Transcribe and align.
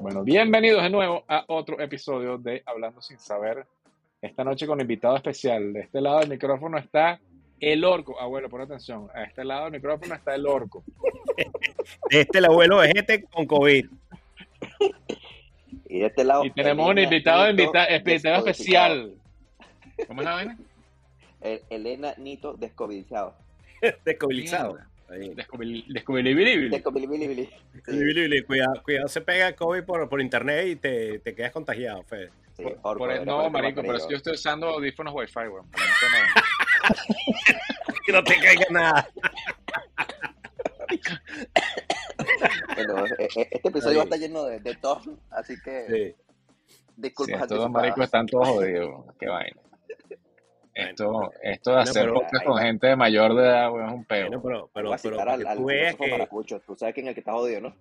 Bueno, 0.00 0.24
bienvenidos 0.24 0.82
de 0.82 0.88
nuevo 0.90 1.24
a 1.28 1.44
otro 1.48 1.78
episodio 1.80 2.38
de 2.38 2.62
Hablando 2.64 3.02
sin 3.02 3.18
saber. 3.18 3.66
Esta 4.22 4.42
noche 4.42 4.66
con 4.66 4.80
invitado 4.80 5.16
especial. 5.16 5.74
De 5.74 5.80
este 5.80 6.00
lado 6.00 6.20
del 6.20 6.30
micrófono 6.30 6.78
está 6.78 7.20
el 7.60 7.84
orco. 7.84 8.18
Abuelo, 8.18 8.48
pon 8.48 8.62
atención. 8.62 9.10
A 9.14 9.24
este 9.24 9.44
lado 9.44 9.64
del 9.64 9.72
micrófono 9.72 10.14
está 10.14 10.34
el 10.34 10.46
orco. 10.46 10.82
Este 12.10 12.38
el 12.38 12.46
abuelo 12.46 12.82
es 12.82 12.92
este 12.94 13.24
con 13.24 13.46
COVID. 13.46 13.86
Y 15.88 16.00
de 16.00 16.06
este 16.06 16.24
lado. 16.24 16.44
Y 16.44 16.50
tenemos 16.50 16.88
un 16.88 16.98
invitado, 16.98 17.50
Nito 17.52 17.62
invita- 17.64 17.96
invitado 17.96 18.46
especial. 18.46 19.14
¿Cómo 20.06 20.20
es 20.20 20.24
la 20.26 20.34
vaina? 20.34 20.58
El- 21.40 21.62
Elena 21.70 22.14
Nito 22.18 22.54
descobilizado. 22.58 23.34
Descobilizado. 24.04 24.78
Lili, 27.86 28.42
Cuidado, 28.42 28.82
cuidado, 28.82 29.06
se 29.06 29.20
pega 29.20 29.46
el 29.48 29.54
COVID 29.54 29.84
por, 29.84 30.08
por 30.08 30.20
internet 30.20 30.66
y 30.66 30.76
te, 30.76 31.20
te 31.20 31.32
quedas 31.32 31.52
contagiado, 31.52 32.02
Fede. 32.02 32.30
Sí, 32.56 32.64
Por- 32.82 33.24
no, 33.24 33.48
marico, 33.50 33.82
pero 33.82 34.00
si 34.00 34.10
yo 34.10 34.16
estoy 34.16 34.32
usando 34.34 34.66
audífonos 34.68 35.14
Wi-Fi, 35.14 35.38
weón. 35.48 35.66
Que 38.04 38.12
no 38.12 38.22
te 38.24 38.36
caiga 38.38 38.66
nada. 38.70 39.08
Bueno, 42.74 43.06
e- 43.06 43.24
e- 43.24 43.48
este 43.50 43.68
episodio 43.68 43.96
va 43.98 44.02
a 44.02 44.04
estar 44.04 44.18
lleno 44.18 44.44
de, 44.44 44.60
de 44.60 44.74
tos, 44.76 45.08
así 45.30 45.54
que 45.64 45.86
Sí. 45.86 46.14
disculpas 46.96 47.36
Sí, 47.38 47.42
estos 47.42 47.48
dos 47.58 47.66
anticipadas. 47.66 47.72
maricos 47.72 48.04
están 48.04 48.26
todos 48.26 48.48
jodidos. 48.48 49.04
Qué 49.18 49.26
vaina. 49.28 49.60
Esto, 50.74 51.32
esto 51.42 51.70
de 51.70 51.76
Bueno, 51.76 51.90
hacer 51.90 52.02
pero- 52.04 52.14
podcast 52.14 52.44
con 52.44 52.58
gente 52.58 52.86
de 52.88 52.96
mayor 52.96 53.34
de 53.34 53.42
edad, 53.44 53.72
weón, 53.72 53.86
es 53.88 53.94
un 53.94 54.04
peo. 54.04 54.26
Bueno, 54.28 54.42
pero, 54.42 54.70
pero, 54.74 54.92
a 54.92 54.96
pero 54.98 55.20
al, 55.20 55.42
que 55.42 55.48
al 55.48 55.56
tú 55.58 55.66
que 55.66 56.10
Maracucho. 56.10 56.60
Tú 56.60 56.76
sabes 56.76 56.94
quién 56.94 57.06
es 57.06 57.10
el 57.10 57.14
que 57.14 57.20
está 57.20 57.32
jodido, 57.32 57.60
¿no? 57.62 57.74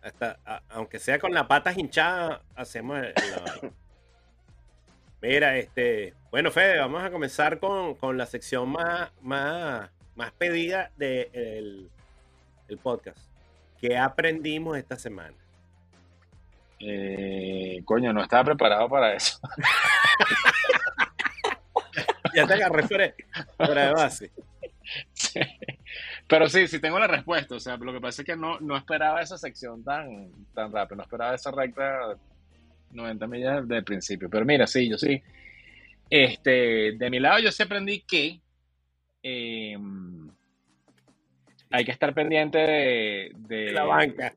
hasta, 0.00 0.38
a- 0.46 0.62
aunque 0.70 0.98
sea 1.00 1.18
con 1.18 1.32
la 1.34 1.46
pata 1.48 1.72
hinchada, 1.76 2.42
hacemos 2.56 2.98
el- 2.98 3.14
la- 3.14 3.72
Mira, 5.20 5.56
este, 5.58 6.14
bueno, 6.30 6.50
Fede, 6.52 6.78
vamos 6.78 7.02
a 7.02 7.10
comenzar 7.10 7.58
con, 7.58 7.94
con 7.96 8.16
la 8.16 8.24
sección 8.26 8.68
más, 8.70 9.10
más, 9.20 9.90
más 10.14 10.32
pedida 10.32 10.90
del 10.96 11.28
el, 11.32 11.90
el 12.68 12.78
podcast. 12.78 13.18
¿Qué 13.80 13.96
aprendimos 13.96 14.76
esta 14.76 14.96
semana? 14.96 15.36
Eh, 16.80 17.82
coño, 17.84 18.12
no 18.12 18.22
estaba 18.22 18.44
preparado 18.44 18.88
para 18.88 19.14
eso. 19.14 19.38
Ya 22.34 22.46
te 22.46 22.54
agarré 22.54 22.82
fuera, 22.86 23.14
de 23.58 23.92
base. 23.92 24.30
Sí. 25.12 25.40
Pero 26.26 26.48
sí, 26.48 26.68
sí 26.68 26.78
tengo 26.78 26.98
la 26.98 27.06
respuesta. 27.06 27.56
O 27.56 27.60
sea, 27.60 27.76
lo 27.76 27.92
que 27.92 28.00
pasa 28.00 28.22
es 28.22 28.26
que 28.26 28.36
no, 28.36 28.60
no 28.60 28.76
esperaba 28.76 29.22
esa 29.22 29.38
sección 29.38 29.82
tan, 29.82 30.30
tan 30.54 30.70
rápido. 30.70 30.96
No 30.96 31.02
esperaba 31.02 31.34
esa 31.34 31.50
recta 31.50 32.16
90 32.90 33.26
millas 33.26 33.66
del 33.66 33.82
principio. 33.82 34.28
Pero 34.30 34.44
mira, 34.44 34.66
sí, 34.66 34.88
yo 34.88 34.96
sí. 34.98 35.20
Este, 36.10 36.92
de 36.92 37.10
mi 37.10 37.18
lado, 37.18 37.38
yo 37.38 37.50
sí 37.50 37.62
aprendí 37.62 38.00
que 38.00 38.40
eh, 39.22 39.76
hay 41.70 41.84
que 41.84 41.90
estar 41.92 42.14
pendiente 42.14 42.58
de, 42.58 43.32
de- 43.36 43.72
La 43.72 43.84
banca. 43.84 44.34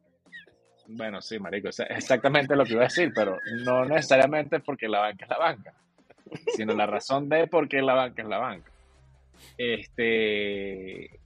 Bueno, 0.88 1.22
sí, 1.22 1.40
marico, 1.40 1.70
es 1.70 1.80
exactamente 1.80 2.56
lo 2.56 2.66
que 2.66 2.74
iba 2.74 2.82
a 2.82 2.86
decir, 2.86 3.12
pero 3.16 3.38
no 3.64 3.86
necesariamente 3.86 4.60
porque 4.60 4.90
la 4.90 5.00
banca 5.00 5.24
es 5.26 5.30
la 5.30 5.38
banca, 5.38 5.74
sino 6.56 6.74
la 6.74 6.86
razón 6.86 7.30
de 7.30 7.48
por 7.48 7.70
qué 7.70 7.82
la 7.82 7.94
banca 7.94 8.22
es 8.22 8.28
la 8.28 8.38
banca. 8.40 8.72
Este, 9.58 11.20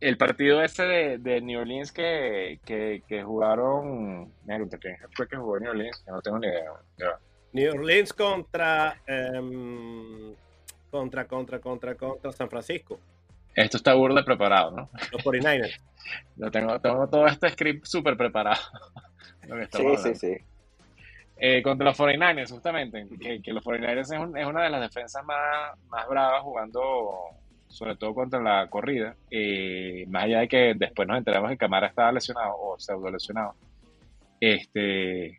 el 0.00 0.16
partido 0.18 0.62
ese 0.62 0.82
de, 0.84 1.18
de 1.18 1.40
New 1.40 1.60
Orleans 1.60 1.92
que, 1.92 2.60
que, 2.64 3.02
que 3.08 3.22
jugaron, 3.22 4.32
mira, 4.44 4.64
¿quién 4.80 4.96
fue 5.12 5.26
que 5.26 5.36
jugó 5.36 5.58
New 5.58 5.70
Orleans? 5.70 6.02
Que 6.04 6.10
no 6.10 6.20
tengo 6.20 6.38
ni 6.38 6.46
idea. 6.48 6.70
New 7.52 7.72
Orleans 7.72 8.12
contra, 8.12 9.00
em, 9.06 10.34
contra, 10.90 11.26
contra, 11.26 11.58
contra, 11.58 11.94
contra 11.94 12.32
San 12.32 12.50
Francisco. 12.50 13.00
Esto 13.64 13.76
está 13.78 13.94
burda 13.94 14.24
preparado, 14.24 14.70
¿no? 14.70 14.90
Los 15.12 15.22
49ers. 15.24 15.80
Lo 16.36 16.50
tengo, 16.50 16.78
tengo 16.80 17.08
todo 17.08 17.26
este 17.26 17.50
script 17.50 17.84
súper 17.86 18.16
preparado. 18.16 18.60
Lo 19.48 19.56
que 19.56 19.66
Sí, 19.76 19.96
sí, 19.96 20.14
sí. 20.14 20.36
Eh, 21.40 21.62
contra 21.62 21.86
los 21.86 21.98
49ers, 21.98 22.50
justamente, 22.50 23.06
que, 23.20 23.40
que 23.40 23.52
los 23.52 23.64
49ers 23.64 24.00
es, 24.00 24.10
un- 24.18 24.36
es 24.36 24.46
una 24.46 24.64
de 24.64 24.70
las 24.70 24.80
defensas 24.80 25.24
más, 25.24 25.78
más 25.88 26.08
bravas 26.08 26.42
jugando, 26.42 27.14
sobre 27.68 27.94
todo 27.96 28.12
contra 28.14 28.40
la 28.40 28.68
corrida. 28.68 29.14
Eh, 29.30 30.04
más 30.08 30.24
allá 30.24 30.40
de 30.40 30.48
que 30.48 30.74
después 30.76 31.06
nos 31.06 31.18
enteramos 31.18 31.50
que 31.50 31.56
Camara 31.56 31.86
estaba 31.88 32.10
lesionado 32.12 32.54
o 32.58 32.78
pseudo 32.78 33.10
lesionado. 33.10 33.54
Este, 34.40 35.38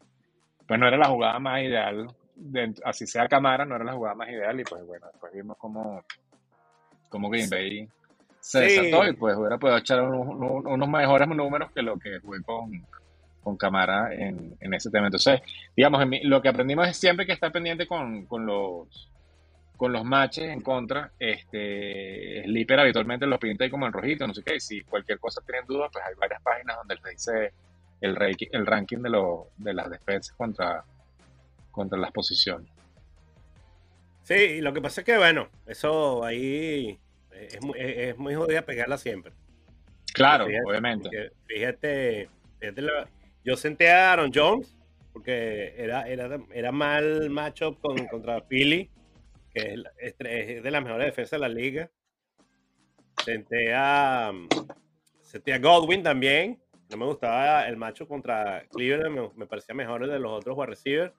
pues 0.68 0.80
no 0.80 0.88
era 0.88 0.98
la 0.98 1.08
jugada 1.08 1.40
más 1.40 1.62
ideal, 1.64 2.08
de- 2.36 2.74
así 2.86 3.06
sea 3.08 3.28
Camara, 3.28 3.66
no 3.66 3.76
era 3.76 3.86
la 3.86 3.94
jugada 3.94 4.16
más 4.16 4.30
ideal. 4.30 4.60
Y 4.60 4.64
pues 4.64 4.86
bueno, 4.86 5.08
después 5.12 5.34
vimos 5.34 5.58
cómo, 5.58 6.04
cómo 7.10 7.30
Green 7.30 7.50
Bay 7.50 7.90
se 8.42 8.70
Sí. 8.70 8.76
desató 8.82 9.08
y 9.08 9.14
pues 9.14 9.36
hubiera 9.38 9.58
podido 9.58 9.78
echar 9.78 10.02
unos, 10.02 10.64
unos- 10.66 10.90
mejores 10.90 11.28
números 11.28 11.72
que 11.74 11.82
lo 11.82 11.98
que 11.98 12.20
jugué 12.20 12.42
con, 12.44 12.86
con 13.44 13.58
Camara 13.58 14.14
en, 14.14 14.56
en 14.60 14.74
ese 14.74 14.90
tema. 14.90 15.08
Entonces, 15.08 15.42
digamos, 15.76 16.02
en 16.02 16.10
mi- 16.10 16.24
lo 16.24 16.42
que 16.42 16.50
aprendimos 16.50 16.88
es 16.88 16.98
siempre 16.98 17.26
que 17.26 17.34
estar 17.34 17.52
pendiente 17.52 17.88
con, 17.88 18.26
con 18.26 18.46
los 18.46 19.10
con 19.78 19.94
los 19.94 20.04
matches 20.04 20.44
en 20.50 20.60
contra, 20.60 21.14
este 21.20 22.44
Slipper 22.44 22.82
habitualmente 22.82 23.26
los 23.26 23.40
pinta 23.40 23.64
ahí 23.64 23.70
como 23.70 23.86
en 23.86 23.94
rojito, 23.94 24.28
no 24.28 24.34
sé 24.34 24.44
qué, 24.44 24.58
y 24.58 24.60
si 24.60 24.82
cualquier 24.82 25.20
cosa 25.20 25.42
tienen 25.46 25.66
dudas, 25.68 25.90
pues 25.94 26.04
hay 26.06 26.16
varias 26.16 26.42
páginas 26.42 26.76
donde 26.76 26.98
te 26.98 27.10
dice 27.12 27.54
el, 28.02 28.14
ranking- 28.18 28.50
el 28.52 28.66
ranking 28.66 28.98
de, 28.98 29.10
los 29.10 29.40
de 29.56 29.74
las 29.74 29.90
defensas 29.90 30.36
contra, 30.36 30.84
contra 31.72 31.98
las 31.98 32.12
posiciones. 32.12 32.70
Sí, 34.24 34.34
y 34.34 34.62
lo 34.62 34.74
que 34.74 34.82
pasa 34.82 35.00
es 35.00 35.06
que, 35.06 35.16
bueno, 35.18 35.48
eso 35.66 36.26
ahí 36.26 37.00
es 37.34 37.62
muy, 37.62 37.80
es 37.80 37.98
es 38.10 38.18
muy 38.18 38.36
jodida 38.36 38.62
pegarla 38.64 38.98
siempre. 38.98 39.34
Claro, 40.14 40.48
Fíjate, 40.48 40.66
obviamente. 40.68 41.10
Fíjate, 41.48 42.30
fíjate 42.60 42.82
la- 42.82 43.08
yo 43.44 43.56
senté 43.56 43.90
a 43.92 44.12
Aaron 44.14 44.32
Jones 44.34 44.76
porque 45.14 45.74
era, 45.78 46.08
era, 46.08 46.40
era 46.54 46.72
mal 46.72 47.30
matchup 47.30 47.80
con, 47.80 48.06
contra 48.08 48.42
Philly, 48.42 48.90
que 49.54 49.74
es, 49.98 50.16
la- 50.20 50.30
de 50.30 50.72
las 50.72 50.84
mejores 50.84 51.06
defensas 51.08 51.40
de 51.40 51.48
la 51.48 51.54
liga. 51.54 51.90
Senté 53.24 53.74
a, 53.74 54.32
senté 55.22 55.54
a 55.54 55.60
Godwin 55.60 56.04
también. 56.04 56.60
No 56.90 56.98
me 56.98 57.06
gustaba 57.06 57.68
el 57.68 57.78
macho 57.78 58.08
contra 58.08 58.64
Cleveland, 58.72 59.16
me, 59.16 59.30
me 59.36 59.46
parecía 59.46 59.76
mejor 59.76 60.04
el 60.04 60.10
de 60.10 60.20
los 60.20 60.32
otros 60.32 60.58
wide 60.58 60.68
receivers. 60.72 61.14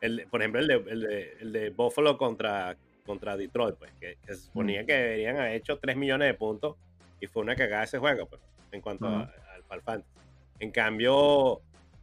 El, 0.00 0.26
por 0.28 0.42
ejemplo, 0.42 0.60
el 0.60 0.66
de, 0.68 0.74
el 0.74 1.00
de, 1.00 1.32
el 1.40 1.52
de 1.52 1.70
Buffalo 1.70 2.18
contra, 2.18 2.76
contra 3.04 3.36
Detroit, 3.36 3.76
pues, 3.76 3.90
que, 4.00 4.16
que 4.24 4.34
se 4.34 4.42
suponía 4.42 4.84
que 4.86 4.92
deberían 4.94 5.36
haber 5.36 5.54
hecho 5.54 5.78
3 5.78 5.96
millones 5.96 6.28
de 6.28 6.34
puntos 6.34 6.76
y 7.20 7.26
fue 7.26 7.42
una 7.42 7.54
cagada 7.56 7.84
ese 7.84 7.98
juego, 7.98 8.26
pues, 8.26 8.40
en 8.70 8.80
cuanto 8.80 9.06
al, 9.06 9.32
al 9.70 9.82
fantasy. 9.82 10.04
En 10.60 10.70
cambio, 10.70 11.60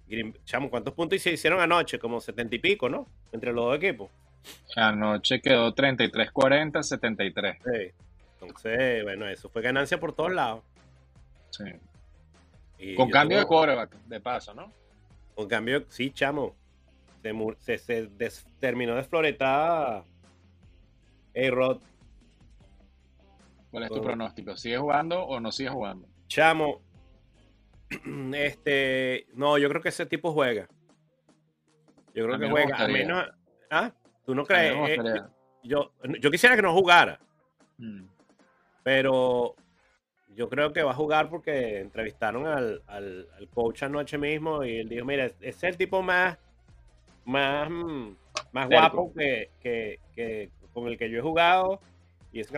Green- 0.07 0.35
chamo, 0.45 0.69
¿cuántos 0.69 0.93
puntos 0.93 1.21
se 1.21 1.31
hicieron 1.31 1.59
anoche? 1.59 1.99
Como 1.99 2.19
70 2.19 2.55
y 2.55 2.59
pico, 2.59 2.89
¿no? 2.89 3.07
Entre 3.31 3.53
los 3.53 3.65
dos 3.65 3.77
equipos. 3.77 4.09
Anoche 4.75 5.41
quedó 5.41 5.73
33-40, 5.73 6.81
73. 6.83 7.57
Sí. 7.63 7.91
Entonces, 8.41 9.03
bueno, 9.03 9.27
eso 9.27 9.49
fue 9.49 9.61
ganancia 9.61 9.99
por 9.99 10.13
todos 10.13 10.31
lados. 10.31 10.63
Sí. 11.51 11.65
Y 12.77 12.95
Con 12.95 13.09
cambio 13.09 13.37
de 13.39 13.45
quarterback, 13.45 13.91
de 14.05 14.19
paso, 14.21 14.53
¿no? 14.53 14.71
Con 15.35 15.47
cambio, 15.47 15.85
sí, 15.89 16.11
chamo. 16.11 16.55
Se, 17.21 17.33
se, 17.59 17.77
se 17.77 18.07
des- 18.07 18.45
terminó 18.61 18.95
de 18.95 19.01
floretar 21.39 21.53
A-Rod. 21.53 21.81
¿Cuál 23.71 23.83
es 23.83 23.89
tu 23.89 24.01
pronóstico? 24.01 24.57
¿Sigue 24.57 24.77
jugando 24.77 25.23
o 25.23 25.39
no 25.39 25.51
sigue 25.51 25.69
jugando? 25.69 26.07
Chamo. 26.27 26.81
Este. 28.33 29.25
No, 29.33 29.57
yo 29.57 29.67
creo 29.69 29.81
que 29.81 29.89
ese 29.89 30.05
tipo 30.05 30.31
juega. 30.31 30.67
Yo 32.13 32.25
creo 32.25 32.39
que 32.39 32.45
me 32.45 32.51
juega. 32.51 32.77
A 32.77 32.87
menos. 32.87 33.25
¿Ah? 33.71 33.91
¿Tú 34.25 34.35
no 34.35 34.45
crees? 34.45 34.75
me 34.77 34.93
Eh, 34.93 35.21
yo, 35.63 35.91
yo 36.21 36.31
quisiera 36.31 36.55
que 36.55 36.61
no 36.61 36.73
jugara. 36.73 37.19
Mm. 37.77 38.03
Pero 38.83 39.55
yo 40.35 40.49
creo 40.49 40.71
que 40.71 40.83
va 40.83 40.91
a 40.91 40.95
jugar 40.95 41.29
porque 41.29 41.79
entrevistaron 41.79 42.45
al, 42.47 42.81
al- 42.87 43.27
al 43.37 43.49
coach 43.49 43.83
anoche 43.83 44.17
mismo 44.17 44.63
y 44.63 44.77
él 44.77 44.89
dijo, 44.89 45.05
mira, 45.05 45.29
es 45.41 45.63
el 45.63 45.75
tipo 45.77 46.01
más, 46.01 46.37
más, 47.25 47.69
mm, 47.69 48.15
más 48.53 48.69
guapo 48.69 49.11
que, 49.13 49.49
que- 49.61 49.99
que 50.15 50.49
con 50.73 50.87
el 50.87 50.97
que 50.97 51.09
yo 51.09 51.19
he 51.19 51.21
jugado. 51.21 51.79
Y, 52.31 52.39
es 52.39 52.51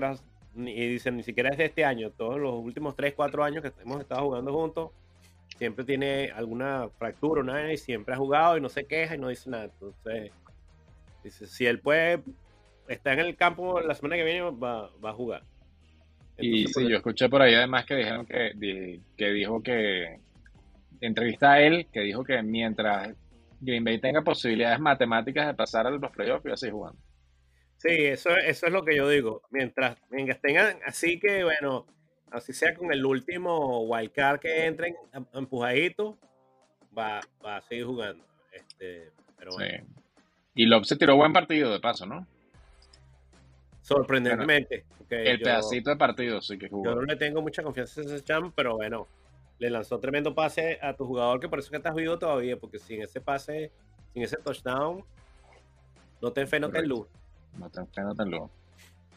y 0.56 0.88
dicen, 0.88 1.18
ni 1.18 1.24
siquiera 1.24 1.50
es 1.50 1.58
de 1.58 1.66
este 1.66 1.86
año, 1.86 2.12
todos 2.12 2.40
los 2.40 2.54
últimos 2.54 2.96
3, 2.96 3.14
4 3.16 3.44
años 3.44 3.64
que 3.64 3.72
hemos 3.82 4.02
estado 4.02 4.24
jugando 4.24 4.54
juntos, 4.54 4.92
siempre 5.58 5.86
tiene 5.86 6.32
alguna 6.32 6.90
fractura, 6.98 7.42
una 7.42 7.72
y 7.72 7.78
siempre 7.78 8.14
ha 8.14 8.18
jugado 8.18 8.58
y 8.58 8.62
no 8.62 8.70
se 8.70 8.86
queja 8.86 9.16
y 9.16 9.18
no 9.18 9.30
dice 9.30 9.50
nada. 9.50 9.66
Entonces, 9.66 10.32
dice, 11.24 11.48
si 11.48 11.66
él 11.66 11.80
puede, 11.80 12.22
está 12.88 13.14
en 13.14 13.20
el 13.20 13.36
campo 13.36 13.80
la 13.80 13.96
semana 13.96 14.18
que 14.18 14.24
viene, 14.24 14.42
va, 14.42 14.90
va 15.04 15.10
a 15.12 15.14
jugar. 15.14 15.44
Y 16.38 16.68
sí, 16.68 16.74
por- 16.74 16.90
yo 16.90 16.98
escuché 16.98 17.30
por 17.30 17.42
ahí 17.42 17.54
además 17.54 17.86
que 17.86 17.96
dijeron 17.96 18.26
que, 18.26 19.00
que 19.16 19.32
dijo 19.32 19.62
que, 19.62 20.20
entrevista 21.02 21.54
a 21.54 21.62
él, 21.62 21.88
que 21.92 22.02
dijo 22.02 22.24
que 22.24 22.42
mientras 22.44 23.16
Green 23.60 23.84
Bay 23.84 24.00
tenga 24.00 24.22
posibilidades 24.22 24.80
matemáticas 24.80 25.48
de 25.48 25.54
pasar 25.54 25.88
a 25.88 25.92
los 25.92 26.12
playoffs, 26.12 26.46
iba 26.46 26.54
a 26.54 26.58
seguir 26.58 26.74
jugando. 26.74 27.00
Sí, 27.82 27.90
eso, 28.06 28.30
eso 28.38 28.68
es 28.68 28.72
lo 28.72 28.84
que 28.86 28.96
yo 28.96 29.10
digo. 29.10 29.42
Mientras, 29.50 29.98
mientras 30.12 30.40
tengan, 30.40 30.78
así 30.86 31.20
que 31.20 31.44
bueno, 31.44 31.88
así 32.30 32.54
sea 32.54 32.76
con 32.76 32.94
el 32.94 33.04
último 33.06 33.82
wildcard 33.86 34.40
que 34.40 34.66
entren 34.68 34.96
em- 35.14 35.26
empujadito, 35.34 36.16
va, 36.96 37.22
va 37.44 37.58
a 37.58 37.62
seguir 37.62 37.86
jugando. 37.86 38.24
Este, 38.52 39.10
pero 39.38 39.52
bueno, 39.54 39.78
Sí. 39.80 39.94
Y 40.54 40.66
Love 40.66 40.86
se 40.86 40.96
tiró 40.98 41.16
buen 41.16 41.34
partido 41.34 41.72
de 41.72 41.80
paso, 41.80 42.06
¿no? 42.06 42.28
sorprendentemente. 43.82 44.86
El 45.10 45.40
yo- 45.40 45.44
pedacito 45.46 45.90
de 45.90 45.96
partido 45.98 46.42
sí 46.42 46.58
que 46.58 46.68
Yo 46.68 46.78
jugó. 46.78 46.96
no 46.96 47.02
le 47.02 47.16
tengo 47.16 47.42
mucha 47.42 47.64
confianza 47.64 48.02
a 48.02 48.04
ese 48.06 48.24
cham, 48.24 48.52
pero 48.56 48.76
bueno, 48.76 49.08
le 49.60 49.70
lanzó 49.70 50.00
tremendo 50.00 50.34
pase 50.36 50.78
a 50.82 50.94
tu 50.96 51.06
jugador, 51.06 51.40
que 51.40 51.50
por 51.50 51.60
eso 51.60 51.70
que 51.72 51.78
estás 51.78 51.96
vivo 51.96 52.18
todavía, 52.20 52.58
porque 52.58 52.80
sin 52.80 53.02
ese 53.02 53.20
pase, 53.20 53.72
sin 54.14 54.24
ese 54.24 54.38
touchdown, 54.38 55.04
no 56.22 56.32
te 56.32 56.46
fe, 56.48 56.60
no 56.60 56.70
te 56.70 56.84
luz. 56.84 57.08
No 57.58 57.70
te 57.70 58.02
no 58.02 58.16
te 58.16 58.26
lo- 58.26 58.50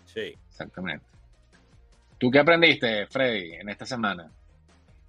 Sí. 0.05 0.35
Exactamente. 0.49 1.05
¿Tú 2.19 2.31
qué 2.31 2.39
aprendiste, 2.39 3.07
Freddy, 3.07 3.55
en 3.55 3.69
esta 3.69 3.85
semana? 3.85 4.31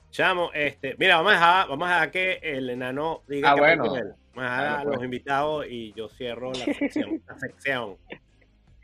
Chamo, 0.09 0.51
este, 0.53 0.95
mira, 0.97 1.17
vamos 1.17 1.33
a 1.33 1.35
dejar, 1.35 1.67
vamos 1.67 1.87
a 1.87 1.91
dejar 1.93 2.11
que 2.11 2.39
el 2.41 2.69
enano 2.69 3.21
diga 3.27 3.51
Ah, 3.51 3.55
bueno. 3.55 3.83
Vamos 3.83 3.99
a 3.99 4.41
dejar 4.41 4.63
Dale, 4.63 4.75
a 4.77 4.83
pues. 4.83 4.95
los 4.95 5.03
invitados 5.03 5.65
y 5.69 5.93
yo 5.93 6.09
cierro 6.09 6.51
la 6.53 6.65
sección. 6.73 7.21
la 7.27 7.37
sección. 7.39 7.97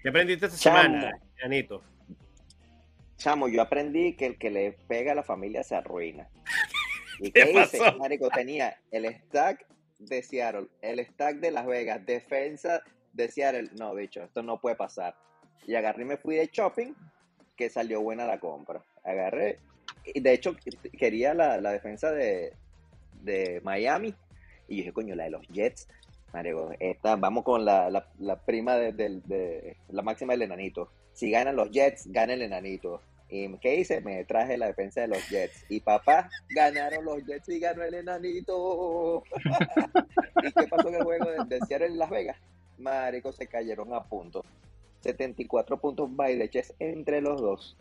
¿Qué 0.03 0.09
aprendiste 0.09 0.45
esta 0.47 0.57
Chamo. 0.57 0.81
semana, 0.81 1.11
Anito? 1.43 1.81
Chamo, 3.17 3.47
yo 3.47 3.61
aprendí 3.61 4.15
que 4.15 4.25
el 4.27 4.37
que 4.37 4.49
le 4.49 4.71
pega 4.87 5.11
a 5.11 5.15
la 5.15 5.23
familia 5.23 5.63
se 5.63 5.75
arruina. 5.75 6.27
¿Y 7.19 7.31
¿Qué 7.31 7.43
qué, 7.43 7.51
hice? 7.61 7.77
pasó? 7.79 7.97
Marico, 7.97 8.29
tenía 8.29 8.77
el 8.91 9.05
stack 9.05 9.65
de 9.99 10.23
Seattle, 10.23 10.67
el 10.81 10.99
stack 11.05 11.37
de 11.37 11.51
Las 11.51 11.65
Vegas, 11.67 12.05
defensa 12.05 12.81
de 13.13 13.29
Seattle. 13.29 13.69
No, 13.79 13.93
bicho, 13.95 14.23
esto 14.23 14.41
no 14.43 14.59
puede 14.59 14.75
pasar. 14.75 15.15
Y 15.67 15.75
agarré 15.75 16.03
y 16.03 16.07
me 16.07 16.17
fui 16.17 16.35
de 16.35 16.47
shopping, 16.51 16.93
que 17.55 17.69
salió 17.69 18.01
buena 18.01 18.25
la 18.25 18.39
compra. 18.39 18.81
Agarré, 19.03 19.59
y 20.05 20.19
de 20.19 20.33
hecho 20.33 20.55
quería 20.97 21.33
la, 21.33 21.59
la 21.59 21.71
defensa 21.71 22.11
de, 22.11 22.53
de 23.21 23.61
Miami, 23.63 24.09
y 24.67 24.75
yo 24.75 24.77
dije, 24.77 24.93
coño, 24.93 25.15
la 25.15 25.25
de 25.25 25.29
los 25.31 25.47
Jets. 25.49 25.87
Marico, 26.33 26.71
esta, 26.79 27.17
vamos 27.17 27.43
con 27.43 27.65
la, 27.65 27.89
la, 27.89 28.07
la 28.19 28.37
prima 28.37 28.77
de, 28.77 28.93
de- 28.93 29.75
la 29.89 30.01
máxima 30.01 30.31
del 30.33 30.43
enanito. 30.43 30.89
Si 31.13 31.29
ganan 31.29 31.57
los 31.57 31.69
Jets, 31.71 32.07
gana 32.11 32.33
el 32.33 32.41
enanito. 32.41 33.01
¿Y 33.29 33.53
qué 33.57 33.75
hice? 33.75 33.99
Me 34.01 34.23
traje 34.25 34.57
la 34.57 34.67
defensa 34.67 35.01
de 35.01 35.07
los 35.09 35.27
Jets. 35.29 35.65
Y 35.69 35.81
papá, 35.81 36.29
ganaron 36.49 37.03
los 37.05 37.25
Jets 37.25 37.49
y 37.49 37.59
ganó 37.59 37.83
el 37.83 37.93
enanito. 37.95 39.23
¿Y 40.43 40.51
qué 40.53 40.67
pasó 40.69 40.87
en 40.89 40.95
el 40.95 41.03
juego 41.03 41.25
de, 41.31 41.45
de 41.45 41.65
Seattle 41.65 41.87
en 41.87 41.97
Las 41.99 42.09
Vegas? 42.09 42.37
Marico, 42.81 43.31
se 43.31 43.47
cayeron 43.47 43.93
a 43.93 44.03
punto. 44.03 44.43
74 45.01 45.77
puntos 45.79 46.15
by 46.15 46.37
the 46.37 46.47
Jets 46.49 46.73
entre 46.79 47.21
los 47.21 47.41
dos. 47.41 47.77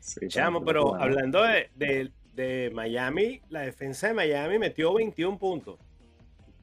Sí, 0.00 0.28
Chamo, 0.28 0.64
pero 0.64 0.94
hablando 0.94 1.42
de, 1.42 1.70
de- 1.74 2.10
de 2.34 2.70
Miami, 2.72 3.40
la 3.50 3.60
defensa 3.62 4.06
de 4.08 4.14
Miami 4.14 4.58
metió 4.58 4.94
21 4.94 5.36
puntos. 5.38 5.78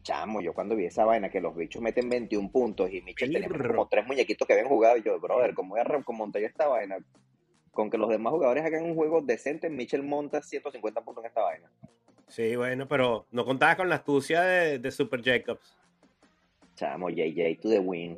Chamo, 0.01 0.39
yo 0.41 0.53
cuando 0.53 0.75
vi 0.75 0.85
esa 0.85 1.03
vaina 1.03 1.29
que 1.29 1.41
los 1.41 1.55
bichos 1.55 1.81
meten 1.81 2.09
21 2.09 2.49
puntos 2.49 2.89
y 2.91 3.01
Mitchell 3.01 3.31
tenía 3.33 3.49
Pirro. 3.49 3.67
como 3.75 3.87
tres 3.89 4.07
muñequitos 4.07 4.47
que 4.47 4.53
habían 4.53 4.69
jugado, 4.69 4.97
y 4.97 5.03
yo, 5.03 5.19
brother, 5.19 5.53
¿cómo 5.53 5.71
voy 5.71 5.81
a 5.81 5.83
remontar 5.83 6.41
yo 6.41 6.47
esta 6.47 6.67
vaina? 6.67 6.97
Con 7.71 7.89
que 7.91 7.97
los 7.97 8.09
demás 8.09 8.31
jugadores 8.31 8.63
hagan 8.65 8.85
un 8.85 8.95
juego 8.95 9.21
decente, 9.21 9.69
Mitchell 9.69 10.01
monta 10.03 10.41
150 10.41 11.01
puntos 11.01 11.23
en 11.23 11.27
esta 11.27 11.41
vaina. 11.41 11.69
Sí, 12.29 12.55
bueno, 12.55 12.87
pero 12.87 13.27
no 13.31 13.45
contaba 13.45 13.75
con 13.75 13.89
la 13.89 13.95
astucia 13.95 14.41
de, 14.41 14.79
de 14.79 14.91
Super 14.91 15.21
Jacobs. 15.21 15.77
Chamo, 16.77 17.09
JJ 17.09 17.59
to 17.61 17.69
the 17.69 17.79
win. 17.79 18.17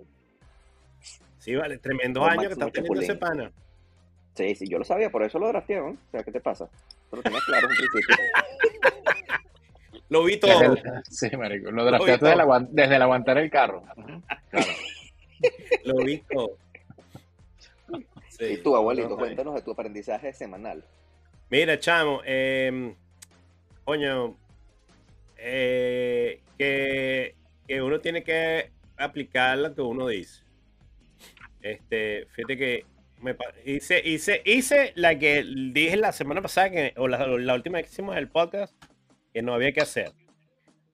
Sí, 1.40 1.56
vale, 1.56 1.78
tremendo 1.80 2.24
año 2.24 2.42
que 2.50 2.54
está 2.54 2.70
teniendo 2.70 3.02
ese 3.02 3.16
pana. 3.16 3.52
Sí, 4.36 4.54
sí, 4.56 4.68
yo 4.68 4.78
lo 4.78 4.86
sabía, 4.86 5.10
por 5.10 5.24
eso 5.24 5.40
lo 5.40 5.48
drafteé, 5.48 5.78
¿no? 5.78 5.88
O 5.88 5.98
sea, 6.12 6.24
¿qué 6.24 6.32
te 6.32 6.40
pasa? 6.42 6.70
Pero 7.10 7.24
tenías 7.24 7.44
claro 7.46 7.68
en 7.70 7.76
principio. 7.76 8.16
Lo 10.10 10.24
vi 10.24 10.38
Desde 10.38 10.48
todo. 10.48 10.74
el- 10.74 11.04
sí, 11.10 11.30
marico. 11.38 11.72
Lo 11.72 11.86
drafteaste 11.86 12.26
desde, 12.26 12.34
el 12.36 12.40
aguan- 12.42 12.68
desde 12.72 12.96
el 12.96 13.02
aguantar 13.02 13.38
el 13.38 13.50
carro. 13.52 13.84
Claro. 14.50 14.68
Lo 15.86 15.96
vi 16.04 16.18
todo. 16.30 16.58
Sí, 18.30 18.46
y 18.46 18.58
tú, 18.58 18.76
abuelito, 18.76 19.10
no, 19.10 19.18
cuéntanos 19.18 19.54
de 19.56 19.62
tu 19.62 19.72
aprendizaje 19.72 20.34
semanal. 20.34 20.84
Mira, 21.52 21.80
chamo, 21.80 22.22
eh, 22.26 22.96
coño, 23.86 24.36
eh, 25.38 26.42
que, 26.58 27.36
que 27.70 27.84
uno 27.84 28.02
tiene 28.02 28.24
que 28.24 28.72
aplicar 28.98 29.56
lo 29.60 29.76
que 29.76 29.82
uno 29.82 30.08
dice. 30.08 30.44
Este, 31.62 32.26
fíjate 32.32 32.58
que 32.58 32.86
me 33.22 33.36
hice, 33.64 34.02
hice, 34.04 34.42
hice 34.44 34.92
la 34.96 35.20
que 35.20 35.44
dije 35.44 35.96
la 35.96 36.12
semana 36.12 36.42
pasada, 36.42 36.72
que, 36.72 36.94
o 36.98 37.08
la, 37.08 37.28
la 37.28 37.54
última 37.54 37.80
que 37.80 37.88
hicimos 37.88 38.18
el 38.18 38.28
podcast, 38.28 38.74
que 39.32 39.44
no 39.44 39.54
había 39.54 39.72
que 39.72 39.82
hacer. 39.82 40.14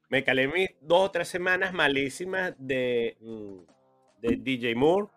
Me 0.10 0.26
calé 0.26 0.50
mis 0.50 0.70
dos 0.82 1.08
o 1.08 1.12
tres 1.12 1.30
semanas 1.30 1.74
malísimas 1.74 2.54
de, 2.58 3.16
mm, 3.22 3.60
de 4.22 4.36
DJ 4.36 4.76
Moore. 4.76 5.08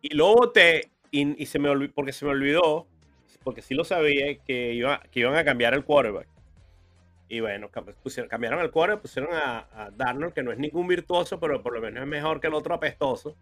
Y 0.00 0.14
lo 0.14 0.34
boté 0.34 0.92
y, 1.10 1.42
y 1.42 1.44
se 1.44 1.58
me 1.58 1.68
olvidó, 1.68 1.92
porque 1.92 2.14
se 2.14 2.24
me 2.24 2.30
olvidó, 2.30 2.88
porque 3.44 3.60
sí 3.60 3.74
lo 3.74 3.84
sabía, 3.84 4.38
que, 4.46 4.72
iba, 4.72 5.02
que 5.10 5.20
iban 5.20 5.36
a 5.36 5.44
cambiar 5.44 5.74
el 5.74 5.84
quarterback. 5.84 6.35
Y 7.28 7.40
bueno, 7.40 7.70
cam- 7.70 7.94
pusieron- 8.02 8.28
cambiaron 8.28 8.60
el 8.60 8.70
quarterback, 8.70 9.02
pusieron 9.02 9.34
a, 9.34 9.66
a 9.72 9.90
Darnold, 9.90 10.32
que 10.32 10.42
no 10.42 10.52
es 10.52 10.58
ningún 10.58 10.86
virtuoso, 10.86 11.40
pero 11.40 11.62
por 11.62 11.72
lo 11.74 11.80
menos 11.80 12.02
es 12.02 12.08
mejor 12.08 12.40
que 12.40 12.46
el 12.46 12.54
otro 12.54 12.74
apestoso. 12.74 13.36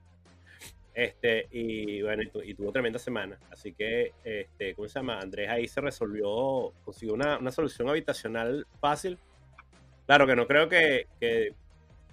Este, 0.94 1.48
y 1.50 2.02
bueno, 2.02 2.22
y, 2.22 2.28
tu- 2.28 2.40
y 2.42 2.54
tuvo 2.54 2.70
tremenda 2.72 2.98
semana. 2.98 3.38
Así 3.50 3.72
que, 3.72 4.12
este, 4.22 4.74
¿cómo 4.74 4.88
se 4.88 4.94
llama? 5.00 5.18
Andrés 5.18 5.50
ahí 5.50 5.66
se 5.66 5.80
resolvió, 5.80 6.72
consiguió 6.84 7.14
una, 7.14 7.38
una 7.38 7.50
solución 7.50 7.88
habitacional 7.88 8.66
fácil. 8.80 9.18
Claro 10.06 10.26
que 10.26 10.36
no 10.36 10.46
creo 10.46 10.68
que, 10.68 11.08
que, 11.20 11.52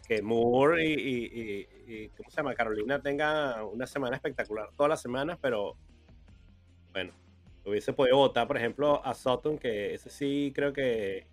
que 0.07 0.21
Moore 0.21 0.83
y, 0.83 0.93
y- 0.93 1.41
y- 1.87 1.93
y, 1.93 2.07
¿cómo 2.09 2.29
se 2.29 2.37
llama? 2.37 2.55
Carolina 2.55 3.01
tenga 3.01 3.63
una 3.65 3.85
semana 3.85 4.15
espectacular 4.15 4.69
todas 4.75 4.89
las 4.89 5.01
semanas, 5.01 5.37
pero 5.41 5.75
bueno, 6.91 7.13
hubiese 7.65 7.93
podido 7.93 8.17
votar, 8.17 8.47
por 8.47 8.57
ejemplo, 8.57 9.05
a 9.05 9.13
Sutton, 9.13 9.57
que 9.57 9.93
ese 9.93 10.09
sí 10.09 10.51
creo 10.55 10.73
que 10.73 11.27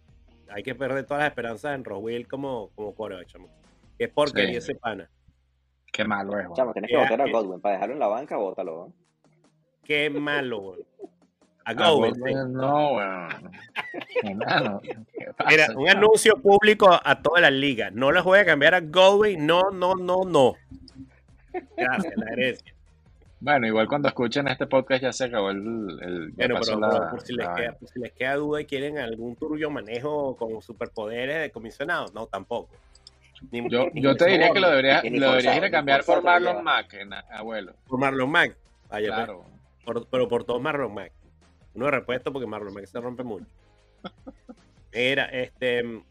hay 0.50 0.62
que 0.62 0.74
perder 0.74 1.04
todas 1.06 1.22
las 1.22 1.30
esperanzas 1.30 1.74
en 1.74 1.84
Roswell 1.84 2.26
como, 2.28 2.70
como 2.74 2.94
quarterback, 2.94 3.26
chamo. 3.28 3.48
Es 3.98 4.08
porquería 4.10 4.52
Sí. 4.60 4.70
ese 4.70 4.74
pana. 4.76 5.08
Qué 5.92 6.04
malo 6.04 6.38
es. 6.38 6.46
Chamo, 6.54 6.72
tienes 6.72 6.90
que 6.90 6.96
votar 6.96 7.20
a. 7.20 7.30
Godwin. 7.30 7.60
Para 7.60 7.74
dejarlo 7.74 7.94
en 7.94 8.00
la 8.00 8.06
banca, 8.08 8.36
bótalo. 8.36 8.86
¿no? 8.88 8.92
Qué 9.84 10.10
malo, 10.10 10.58
weón. 10.60 10.80
A 11.64 11.70
Ah, 11.70 11.74
Godwin, 11.74 12.14
sí. 12.14 12.34
No, 12.48 12.92
weón. 12.94 13.28
¿Qué 14.22 15.26
pasa, 15.36 15.50
Mira, 15.50 15.66
un 15.76 15.86
chamo? 15.86 15.88
anuncio 15.98 16.34
público 16.42 16.88
a 17.02 17.22
toda 17.22 17.40
la 17.40 17.50
liga. 17.50 17.90
No 17.90 18.12
les 18.12 18.22
voy 18.24 18.38
a 18.38 18.44
cambiar 18.44 18.74
a 18.74 18.80
Godwin. 18.80 19.46
No, 19.46 19.70
no, 19.70 19.94
no, 19.94 20.24
no. 20.24 20.54
Gracias, 21.76 22.12
la 22.16 22.32
herencia. 22.32 22.74
Bueno, 23.40 23.66
igual 23.68 23.86
cuando 23.86 24.08
escuchen 24.08 24.48
este 24.48 24.66
podcast 24.66 25.02
ya 25.02 25.12
se 25.12 25.24
acabó 25.26 25.50
el. 25.50 25.58
el 26.02 26.30
Bueno, 26.32 26.56
pero 26.60 26.80
la- 26.80 26.90
por, 26.90 27.10
por 27.10 27.20
si 27.20 27.34
les 27.34 27.46
la 27.46 27.54
queda, 27.54 27.72
por 27.74 27.88
si 27.88 28.00
les 28.00 28.12
queda 28.12 28.34
duda 28.34 28.60
y 28.60 28.64
quieren 28.66 28.98
algún 28.98 29.36
turbio 29.36 29.70
manejo 29.70 30.36
con 30.36 30.60
superpoderes 30.60 31.42
de 31.42 31.50
comisionado, 31.50 32.06
no, 32.14 32.26
tampoco. 32.26 32.70
Ni- 33.52 33.70
Yo, 33.70 33.88
ni 33.92 34.02
yo 34.02 34.16
te 34.16 34.26
diría 34.26 34.50
que 34.52 34.58
lo 34.58 34.68
deberías, 34.68 35.04
lo 35.04 35.30
deberías 35.30 35.56
ir 35.56 35.64
a 35.64 35.70
cambiar 35.70 36.04
por 36.04 36.22
Marlon. 36.24 36.64
Mack, 36.64 36.96
abuelo. 37.30 37.74
por 37.86 38.00
Marlon 38.00 38.28
Mack. 38.30 38.56
Pues, 38.88 39.06
Claro. 39.06 39.44
por- 39.84 40.06
pero 40.08 40.28
por 40.28 40.42
todos 40.44 40.60
Marlon 40.60 40.92
Mack. 40.92 41.12
Uno 41.74 41.84
de 41.84 41.90
repuesto 41.92 42.32
porque 42.32 42.48
Marlon 42.48 42.74
Mack 42.74 42.86
se 42.86 43.00
rompe 43.00 43.22
mucho. 43.22 43.46
Mira, 44.92 45.26
este. 45.26 46.02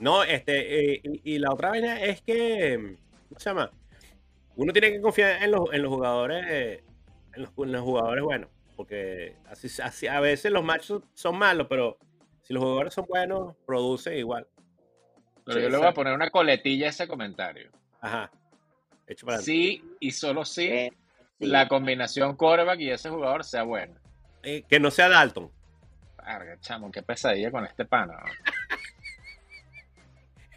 No, 0.00 0.24
este. 0.24 0.94
eh, 0.94 1.00
y, 1.04 1.34
y 1.34 1.38
la 1.38 1.52
otra 1.52 1.70
vaina 1.70 2.00
es 2.00 2.20
que. 2.22 2.96
¿Cómo 3.28 3.38
se 3.38 3.50
llama? 3.50 3.70
Uno 4.56 4.72
tiene 4.72 4.92
que 4.92 5.00
confiar 5.00 5.42
en 5.42 5.50
los, 5.50 5.72
en 5.72 5.82
los 5.82 5.92
jugadores. 5.92 6.44
eh, 6.48 6.84
En 7.34 7.42
los, 7.42 7.50
en 7.56 7.72
los 7.72 7.82
jugadores 7.82 8.22
buenos. 8.24 8.50
Porque 8.76 9.36
así, 9.46 9.68
así, 9.82 10.06
a 10.06 10.20
veces 10.20 10.50
los 10.52 10.62
machos 10.64 11.02
son 11.14 11.38
malos, 11.38 11.66
pero 11.68 11.98
si 12.42 12.52
los 12.52 12.62
jugadores 12.62 12.94
son 12.94 13.06
buenos, 13.06 13.54
producen 13.66 14.16
igual. 14.18 14.46
Pero 15.44 15.58
Sí, 15.58 15.62
yo 15.64 15.70
le 15.70 15.76
voy 15.78 15.86
a 15.86 15.94
poner 15.94 16.14
una 16.14 16.30
coletilla 16.30 16.86
a 16.86 16.90
ese 16.90 17.08
comentario. 17.08 17.70
Ajá. 18.00 18.30
Hecho 19.06 19.26
para 19.26 19.38
Sí 19.38 19.82
y 20.00 20.10
solo 20.12 20.44
sí 20.44 20.66
Eh, 20.68 20.92
sí. 21.38 21.46
la 21.46 21.68
combinación 21.68 22.36
quarterback 22.36 22.80
y 22.80 22.90
ese 22.90 23.10
jugador 23.10 23.44
sea 23.44 23.62
buena. 23.64 23.94
Eh, 24.42 24.62
que 24.68 24.80
no 24.80 24.90
sea 24.90 25.08
Dalton. 25.08 25.50
Chamo, 26.60 26.90
qué 26.92 27.02
pesadilla 27.02 27.50
con 27.50 27.64
este 27.64 27.84
pana. 27.84 28.16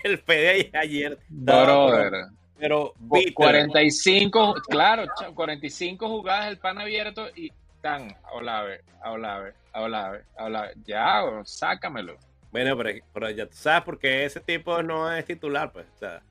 El 0.04 0.20
Fede 0.20 0.70
ayer. 0.74 1.18
Brother. 1.30 2.28
Pero 2.58 2.94
Cu- 3.10 3.16
bitter. 3.18 3.34
45, 3.34 4.56
claro, 4.70 5.06
cha- 5.20 5.32
45 5.32 6.08
jugadas 6.08 6.48
el 6.48 6.58
pan 6.58 6.80
abierto 6.80 7.28
y 7.36 7.52
tan 7.82 8.16
Olave, 8.32 8.82
Olave, 9.04 9.54
Olave, 9.74 10.24
Olave. 10.38 10.74
Ya, 10.86 11.22
bro, 11.24 11.46
sácamelo. 11.46 12.18
Bueno, 12.52 12.78
pero, 12.78 13.00
pero 13.14 13.30
ya 13.32 13.46
tú 13.46 13.56
sabes 13.56 13.84
por 13.84 14.00
qué 14.00 14.24
ese 14.26 14.40
tipo 14.40 14.82
no 14.82 15.12
es 15.14 15.26
titular, 15.26 15.72
pues. 15.72 15.86
O 15.96 15.98
sea, 15.98 16.22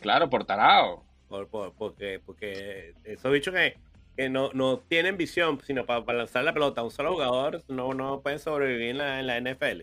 Claro, 0.00 0.28
por 0.28 0.44
tarado. 0.44 1.02
por, 1.28 1.48
por- 1.48 1.72
porque, 1.74 2.20
porque 2.24 2.94
esos 3.04 3.30
bichos 3.32 3.54
que, 3.54 3.76
que 4.16 4.28
no, 4.28 4.50
no 4.54 4.78
tienen 4.80 5.16
visión, 5.16 5.60
sino 5.64 5.86
para, 5.86 6.00
lanzar 6.12 6.42
la 6.44 6.52
pelota 6.52 6.80
a 6.80 6.84
un 6.84 6.90
solo 6.90 7.12
jugador, 7.12 7.62
no, 7.68 7.94
no 7.94 8.20
pueden 8.20 8.38
sobrevivir 8.40 8.90
en 8.90 8.98
la, 8.98 9.20
en 9.20 9.26
la 9.28 9.36
NFL. 9.40 9.82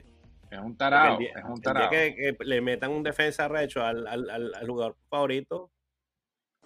Es 0.52 0.60
un 0.60 0.76
Porque 0.76 0.78
tarado, 0.78 1.14
el 1.14 1.20
día, 1.20 1.34
es 1.38 1.44
un 1.44 1.52
el 1.52 1.56
día 1.56 1.64
tarado. 1.64 1.90
que, 1.90 2.16
que 2.16 2.36
le 2.46 2.62
metan 2.62 2.92
un 2.92 3.04
defensa 3.04 3.48
recho 3.48 3.84
al, 3.84 4.06
al, 4.08 4.30
al- 4.30 4.54
al 4.56 4.68
jugador 4.68 4.96
favorito, 5.10 5.70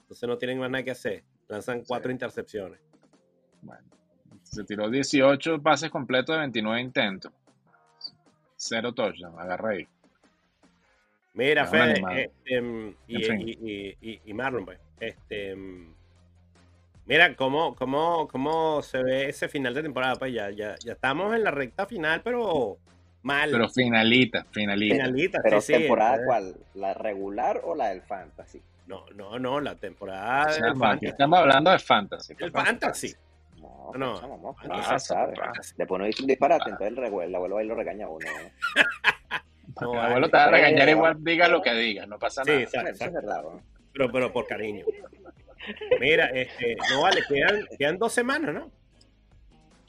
entonces 0.10 0.28
no 0.28 0.38
tienen 0.40 0.58
más 0.58 0.72
nada 0.72 0.84
que 0.84 0.90
hacer. 0.92 1.24
Lanzan 1.48 1.84
cuatro 1.88 2.10
Sí. 2.10 2.14
intercepciones. 2.14 2.80
Bueno, 3.62 3.84
se 4.42 4.64
tiró 4.64 4.90
18 4.90 5.62
pases 5.62 5.92
completos 5.92 6.34
de 6.36 6.40
29 6.40 6.82
intentos. 6.82 7.32
Cero 8.56 8.92
touchdown, 8.92 9.40
agarra 9.40 9.70
ahí. 9.70 9.88
Mira, 11.34 11.64
Es 11.64 11.70
Fede, 11.70 12.04
este, 12.24 12.62
mm, 12.62 12.96
y, 13.08 13.18
y, 13.18 13.52
y- 13.52 13.98
y- 14.02 14.22
y 14.26 14.34
Marlon, 14.34 14.66
pues, 14.66 14.80
este, 15.00 15.56
mm, 15.56 15.94
mira 17.06 17.36
cómo, 17.36 17.76
cómo, 17.76 18.28
cómo 18.28 18.82
se 18.82 19.04
ve 19.04 19.30
ese 19.30 19.48
final 19.48 19.74
de 19.76 19.84
temporada, 19.84 20.16
pues 20.16 20.34
ya, 20.34 20.50
ya, 20.50 20.76
ya 20.84 20.94
estamos 20.94 21.34
en 21.36 21.44
la 21.44 21.52
recta 21.52 21.86
final, 21.86 22.22
pero 22.24 22.78
mal. 23.22 23.52
Pero 23.52 23.70
finalita, 23.70 24.44
finalita. 24.52 24.96
finalita, 24.96 25.40
Pero 25.44 25.62
sí, 25.62 25.74
temporada 25.74 26.26
cuál, 26.26 26.56
la 26.74 26.94
regular 26.96 27.62
o 27.64 27.76
la 27.76 27.90
del 27.90 28.02
fantasy. 28.02 28.62
No, 28.90 29.06
no, 29.16 29.38
no, 29.38 29.62
la 29.62 29.76
temporada 29.76 30.48
O 30.48 30.52
sea, 30.52 30.64
del 30.64 30.72
aquí 30.72 30.80
fantasy. 30.80 31.06
estamos 31.06 31.40
hablando 31.40 31.72
de 31.72 31.80
fantasy. 31.80 32.34
El 32.40 32.52
fantasy. 32.52 33.16
No, 33.58 33.92
No, 33.94 33.98
no, 34.14 34.20
chamo, 34.20 34.38
no, 34.42 34.54
fantasy, 34.56 34.68
no 34.68 34.84
se 34.84 34.90
pasa, 34.90 35.00
sabe. 35.16 35.34
Después 35.78 36.00
no 36.00 36.06
dice 36.06 36.22
un 36.24 36.28
disparate, 36.28 36.70
entonces 36.72 36.98
el, 36.98 37.04
el 37.22 37.36
abuelo 37.36 37.58
ahí 37.58 37.68
lo 37.68 37.76
regaña 37.76 38.06
a 38.08 38.10
uno. 38.10 38.26
¿no? 38.28 38.82
No, 39.82 39.94
El 39.94 40.00
abuelo 40.00 40.30
te 40.30 40.36
va 40.38 40.46
a 40.46 40.50
regañar 40.52 40.90
igual, 40.90 41.16
diga 41.24 41.48
lo 41.48 41.62
que 41.62 41.74
diga, 41.74 42.06
no 42.08 42.18
pasa 42.20 42.44
Sí, 42.44 42.50
nada. 42.50 42.62
exacto, 42.64 42.90
eso 42.90 43.06
es 43.06 43.14
verdad, 43.14 43.44
¿no? 43.44 43.62
Pero, 43.94 44.12
pero 44.12 44.34
por 44.34 44.48
cariño. 44.48 44.84
Mira, 46.00 46.26
este, 46.34 46.76
no 46.92 47.02
vale, 47.04 47.22
quedan, 47.30 47.66
quedan 47.78 47.98
dos 48.00 48.12
semanas, 48.12 48.54
¿no? 48.54 48.72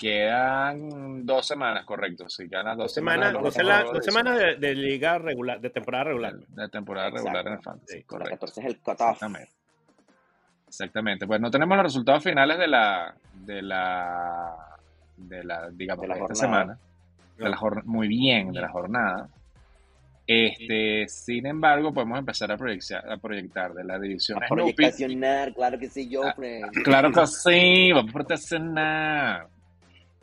Quedan 0.01 1.27
dos 1.27 1.47
semanas, 1.47 1.85
correcto. 1.85 2.27
Sí, 2.31 2.49
quedan 2.49 2.65
las 2.65 2.77
dos, 2.79 2.85
Dos 2.87 2.95
semanas, 2.95 3.35
dos, 3.35 4.03
semanas 4.03 4.39
de, 4.39 4.57
de 4.57 4.75
liga 4.75 5.19
regular, 5.19 5.61
de 5.61 5.69
temporada 5.69 6.05
regular. 6.05 6.35
de, 6.39 6.63
de 6.63 6.69
temporada 6.71 7.11
regular 7.11 7.47
en 7.47 7.53
el 7.53 7.63
fantasy, 7.63 8.03
correcto. 8.05 8.31
14 8.31 8.61
es 8.61 8.67
el 8.67 8.79
cutoff. 8.79 9.01
Exactamente. 9.13 9.53
Exactamente. 10.67 11.27
Pues 11.27 11.41
no 11.41 11.51
tenemos 11.51 11.77
los 11.77 11.85
resultados 11.85 12.25
finales 12.25 12.59
de 12.59 12.67
la, 12.69 13.15
de 13.45 13.61
la, 13.61 14.55
de 15.19 15.45
la, 15.45 15.69
digamos, 15.71 16.03
De 16.03 16.09
de, 16.09 16.19
la 16.19 16.25
esta 16.25 16.35
semana. 16.35 16.79
De 17.37 17.49
la 17.51 17.59
muy 17.85 18.09
bien, 18.09 18.53
de 18.53 18.61
la 18.63 18.71
jornada. 18.71 19.29
Este, 20.27 21.09
sin 21.09 21.45
embargo, 21.45 21.93
podemos 21.93 22.19
empezar 22.19 22.51
a 22.53 22.57
proyectar, 22.57 23.07
a 23.11 23.19
proyectar 23.19 23.75
de 23.75 23.85
la 23.85 23.99
división 23.99 24.43
A 24.43 24.47
proyectacionar, 24.49 25.53
claro 25.53 25.79
que 25.79 25.91
sí, 25.91 26.09
yo, 26.09 26.23
Ah. 26.25 26.35
Claro 26.85 27.13
que 27.13 27.27
sí, 27.27 27.93
vamos 27.93 28.11
a 28.11 28.13
proteccionar. 28.15 29.60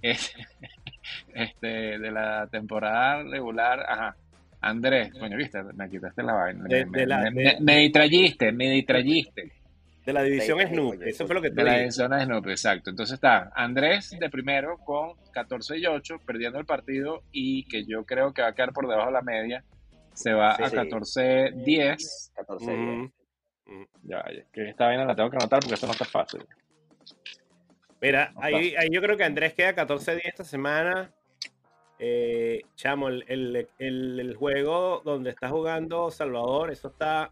Este, 0.02 0.46
este, 1.34 1.68
de 2.00 2.12
la 2.12 2.48
temporada 2.48 3.24
regular, 3.24 3.80
ajá. 3.88 4.16
Andrés, 4.60 5.12
coño, 5.20 5.38
viste, 5.38 5.62
me 5.64 5.90
quitaste 5.90 6.24
la 6.24 6.34
vaina. 6.34 6.64
De- 6.68 6.86
me, 6.86 7.00
de 7.00 7.06
la- 7.06 7.18
me- 7.20 7.32
de- 7.32 7.32
me- 7.32 7.58
me 7.62 7.78
distrayiste, 7.78 8.52
me 8.52 8.70
distrayiste. 8.72 9.52
De 10.06 10.14
la 10.14 10.24
división 10.24 10.60
Snoop. 10.62 11.02
Eso 11.04 11.26
fue 11.28 11.36
lo 11.36 11.42
que 11.42 11.50
te 11.50 11.56
De 11.58 11.64
la 11.64 11.78
división 11.80 12.12
de 12.12 12.24
Snoopy, 12.24 12.52
exacto. 12.52 12.90
Entonces 12.90 13.16
está 13.16 13.52
Andrés 13.54 14.16
de 14.18 14.30
primero 14.30 14.78
con 14.78 15.16
14 15.34 15.78
y 15.78 15.86
8, 15.86 16.22
perdiendo 16.26 16.58
el 16.60 16.66
partido 16.66 17.24
y 17.32 17.66
que 17.68 17.86
yo 17.86 18.06
creo 18.06 18.34
que 18.34 18.42
va 18.42 18.48
a 18.50 18.56
quedar 18.56 18.72
por 18.74 18.88
debajo 18.88 19.08
de 19.08 19.14
la 19.14 19.22
media. 19.22 19.64
Se 20.14 20.32
va 20.34 20.56
Sí, 20.56 20.64
a 20.64 20.70
sí. 20.70 20.76
14-10. 20.78 22.32
14 22.36 22.66
Ujú. 22.74 22.82
días. 22.82 23.12
Ujú. 23.68 23.86
Ya, 24.04 24.24
ya, 24.34 24.44
que 24.52 24.70
esta 24.70 24.86
vaina 24.86 25.06
la 25.06 25.14
tengo 25.16 25.30
que 25.30 25.36
anotar 25.38 25.60
porque 25.60 25.74
esto 25.76 25.86
no 25.88 25.92
está 25.92 26.06
fácil. 26.06 26.40
Mira, 28.02 28.32
ahí, 28.38 28.76
ahí 28.78 28.90
yo 28.92 29.02
creo 29.02 29.18
que 29.18 29.24
Andrés 29.24 29.54
queda 29.54 29.74
14 29.74 30.12
días 30.16 30.26
esta 30.28 30.44
semana. 30.44 31.12
Eh, 32.00 32.62
chamo, 32.76 33.08
el, 33.08 33.26
el- 33.28 33.68
el- 33.80 34.20
el 34.20 34.36
juego 34.36 35.02
donde 35.04 35.32
está 35.32 35.50
jugando 35.50 36.12
Salvador, 36.12 36.72
eso 36.72 36.90
está. 36.90 37.32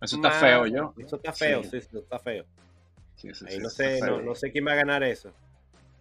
Eso 0.00 0.16
está 0.16 0.30
feo, 0.32 0.66
yo. 0.66 0.92
Eso 0.98 1.16
está 1.16 1.32
feo, 1.32 1.62
Sí. 1.62 1.70
sí, 1.70 1.76
eso 1.76 1.98
está 2.00 2.18
feo. 2.18 2.44
Sí, 3.14 3.32
sí, 3.32 3.44
Ahí 3.48 3.54
sí, 3.56 3.58
no 3.60 3.68
sé, 3.68 4.00
no, 4.00 4.20
no 4.20 4.34
sé 4.34 4.50
quién 4.50 4.66
va 4.66 4.72
a 4.72 4.76
ganar 4.76 5.04
eso. 5.04 5.30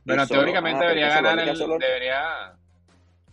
Bueno, 0.04 0.26
solo- 0.26 0.40
teóricamente 0.40 0.80
ah, 0.84 0.88
debería 0.88 1.10
ganar 1.22 1.40
el. 1.48 1.56
solo- 1.56 1.78
Debería. 1.78 2.54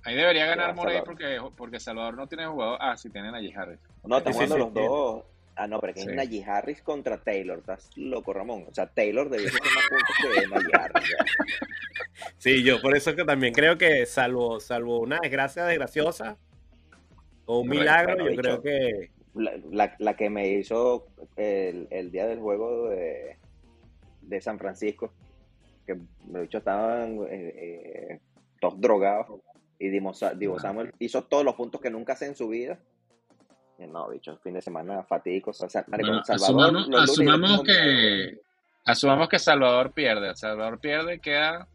Ahí 0.05 0.15
debería 0.15 0.47
ganar 0.47 0.75
Morey 0.75 1.01
porque, 1.05 1.39
porque 1.57 1.81
Salvador 1.81 2.15
no 2.15 2.27
tiene 2.27 2.47
jugador. 2.47 2.79
Ah, 2.81 2.97
sí, 2.97 3.09
tienen 3.09 3.35
a 3.35 3.39
Harris. 3.39 3.79
No, 4.05 4.19
sí, 4.21 4.25
jugando 4.33 4.55
sí, 4.55 4.61
los 4.61 4.69
sí. 4.69 4.75
dos. 4.75 5.25
Ah, 5.61 5.67
no, 5.67 5.81
pero 5.81 5.93
que 5.93 6.01
Sí. 6.03 6.09
es 6.11 6.15
Najee 6.15 6.45
Harris 6.45 6.83
contra 6.83 7.19
Taylor. 7.23 7.59
Estás 7.59 7.91
loco, 7.97 8.33
Ramón. 8.33 8.65
O 8.69 8.73
sea, 8.75 8.87
Taylor 8.87 9.29
debió 9.29 9.49
hacer 9.49 9.61
más 9.61 9.85
puntos 9.91 10.17
que 10.41 10.47
Najee 10.49 10.77
Harris. 10.81 11.05
Sí, 12.39 12.63
yo 12.65 12.81
por 12.81 12.97
eso 12.97 13.15
que 13.17 13.25
también 13.25 13.53
creo 13.55 13.79
que, 13.79 14.05
salvo, 14.07 14.61
salvo 14.61 15.01
una 15.01 15.19
desgracia 15.23 15.65
desgraciosa 15.65 16.37
o 17.47 17.61
un 17.61 17.69
milagro, 17.69 18.15
bueno, 18.17 18.31
yo 18.31 18.37
creo 18.37 18.53
dicho. 18.59 18.63
que. 18.63 19.11
La, 19.35 19.53
la- 19.71 19.97
la 19.99 20.17
que 20.17 20.31
me 20.31 20.49
hizo 20.49 21.07
el, 21.37 21.87
el 21.91 22.11
día 22.11 22.27
del 22.27 22.41
juego 22.41 22.89
de, 22.89 23.37
de 24.23 24.41
San 24.41 24.59
Francisco, 24.59 25.13
que 25.87 25.97
de 26.25 26.45
hecho 26.45 26.59
estaban 26.59 27.19
eh, 27.31 27.55
eh, 28.11 28.21
todos 28.61 28.81
drogados, 28.81 29.41
y 29.79 29.97
Ah. 29.97 30.13
Samuel 30.61 30.93
hizo 30.99 31.23
todos 31.25 31.45
los 31.45 31.55
puntos 31.55 31.81
que 31.81 31.91
nunca 31.91 32.15
hace 32.15 32.27
en 32.27 32.35
su 32.35 32.49
vida. 32.49 32.79
Y 33.79 33.87
no, 33.87 34.09
bicho, 34.09 34.37
fin 34.43 34.55
de 34.55 34.61
semana 34.63 35.03
fatídico. 35.05 35.51
O 35.51 35.55
sea, 35.55 35.85
Bueno, 35.87 36.25
Salvador, 36.25 36.77
asumamos, 36.77 36.89
asumamos 37.03 37.63
que 37.63 38.39
asumamos 38.85 39.29
que 39.29 39.39
Salvador 39.39 39.93
pierde. 39.93 40.35
Salvador 40.37 40.79
pierde, 40.81 41.21
queda 41.21 41.67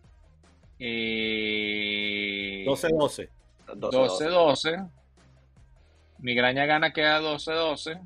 eh, 0.80 2.66
12-12. 2.68 3.30
12-12. 3.68 4.90
Migraña 6.20 6.66
gana, 6.66 6.92
queda 6.92 7.22
12-12. 7.22 8.00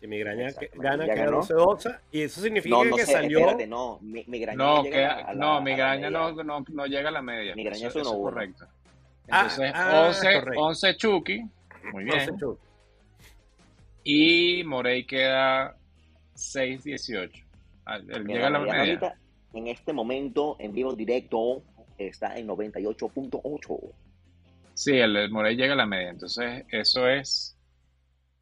Si 0.00 0.06
Migraña 0.06 0.52
que- 0.52 0.70
gana, 0.74 1.06
ya 1.06 1.14
queda 1.14 1.24
ganó. 1.26 1.42
12-12. 1.42 1.98
Y 2.12 2.22
eso 2.22 2.40
significa 2.40 2.76
No, 2.76 2.84
no 2.84 2.96
que 2.96 3.06
sé, 3.06 3.12
salió. 3.12 3.38
espérate, 3.40 3.66
no. 3.66 3.98
Mi, 4.00 4.22
migraña 4.26 4.56
no, 4.58 4.76
No, 4.76 4.82
llega 4.84 4.96
queda, 4.96 5.12
a 5.14 5.34
la- 5.34 5.40
no, 5.40 5.60
migraña 5.62 6.10
no, 6.10 6.28
media. 6.30 6.44
no, 6.44 6.64
no 6.68 6.86
llega 6.86 7.08
a 7.08 7.12
la 7.12 7.22
media. 7.22 7.54
Migraña 7.56 7.88
Eso- 7.88 7.98
es 8.00 8.06
eso 8.06 8.14
1-1. 8.14 8.22
correcto. 8.22 8.66
Ah, 9.30 9.40
Entonces, 9.42 9.72
ah, 9.74 10.04
11, 10.08 10.40
correcto. 10.40 10.60
11 10.62 10.96
Chucky. 10.96 11.42
Muy 11.92 12.04
bien. 12.04 12.18
12 12.18 12.36
chutes. 12.38 12.67
Y 14.10 14.64
Morey 14.64 15.04
queda 15.04 15.76
6-18. 16.34 17.44
Ah, 17.84 17.96
él 17.96 18.24
Mira, 18.24 18.34
Llega 18.34 18.46
a 18.46 18.50
la 18.50 18.58
media. 18.60 18.78
ahorita, 18.80 19.18
en 19.52 19.66
este 19.66 19.92
momento, 19.92 20.56
en 20.58 20.72
vivo 20.72 20.94
directo, 20.94 21.62
está 21.98 22.38
en 22.38 22.46
98.8. 22.48 23.92
Sí, 24.72 24.92
el, 24.96 25.14
el 25.14 25.30
Morey 25.30 25.56
llega 25.56 25.74
a 25.74 25.76
la 25.76 25.84
media. 25.84 26.08
Entonces, 26.08 26.64
eso 26.70 27.06
es. 27.06 27.54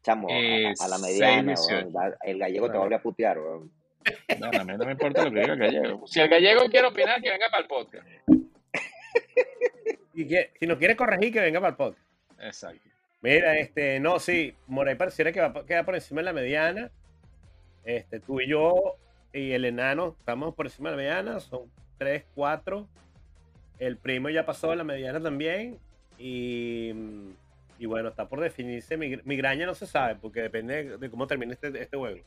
Chamo, 0.03 0.29
a- 0.29 0.39
Eh, 0.39 0.73
a, 0.79 0.87
la 0.87 0.97
mediana, 0.99 1.53
6-18. 1.55 1.67
weón. 1.81 1.91
Da- 1.91 2.17
el 2.23 2.39
gallego 2.39 2.71
te 2.71 2.77
vuelve 2.77 2.95
a 2.95 3.01
putear, 3.01 3.37
weón. 3.37 3.69
Bueno, 4.39 4.57
a 4.57 4.63
mí 4.63 4.71
no 4.77 4.85
me 4.85 4.91
importa 4.93 5.25
lo 5.25 5.31
que 5.31 5.41
diga 5.41 5.53
el 5.53 5.59
gallego. 5.59 6.07
Si 6.07 6.21
el 6.21 6.29
gallego 6.29 6.61
quiere 6.69 6.87
opinar, 6.87 7.21
que 7.21 7.29
venga 7.29 7.49
para 7.49 7.63
el 7.63 7.67
podcast. 7.67 8.07
Y 10.13 10.25
que, 10.27 10.51
si 10.59 10.65
nos 10.65 10.77
quiere 10.79 10.95
corregir, 10.95 11.31
que 11.33 11.41
venga 11.41 11.59
para 11.59 11.71
el 11.71 11.75
podcast. 11.75 12.07
Exacto. 12.39 12.86
Mira, 13.21 13.57
este, 13.57 13.99
no, 13.99 14.19
sí, 14.19 14.55
Morey 14.67 14.95
pareciera 14.95 15.31
que 15.31 15.41
va 15.41 15.47
a 15.47 15.65
quedar 15.65 15.85
por 15.85 15.95
encima 15.95 16.21
de 16.21 16.25
la 16.25 16.33
mediana. 16.33 16.91
Este, 17.83 18.19
tú 18.19 18.39
y 18.41 18.47
yo 18.47 18.95
y 19.33 19.51
el 19.53 19.65
enano 19.65 20.15
estamos 20.19 20.53
por 20.55 20.67
encima 20.67 20.89
de 20.91 20.95
la 20.97 21.01
mediana, 21.01 21.39
son 21.39 21.61
3, 21.97 22.25
4. 22.35 22.87
El 23.79 23.97
primo 23.97 24.29
ya 24.29 24.45
pasó 24.45 24.71
a 24.71 24.75
la 24.75 24.83
mediana 24.83 25.19
también. 25.19 25.77
Y, 26.19 26.93
y 27.79 27.85
bueno, 27.85 28.09
está 28.09 28.27
por 28.27 28.39
definirse. 28.39 28.97
Mig- 28.97 29.21
Migraña 29.23 29.65
no 29.65 29.75
se 29.75 29.87
sabe, 29.87 30.15
porque 30.15 30.41
depende 30.41 30.97
de 30.97 31.09
cómo 31.09 31.27
termine 31.27 31.53
este, 31.53 31.67
este 31.81 31.97
juego. 31.97 32.19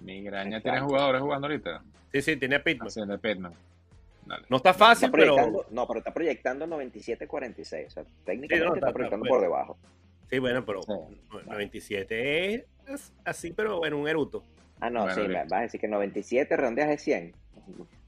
Migraña 0.00 0.60
tiene 0.60 0.80
jugadores 0.80 1.20
jugando 1.20 1.46
ahorita. 1.46 1.82
Sí, 2.12 2.22
sí, 2.22 2.36
tiene 2.36 2.56
a 2.56 2.58
de 2.58 3.18
Pitman. 3.18 3.52
Dale. 4.26 4.44
No 4.48 4.56
está 4.58 4.70
Está 4.70 4.84
fácil, 4.86 5.10
pero 5.10 5.36
no, 5.70 5.86
pero 5.86 5.98
está 5.98 6.12
proyectando 6.14 6.66
97-46. 6.66 7.86
O 7.86 7.90
sea, 7.90 8.04
técnicamente 8.24 8.56
Sí, 8.56 8.60
no, 8.60 8.74
está, 8.74 8.86
está- 8.88 8.92
proyectando 8.92 9.26
por 9.26 9.40
debajo. 9.40 9.76
sí, 10.30 10.38
bueno, 10.38 10.64
pero 10.64 10.82
Sí. 10.82 10.92
97 11.46 12.66
es 12.88 13.12
así, 13.24 13.52
pero 13.52 13.84
en 13.86 13.94
un 13.94 14.08
eruto. 14.08 14.44
Ah, 14.80 14.90
no, 14.90 15.00
Bueno, 15.02 15.14
sí, 15.14 15.20
me 15.22 15.28
listo. 15.28 15.46
vas 15.50 15.58
a 15.58 15.62
decir 15.62 15.80
que 15.80 15.88
97 15.88 16.56
redondeas 16.56 16.88
de 16.88 16.98
100. 16.98 17.34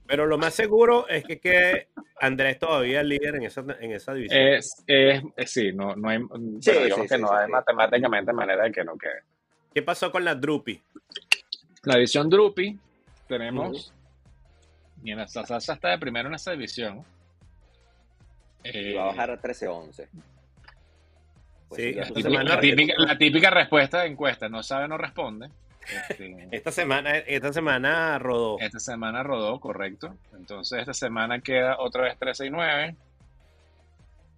Pero 0.07 0.27
lo 0.27 0.37
más 0.39 0.53
seguro 0.55 1.09
es 1.09 1.25
que, 1.25 1.39
que 1.41 1.89
Andrés 2.21 2.59
todavía 2.59 3.01
es 3.01 3.07
líder 3.07 3.37
en 3.37 3.45
esa, 3.45 3.65
en 3.81 3.93
esa 3.93 4.13
división. 4.13 4.41
Es, 4.41 4.83
es, 4.87 5.23
es- 5.37 5.51
sí, 5.51 5.73
no, 5.73 5.95
no 5.97 6.09
hay, 6.09 6.19
Sí, 6.19 6.27
pero 6.71 6.85
digamos 6.85 7.05
sí, 7.05 7.09
que 7.09 7.17
sí, 7.17 7.23
no 7.23 7.29
sí, 7.29 7.35
hay 7.39 7.47
sí. 7.47 7.53
matemáticamente 7.53 8.33
manera 8.33 8.65
de 8.65 8.73
que 8.73 8.85
no 8.85 8.97
quede. 8.99 9.23
¿Qué 9.73 9.83
pasó 9.83 10.11
con 10.13 10.25
la 10.25 10.35
Drupi? 10.35 10.81
La 11.85 11.95
división 11.95 12.29
Drupi, 12.29 12.79
tenemos. 13.29 13.93
Y 15.05 15.13
en 15.13 15.19
la 15.19 15.29
Sasa 15.29 15.75
está 15.75 15.91
de 15.91 15.99
primero 15.99 16.29
en 16.29 16.35
esa 16.35 16.51
división. 16.51 17.05
Y 18.65 18.69
Eh, 18.93 18.95
va 18.97 19.03
a 19.03 19.07
bajar 19.07 19.31
a 19.31 19.41
13-11. 19.41 20.09
Pues 21.69 21.81
Sí, 21.81 21.95
tú 22.09 22.15
típica- 22.15 22.43
la, 22.43 22.61
típica, 22.61 22.95
la 22.97 23.19
típica 23.19 23.51
respuesta 23.51 24.01
de 24.01 24.09
encuesta: 24.09 24.49
no 24.49 24.63
sabe, 24.63 24.89
no 24.89 24.97
responde. 24.99 25.49
Este, 26.09 26.49
Esta 26.51 26.71
semana, 26.73 27.19
esta 27.19 27.53
semana 27.53 28.19
rodó. 28.19 28.59
esta 28.61 28.79
semana 28.81 29.23
rodó, 29.23 29.61
correcto. 29.61 30.15
Entonces, 30.35 30.81
esta 30.81 30.95
semana 30.95 31.41
queda 31.41 31.77
otra 31.79 32.05
vez 32.05 32.19
13 32.19 32.47
y 32.47 32.51
9. 32.51 32.97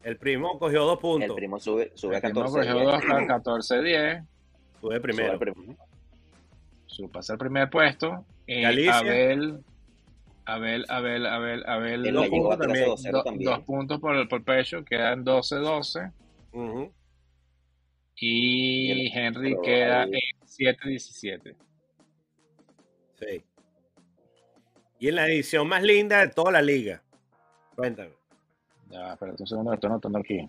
El 0.03 0.17
primo 0.19 0.59
cogió 0.59 0.85
dos 0.85 0.95
El 0.97 1.01
puntos. 1.01 1.37
primo 1.37 1.59
sube, 1.61 1.93
sube 1.95 2.17
a 2.17 2.19
El 2.19 2.23
primo 2.33 2.45
14. 2.53 2.69
cogió 2.73 2.85
dos, 2.91 3.03
14 3.29 3.83
10. 3.83 4.23
Sube 4.81 5.01
primero. 5.01 5.33
Sube 5.35 5.53
primero. 5.53 5.77
Su 6.87 7.09
pasa 7.11 7.33
al 7.35 7.39
primer 7.39 7.69
puesto. 7.71 8.25
Galicia. 8.47 8.99
Abel, 8.99 9.59
Abel, 10.47 10.87
Abel, 10.89 11.27
Abel, 11.27 11.65
Abel. 11.67 12.13
Dos 12.13 12.29
puntos 12.29 12.59
también. 12.59 12.85
13-0 12.87 13.11
do- 13.13 13.23
también. 13.25 13.51
dos 13.51 13.61
puntos 13.65 14.01
por, 14.01 14.29
por 14.29 14.45
pecho, 14.45 14.85
quedan 14.85 15.25
12-12. 15.25 16.13
Ujú. 16.53 16.93
Y 18.19 18.87
Y 18.87 18.91
el- 19.09 19.13
Henry 19.19 19.57
queda 19.63 20.03
ahí- 20.03 20.13
en 20.15 20.47
7-17. 20.49 21.55
Sí. 23.21 23.45
Y 24.99 25.09
en 25.09 25.15
la 25.17 25.27
edición 25.27 25.69
más 25.69 25.83
linda 25.83 26.21
de 26.21 26.29
toda 26.29 26.51
la 26.53 26.63
liga. 26.63 27.03
Cuéntame. 27.75 28.11
Ya, 28.89 29.13
espérate 29.13 29.43
un 29.43 29.47
segundo, 29.47 29.73
estoy 29.75 29.89
anotando 29.91 30.19
aquí. 30.19 30.49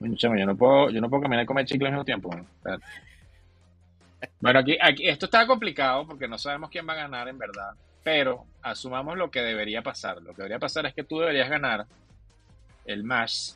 Yo 0.00 0.28
no 0.28 0.56
puedo, 0.56 0.90
yo 0.90 1.00
no 1.00 1.08
puedo 1.08 1.22
caminar 1.22 1.44
y 1.44 1.46
comer 1.46 1.64
chicle 1.64 1.86
al 1.88 1.94
mismo 1.94 2.04
tiempo. 2.04 2.28
Bueno, 4.40 4.58
aquí, 4.58 4.76
aquí, 4.80 5.08
esto 5.08 5.26
está 5.26 5.46
complicado 5.46 6.06
porque 6.06 6.28
no 6.28 6.36
sabemos 6.36 6.68
quién 6.68 6.86
va 6.86 6.92
a 6.92 6.96
ganar 6.96 7.28
en 7.28 7.38
verdad. 7.38 7.70
Pero 8.06 8.46
asumamos 8.62 9.18
lo 9.18 9.32
que 9.32 9.40
debería 9.40 9.82
pasar. 9.82 10.22
Lo 10.22 10.30
que 10.32 10.42
debería 10.42 10.60
pasar 10.60 10.86
es 10.86 10.94
que 10.94 11.02
tú 11.02 11.18
deberías 11.18 11.50
ganar 11.50 11.86
el 12.84 13.02
match 13.02 13.54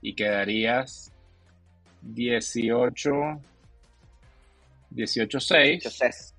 y 0.00 0.14
quedarías 0.14 1.12
18 2.00 3.10
18-6. 4.94 5.82
8-6. 5.82 6.32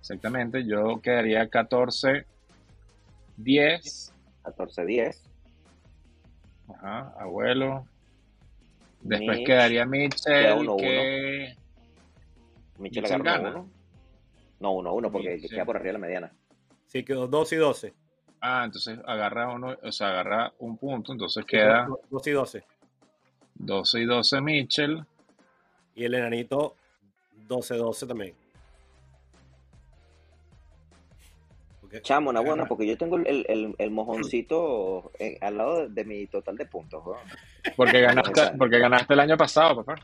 Exactamente, 0.00 0.66
yo 0.66 1.00
quedaría 1.00 1.48
14 1.48 2.26
10. 3.36 4.12
14-10. 4.42 5.20
Ajá, 6.68 7.14
abuelo. 7.16 7.86
Después 9.02 9.38
Mitch, 9.38 9.46
quedaría 9.46 9.84
queda 9.84 9.90
Mitchell, 9.92 10.58
uno, 10.58 10.76
que 10.78 11.54
Michel 12.78 13.02
Mitchell 13.04 13.04
agarró 13.04 13.22
gana. 13.22 13.50
uno. 13.50 13.81
No, 14.62 14.72
1-1 14.74 15.10
porque 15.10 15.30
Mitchell. 15.30 15.50
queda 15.50 15.64
por 15.64 15.76
arriba 15.76 15.88
de 15.88 15.92
la 15.94 15.98
mediana. 15.98 16.32
Sí, 16.86 17.04
quedó 17.04 17.26
2 17.26 17.52
y 17.52 17.56
12. 17.56 17.94
Ah, 18.40 18.62
entonces 18.64 18.98
agarra 19.06 19.52
uno, 19.52 19.76
o 19.82 19.92
sea, 19.92 20.08
agarra 20.08 20.52
un 20.58 20.76
punto, 20.76 21.12
entonces 21.12 21.44
queda 21.44 21.88
2 22.10 22.26
y 22.26 22.30
12. 22.30 22.64
12 23.54 24.00
y 24.00 24.04
12 24.04 24.40
Mitchell. 24.40 25.04
Y 25.94 26.04
el 26.04 26.14
enanito 26.14 26.76
12-12 27.48 28.06
también. 28.08 28.34
Chamo, 32.02 32.30
una 32.30 32.40
buena, 32.40 32.64
porque 32.64 32.86
yo 32.86 32.96
tengo 32.96 33.18
el, 33.18 33.44
el, 33.48 33.74
el 33.76 33.90
mojoncito 33.90 35.12
eh, 35.18 35.36
al 35.42 35.58
lado 35.58 35.80
de, 35.80 35.88
de 35.90 36.04
mi 36.06 36.26
total 36.26 36.56
de 36.56 36.64
puntos. 36.64 37.04
weón. 37.04 37.20
Porque 37.76 38.00
ganaste, 38.00 38.52
porque 38.56 38.78
ganaste 38.78 39.12
el 39.12 39.20
año 39.20 39.36
pasado, 39.36 39.84
papá. 39.84 40.00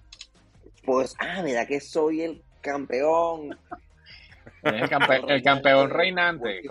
Pues, 0.85 1.17
ah, 1.19 1.41
mira 1.43 1.67
que 1.67 1.81
soy 1.81 2.21
el 2.23 2.43
campeón. 2.61 3.57
El, 4.63 4.89
campe- 4.89 5.25
el 5.31 5.43
campeón 5.43 5.91
reinante. 5.91 6.63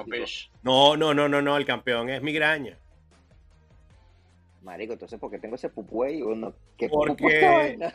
No, 0.63 0.97
no, 0.97 1.13
no, 1.13 1.29
no, 1.29 1.41
no. 1.41 1.57
El 1.57 1.65
campeón 1.65 2.09
es 2.09 2.21
migraña. 2.21 2.77
Marico, 4.61 4.93
entonces, 4.93 5.19
¿por 5.19 5.31
qué 5.31 5.39
tengo 5.39 5.55
ese 5.55 5.69
pupu 5.69 6.03
ahí? 6.03 6.21
Uno, 6.21 6.53
¿Qué 6.77 6.89
Porque-? 6.89 7.77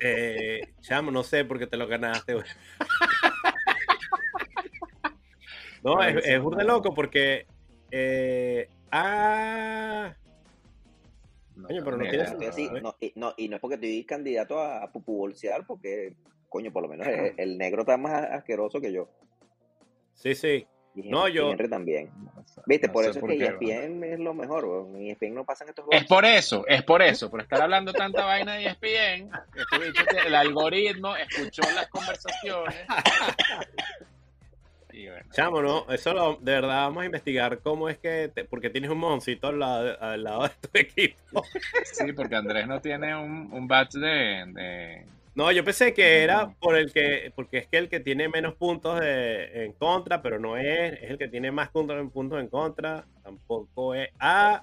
Eh, 0.00 0.60
chamo, 0.80 1.10
no 1.10 1.24
sé 1.24 1.44
por 1.44 1.58
qué 1.58 1.66
te 1.66 1.76
lo 1.76 1.88
ganaste. 1.88 2.34
no, 5.82 6.00
Ay, 6.00 6.14
es, 6.18 6.26
es 6.26 6.40
burda 6.40 6.62
no. 6.62 6.74
loco 6.74 6.94
porque. 6.94 7.46
eh, 7.90 8.68
ah, 8.92 10.14
No, 11.56 11.66
Coño, 11.66 11.82
pero 11.84 11.96
no 11.96 12.04
ni 12.04 12.10
tiene 12.10 12.22
idea. 12.24 12.32
Estoy 12.32 12.46
así, 12.46 12.70
no, 12.80 12.94
y, 13.00 13.12
no, 13.16 13.34
y 13.36 13.48
no 13.48 13.56
es 13.56 13.60
porque 13.60 13.74
estoy 13.74 14.04
candidato 14.04 14.60
a, 14.60 14.84
a 14.84 14.92
pupu 14.92 15.16
bolsear, 15.16 15.66
porque, 15.66 16.14
coño, 16.48 16.72
por 16.72 16.84
lo 16.84 16.88
menos 16.88 17.08
el, 17.08 17.34
el 17.36 17.58
negro 17.58 17.80
está 17.82 17.96
más 17.96 18.12
asqueroso 18.30 18.80
que 18.80 18.92
yo. 18.92 19.08
Sí, 20.22 20.34
sí. 20.34 20.66
Y 20.94 21.08
No, 21.08 21.26
yo- 21.26 21.56
también. 21.70 22.10
Viste, 22.66 22.86
no 22.86 22.92
por 22.92 23.04
eso 23.04 23.12
es 23.12 23.18
por 23.18 23.30
que 23.30 23.42
ESPN 23.46 24.04
es 24.04 24.18
lo 24.20 24.34
mejor. 24.34 24.86
En 24.94 25.06
ESPN 25.06 25.34
no 25.36 25.44
pasan 25.44 25.68
estos 25.70 25.84
Es 25.86 26.02
juegos. 26.02 26.06
por 26.08 26.24
eso, 26.26 26.66
es 26.68 26.82
por 26.82 27.00
eso, 27.00 27.30
por 27.30 27.40
estar 27.40 27.62
hablando 27.62 27.92
tanta 27.94 28.26
vaina 28.26 28.54
de 28.54 28.66
ESPN, 28.66 29.30
este 29.56 30.04
que 30.20 30.26
el 30.26 30.34
algoritmo 30.34 31.16
escuchó 31.16 31.62
las 31.74 31.88
conversaciones. 31.88 32.76
Y 34.92 35.06
bueno, 35.08 35.24
Chamo, 35.32 35.62
no, 35.62 35.86
eso 35.90 36.12
lo- 36.12 36.36
de 36.36 36.52
verdad 36.52 36.82
vamos 36.84 37.02
a 37.02 37.06
investigar 37.06 37.58
cómo 37.60 37.88
es 37.88 37.96
que, 37.96 38.30
te- 38.34 38.44
porque 38.44 38.68
tienes 38.68 38.90
un 38.90 38.98
mojoncito 38.98 39.46
al 39.46 39.58
lado, 39.58 39.96
al 40.02 40.22
lado 40.22 40.42
de 40.42 40.48
tu 40.50 40.68
equipo. 40.74 41.42
sí, 41.84 42.12
porque 42.12 42.36
Andrés 42.36 42.66
no 42.66 42.80
tiene 42.82 43.16
un, 43.16 43.48
un 43.50 43.66
batch 43.66 43.92
de, 43.94 44.44
de- 44.52 45.06
No, 45.34 45.50
yo 45.50 45.64
pensé 45.64 45.94
que 45.94 46.22
era 46.22 46.50
por 46.60 46.76
el 46.76 46.92
que, 46.92 47.32
porque 47.34 47.58
es 47.58 47.66
que 47.66 47.78
el 47.78 47.88
que 47.88 48.00
tiene 48.00 48.28
menos 48.28 48.54
puntos 48.54 49.00
de- 49.00 49.64
en 49.64 49.72
contra, 49.72 50.20
pero 50.20 50.38
no 50.38 50.58
es, 50.58 50.92
es 51.02 51.10
el 51.10 51.18
que 51.18 51.28
tiene 51.28 51.50
más 51.50 51.70
puntos 51.70 51.98
en 51.98 52.10
puntos 52.10 52.38
en 52.40 52.48
contra, 52.48 53.06
tampoco 53.22 53.94
es, 53.94 54.10
ah, 54.20 54.62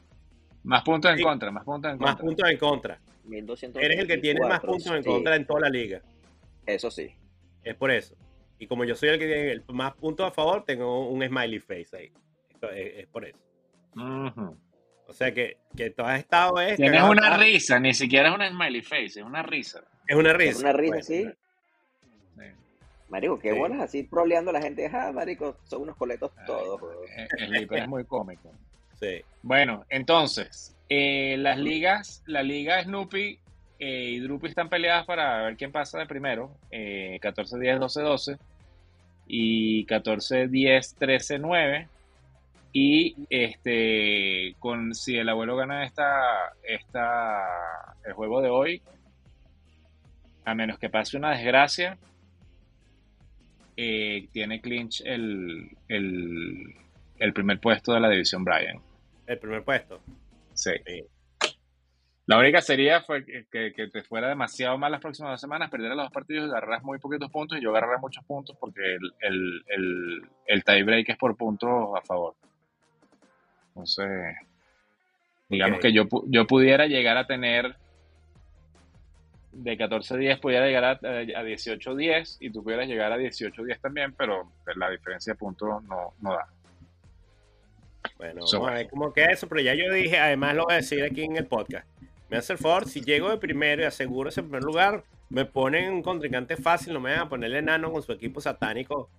más 0.64 0.84
puntos 0.84 1.10
en 1.12 1.18
Sí. 1.18 1.24
contra, 1.24 1.50
más 1.52 1.64
puntos 1.64 1.92
en 1.92 1.98
más 1.98 2.12
contra. 2.12 2.26
puntos 2.26 2.50
en 2.52 2.58
contra. 2.58 3.00
1224, 3.24 3.82
Eres 3.82 4.00
el 4.00 4.08
que 4.08 4.18
tiene 4.20 4.40
más 4.42 4.60
puntos 4.60 4.88
en 4.96 5.04
sí, 5.04 5.10
contra 5.10 5.36
en 5.36 5.46
toda 5.46 5.62
la 5.62 5.70
liga, 5.70 6.02
Eso 6.68 6.92
sí. 6.92 7.16
es 7.64 7.76
por 7.76 7.90
eso. 7.90 8.16
Y 8.60 8.68
como 8.68 8.84
yo 8.86 8.94
soy 8.96 9.10
el 9.10 9.20
que 9.20 9.26
tiene 9.26 9.52
el 9.52 9.64
más 9.70 9.94
puntos 9.96 10.28
a 10.28 10.32
favor, 10.32 10.66
tengo 10.66 11.08
un 11.10 11.26
smiley 11.26 11.60
face 11.60 11.96
ahí. 11.98 12.12
Esto 12.54 12.70
es, 12.72 12.98
es 13.00 13.08
por 13.08 13.26
eso. 13.26 13.40
Ujú. 13.96 14.56
O 15.10 15.14
sea 15.14 15.34
que, 15.34 15.58
que 15.76 15.90
tú 15.90 16.04
has 16.04 16.20
estado 16.20 16.60
es 16.62 16.76
Tienes 16.78 16.94
cagado 16.94 17.12
una 17.12 17.28
atrás. 17.28 17.40
risa, 17.42 17.80
ni 17.80 17.94
siquiera 17.94 18.30
es 18.30 18.36
una 18.36 18.50
smiley 18.50 18.82
face, 18.82 19.06
es 19.20 19.26
una 19.26 19.42
risa. 19.44 19.84
Es 20.08 20.16
una 20.16 20.32
Es 20.32 20.38
risa. 20.38 20.60
una 20.62 20.74
risa 20.74 20.90
Bueno, 20.96 21.00
así. 21.00 21.24
Sí. 21.26 22.46
Marico, 23.10 23.40
qué 23.40 23.54
Sí. 23.54 23.58
bolas 23.60 23.80
así 23.80 24.04
proleando 24.04 24.52
a 24.52 24.54
la 24.54 24.62
gente. 24.62 24.88
Ah, 24.94 25.12
marico, 25.12 25.58
son 25.64 25.82
unos 25.82 25.96
coletos 25.98 26.32
Ay, 26.38 26.44
todos. 26.46 26.82
Eh, 27.18 27.28
Slipper 27.48 27.80
es 27.80 27.88
muy 27.88 28.06
cómico. 28.06 28.52
Sí. 29.00 29.22
Bueno, 29.44 29.86
entonces, 29.90 30.76
eh, 30.90 31.38
las 31.40 31.58
ligas, 31.58 32.22
la 32.26 32.44
liga 32.44 32.84
Snoopy 32.84 33.40
eh, 33.80 34.10
y 34.10 34.20
Droopy 34.20 34.48
están 34.48 34.68
peleadas 34.68 35.06
para 35.06 35.44
ver 35.44 35.56
quién 35.56 35.72
pasa 35.72 36.00
de 36.00 36.06
primero. 36.06 36.52
Eh, 36.70 37.18
14-10, 37.22 37.80
12-12 37.80 38.38
y 39.28 39.86
14-10, 39.86 40.98
13-9. 41.00 41.88
Y 42.72 43.16
este, 43.30 44.56
con 44.60 44.94
si 44.94 45.18
el 45.18 45.28
abuelo 45.30 45.56
gana 45.56 45.86
esta, 45.86 46.54
esta, 46.64 47.42
el 48.06 48.14
juego 48.14 48.42
de 48.42 48.50
hoy, 48.50 48.82
a 50.46 50.54
menos 50.54 50.78
que 50.78 50.90
pase 50.90 51.18
una 51.18 51.32
desgracia, 51.32 51.98
eh, 53.76 54.28
tiene 54.32 54.62
clinch 54.62 55.02
el, 55.06 55.70
el, 55.88 56.76
el 57.18 57.34
primer 57.34 57.60
puesto 57.60 57.94
de 57.94 58.00
la 58.02 58.10
división 58.10 58.44
Brian. 58.44 58.80
El 59.26 59.40
primer 59.40 59.64
puesto. 59.64 60.02
Sí. 60.54 60.72
Sí. 60.86 61.06
La 62.26 62.38
única 62.38 62.62
sería 62.62 63.02
fue 63.02 63.26
que, 63.26 63.48
que- 63.50 63.88
te 63.88 64.04
fuera 64.04 64.30
demasiado 64.30 64.78
mal 64.78 64.92
las 64.92 65.02
próximas 65.02 65.32
dos 65.32 65.42
semanas, 65.42 65.72
perder 65.72 65.90
los 65.96 66.06
dos 66.06 66.12
partidos 66.12 66.48
y 66.48 66.52
agarras 66.52 66.84
muy 66.84 67.00
poquitos 67.00 67.32
puntos 67.32 67.58
y 67.58 67.62
yo 67.62 67.72
agarraré 67.72 67.98
muchos 68.00 68.24
puntos 68.26 68.56
porque 68.60 68.82
el, 68.82 69.12
el, 69.22 69.64
el, 69.68 70.22
el 70.46 70.64
tiebreak 70.64 71.10
es 71.10 71.18
por 71.18 71.36
puntos 71.36 71.90
a 71.98 72.02
favor. 72.06 72.36
Entonces, 73.80 74.36
digamos 75.48 75.80
que 75.80 75.94
yo, 75.94 76.08
yo 76.28 76.46
pudiera 76.46 76.86
llegar 76.88 77.18
a 77.18 77.26
tener 77.28 77.76
de 79.52 79.78
14-10, 79.78 80.40
pudiera 80.40 80.68
llegar 80.68 80.84
a, 80.84 80.92
a 80.92 81.44
18-10 81.44 82.38
y 82.40 82.50
tú 82.52 82.64
pudieras 82.64 82.88
llegar 82.88 83.12
a 83.12 83.18
18-10 83.18 83.80
también, 83.80 84.14
pero 84.14 84.52
la 84.76 84.90
diferencia 84.90 85.34
de 85.34 85.40
puntos 85.40 85.84
no, 85.84 86.14
no 86.22 86.34
da. 86.34 86.48
Bueno, 88.18 88.46
So, 88.46 88.60
vamos 88.60 88.72
a 88.72 88.76
ver 88.76 88.90
cómo 88.90 89.14
queda 89.14 89.28
eso, 89.28 89.48
pero 89.48 89.62
ya 89.62 89.74
yo 89.74 89.92
dije, 89.92 90.18
además 90.18 90.56
lo 90.56 90.66
voy 90.66 90.74
a 90.74 90.78
decir 90.78 91.04
aquí 91.04 91.24
en 91.24 91.38
el 91.38 91.46
podcast. 91.46 91.88
me 92.30 92.38
hace 92.38 92.54
el 92.54 92.60
favor, 92.60 92.88
si 92.88 93.02
llego 93.02 93.30
de 93.30 93.38
primero 93.38 93.82
y 93.82 93.86
aseguro 93.86 94.30
ese 94.30 94.44
primer 94.44 94.64
lugar, 94.64 95.04
me 95.30 95.46
ponen 95.46 95.92
un 95.92 96.02
contrincante 96.02 96.58
fácil, 96.58 96.94
no 96.94 97.00
me 97.00 97.12
van 97.12 97.22
a 97.22 97.30
poner 97.30 97.52
el 97.52 97.58
enano 97.58 97.92
con 97.92 98.02
su 98.02 98.12
equipo 98.12 98.42
satánico 98.42 99.10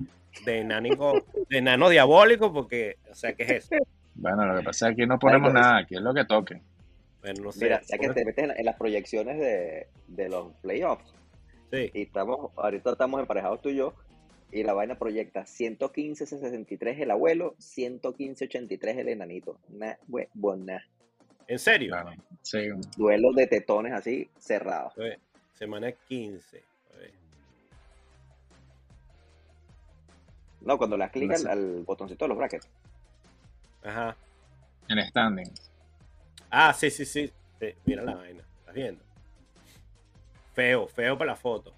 de 0.45 0.59
enánico, 0.59 1.25
de 1.49 1.59
enano 1.59 1.89
diabólico, 1.89 2.53
porque, 2.53 2.97
o 3.11 3.15
sea, 3.15 3.33
¿qué 3.35 3.43
es 3.45 3.51
eso? 3.51 3.77
Bueno, 4.21 4.45
lo 4.47 4.59
que 4.59 4.65
pasa 4.65 4.89
es 4.91 4.97
que 4.97 5.03
aquí 5.03 5.09
no 5.09 5.19
ponemos 5.19 5.53
nada, 5.53 5.79
aquí 5.79 5.97
es 5.97 6.01
lo 6.03 6.15
que 6.15 6.25
toque. 6.25 6.61
Bueno, 7.23 7.43
no 7.45 7.53
sé. 7.53 7.65
Mira, 7.65 7.81
ya 7.83 7.99
que 7.99 8.07
¿cómo 8.07 8.15
te 8.15 8.25
metes 8.25 8.43
en, 8.45 8.49
la- 8.49 8.55
en 8.55 8.65
las 8.67 8.77
proyecciones 8.77 9.39
de, 9.39 9.89
de 10.07 10.29
los 10.29 10.53
playoffs, 10.63 11.13
Sí. 11.73 11.91
y 11.95 12.03
estamos, 12.03 12.51
ahorita 12.57 12.93
estamos 12.93 13.21
emparejados 13.21 13.61
tú 13.63 13.69
y 13.71 13.77
yo, 13.77 13.95
y 14.53 14.63
la 14.65 14.73
vaina 14.75 14.97
proyecta 14.99 15.43
115-63 15.45 17.01
el 17.01 17.11
abuelo, 17.11 17.55
115-83 17.59 18.97
el 18.99 19.09
enanito. 19.09 19.59
Nah, 19.69 19.95
huevona. 20.09 20.85
¿En 21.47 21.59
serio? 21.59 21.91
Claro. 21.91 22.13
Sí, 22.43 22.59
Duelo 22.97 23.33
de 23.33 23.47
tetones 23.47 23.93
así, 23.93 24.29
ver, 24.97 25.19
Semana 25.55 25.93
15. 25.93 26.63
A 26.95 26.99
ver. 26.99 27.11
No, 30.63 30.77
cuando 30.79 30.97
le 30.97 31.05
das 31.05 31.13
clic 31.13 31.29
No 31.29 31.35
al, 31.35 31.41
sé. 31.41 31.49
al 31.51 31.83
botoncito 31.85 32.25
de 32.25 32.29
los 32.29 32.39
brackets. 32.39 32.69
Ajá. 33.85 34.17
en 34.89 35.07
standing. 35.09 35.51
Ah, 36.51 36.73
sí, 36.73 36.91
sí, 36.91 37.05
sí. 37.05 37.33
Sí, 37.61 37.75
Mira 37.85 38.03
la 38.03 38.15
vaina. 38.15 38.43
¿Estás 38.61 38.75
viendo? 38.75 39.03
Feo, 40.55 40.87
feo 40.89 41.17
para 41.17 41.33
la 41.33 41.37
foto. 41.37 41.71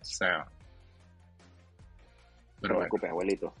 O 0.00 0.04
sea. 0.04 0.38
No 0.38 0.44
Pero 2.60 2.60
te 2.60 2.68
bueno, 2.68 2.78
preocupes, 2.80 3.10
abuelito. 3.10 3.52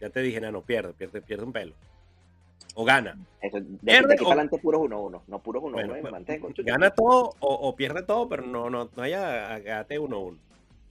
Ya 0.00 0.10
te 0.10 0.20
dije, 0.20 0.40
no, 0.40 0.62
pierde, 0.62 0.92
pierde, 0.94 1.20
pierde 1.22 1.44
un 1.44 1.52
pelo. 1.52 1.74
O 2.74 2.84
gana. 2.84 3.16
Eso, 3.40 3.58
de, 3.60 3.66
aquí- 3.66 3.78
Pierde 3.84 4.08
de 4.08 4.14
aquí 4.14 4.22
o- 4.24 4.28
para 4.28 4.40
adelante 4.40 4.58
puros 4.58 4.80
1-1. 4.82 5.22
No 5.26 5.38
puros 5.40 5.62
1-1 5.62 5.72
Bueno, 5.72 5.92
me 5.94 6.00
pues, 6.00 6.12
mantengo. 6.12 6.48
Gana 6.58 6.90
todo 6.90 7.34
o, 7.40 7.54
o 7.54 7.76
pierde 7.76 8.02
todo, 8.02 8.28
pero 8.28 8.42
no, 8.46 8.70
no, 8.70 8.88
no 8.96 9.02
haya 9.02 9.54
agate 9.54 9.98
uno 9.98 10.16
a 10.16 10.20
uno. 10.20 10.38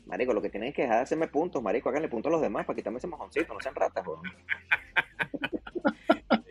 Marico, 0.10 0.34
lo 0.34 0.42
que 0.42 0.50
tienen 0.50 0.74
que 0.74 0.82
dejar 0.82 0.98
de 0.98 1.04
hacerme 1.04 1.28
puntos, 1.28 1.62
marico. 1.62 1.88
Háganle 1.90 2.10
puntos 2.10 2.30
a 2.32 2.34
los 2.34 2.42
demás 2.42 2.66
para 2.66 2.76
quitarme 2.76 2.98
ese 2.98 3.06
mojoncito. 3.08 3.54
No 3.54 3.60
sean 3.62 3.76
ratas, 3.76 4.06
weón. 4.06 4.22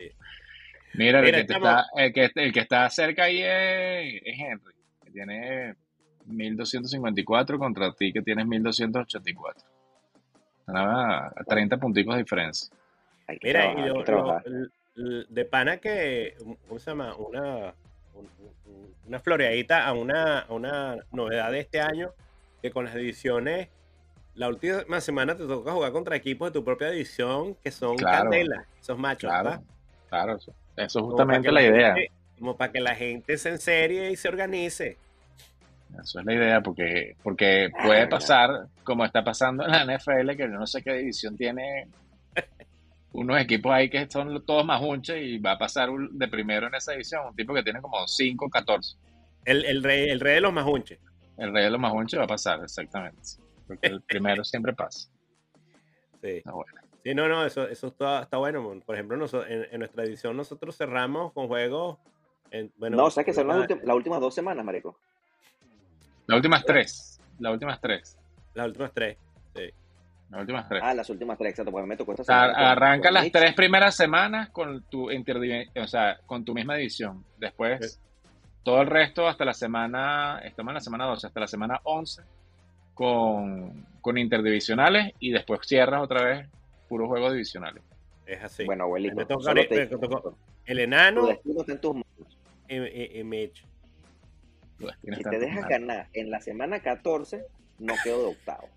mira, 0.93 1.19
el, 1.19 1.25
que 1.31 1.39
estamos- 1.41 1.69
está, 1.69 1.85
el, 2.01 2.13
que, 2.13 2.29
el 2.35 2.53
que 2.53 2.59
está 2.61 2.89
cerca 2.89 3.23
ahí 3.25 3.41
es, 3.43 4.21
es 4.25 4.39
Henry, 4.39 4.73
que 5.03 5.11
tiene 5.11 5.75
1254 6.25 7.59
contra 7.59 7.91
ti 7.93 8.13
que 8.13 8.21
tienes 8.21 8.45
1284. 8.47 9.67
Están 10.59 10.77
a 10.77 11.27
a 11.27 11.43
30 11.47 11.77
punticos 11.77 12.15
de 12.15 12.21
diferencia. 12.23 12.73
Mira, 13.43 13.73
trabajar, 14.05 14.43
y 14.45 14.49
lo- 14.49 14.67
lo- 14.95 15.23
de 15.25 15.45
pana 15.45 15.77
que, 15.77 16.35
¿cómo 16.67 16.79
se 16.79 16.91
llama? 16.91 17.15
Una, 17.15 17.73
un- 18.13 18.29
un- 18.65 18.95
una 19.07 19.19
floreadita 19.19 19.85
a 19.85 19.93
una, 19.93 20.39
a 20.39 20.53
una 20.53 20.97
novedad 21.11 21.51
de 21.51 21.59
este 21.61 21.79
año, 21.81 22.11
que 22.61 22.71
con 22.71 22.85
las 22.85 22.95
ediciones, 22.95 23.69
la 24.35 24.47
última 24.49 25.01
semana 25.01 25.35
te 25.35 25.45
toca 25.45 25.71
jugar 25.71 25.91
contra 25.91 26.15
equipos 26.15 26.49
de 26.49 26.59
tu 26.59 26.63
propia 26.65 26.89
división, 26.91 27.55
que 27.63 27.71
son 27.71 27.95
Claro. 27.97 28.23
candela, 28.29 28.65
esos 28.79 28.97
machos. 28.97 29.29
Claro, 29.29 29.49
¿verdad? 29.49 29.63
claro, 30.09 30.35
eso, 30.37 30.53
es 30.77 30.93
justamente 30.93 31.51
la 31.51 31.61
idea. 31.63 31.93
gente- 31.95 32.11
como 32.37 32.55
para 32.55 32.71
que 32.71 32.79
la 32.79 32.95
gente 32.95 33.37
se 33.37 33.49
enserie 33.49 34.11
y 34.11 34.15
se 34.15 34.29
organice. 34.29 34.97
Eso 36.01 36.19
es 36.19 36.25
la 36.25 36.33
idea, 36.33 36.61
porque, 36.61 37.15
porque 37.21 37.69
puede 37.83 38.07
pasar, 38.07 38.67
como 38.83 39.03
está 39.03 39.23
pasando 39.23 39.65
en 39.65 39.71
la 39.71 39.83
NFL, 39.83 40.37
que 40.37 40.43
yo 40.43 40.47
no 40.49 40.65
sé 40.67 40.81
qué 40.81 40.93
división 40.93 41.35
tiene 41.35 41.87
unos 43.11 43.41
equipos 43.41 43.73
ahí 43.73 43.89
que 43.89 44.07
son 44.09 44.45
todos 44.45 44.63
más 44.65 44.81
hunches 44.81 45.17
y 45.21 45.39
va 45.39 45.53
a 45.53 45.57
pasar 45.57 45.89
un- 45.89 46.17
de 46.17 46.27
primero 46.27 46.67
en 46.67 46.75
esa 46.75 46.91
división, 46.93 47.25
un 47.27 47.35
tipo 47.35 47.53
que 47.53 47.63
tiene 47.63 47.81
como 47.81 48.07
5, 48.07 48.49
14. 48.49 48.95
El, 49.45 49.65
el 49.65 49.83
rey, 49.83 50.09
el 50.09 50.19
rey 50.19 50.35
de 50.35 50.41
los 50.41 50.53
majunches. 50.53 50.99
El 51.39 51.53
rey 51.53 51.63
de 51.63 51.69
los 51.71 51.79
más 51.79 51.93
hunches 51.93 52.19
va 52.19 52.25
a 52.25 52.27
pasar, 52.27 52.61
exactamente. 52.63 53.21
Porque 53.67 53.87
el 53.87 54.01
primero 54.07 54.43
siempre 54.43 54.73
pasa. 54.73 55.09
Sí. 56.21 56.27
Está 56.37 56.51
bueno. 56.51 56.73
Sí, 57.03 57.15
no, 57.15 57.27
no, 57.29 57.45
eso, 57.45 57.67
eso 57.67 57.87
está, 57.87 58.21
está 58.23 58.37
bueno. 58.37 58.79
Por 58.85 58.95
ejemplo, 58.95 59.15
noso- 59.17 59.45
en, 59.47 59.65
en 59.71 59.79
nuestra 59.79 60.03
edición 60.03 60.35
nosotros 60.35 60.75
cerramos 60.77 61.31
con 61.33 61.47
juegos. 61.47 61.97
En, 62.51 62.71
bueno, 62.77 62.97
no, 62.97 63.05
o 63.05 63.11
sea 63.11 63.23
que 63.23 63.33
son 63.33 63.47
las, 63.47 63.57
últimas- 63.57 63.83
las 63.85 63.95
últimas 63.95 64.19
dos 64.19 64.35
semanas, 64.35 64.65
marico. 64.65 64.99
Las 66.27 66.35
últimas 66.35 66.65
tres. 66.65 67.19
Las 67.39 67.53
últimas 67.53 67.79
tres. 67.79 68.17
las 68.53 68.67
últimas 68.67 68.91
tres. 68.93 69.17
Sí. 69.55 69.69
Las 70.29 70.41
últimas 70.41 70.67
tres. 70.69 70.81
Ah, 70.83 70.93
las 70.93 71.09
últimas 71.09 71.37
tres, 71.37 71.51
exacto, 71.51 71.71
porque 71.71 71.87
me 71.87 71.97
tocó 71.97 72.11
esta 72.11 72.21
O 72.21 72.25
sea, 72.25 72.35
semana 72.41 72.53
con- 72.53 72.63
arranca 72.65 73.07
con 73.07 73.13
las 73.15 73.31
tres 73.31 73.53
primeras 73.55 73.95
semanas 73.95 74.49
con 74.49 74.83
tu 74.83 75.09
o 75.09 75.87
sea, 75.87 76.19
con 76.25 76.43
tu 76.45 76.53
misma 76.53 76.75
división. 76.75 77.23
Después, 77.37 77.99
todo 78.63 78.81
el 78.81 78.87
resto 78.87 79.27
hasta 79.27 79.45
la 79.45 79.53
semana, 79.53 80.39
estamos 80.43 80.71
en 80.71 80.75
la 80.75 80.81
semana 80.81 81.05
12, 81.05 81.27
hasta 81.27 81.39
la 81.39 81.47
semana 81.47 81.79
11 81.83 82.21
con, 82.93 83.85
con 84.01 84.17
interdivisionales 84.17 85.13
y 85.19 85.31
después 85.31 85.61
cierras 85.63 86.01
otra 86.01 86.23
vez 86.23 86.47
puros 86.87 87.07
juegos 87.07 87.31
divisionales. 87.31 87.83
Es 88.25 88.43
así. 88.43 88.65
Bueno, 88.65 88.83
abuelito, 88.83 89.15
Me 89.15 89.25
toca 89.25 89.53
me 89.53 89.85
tocó- 89.87 90.37
el 90.65 90.79
enano 90.79 91.29
está 91.31 91.71
en 91.71 91.81
tus 91.81 91.93
manos. 91.95 92.37
Si 95.01 95.23
te 95.23 95.39
dejas 95.39 95.67
ganar 95.67 96.07
en 96.13 96.29
la 96.29 96.39
semana 96.39 96.79
14, 96.79 97.43
no 97.79 97.95
quedo 98.03 98.21
de 98.23 98.27
octavo. 98.29 98.69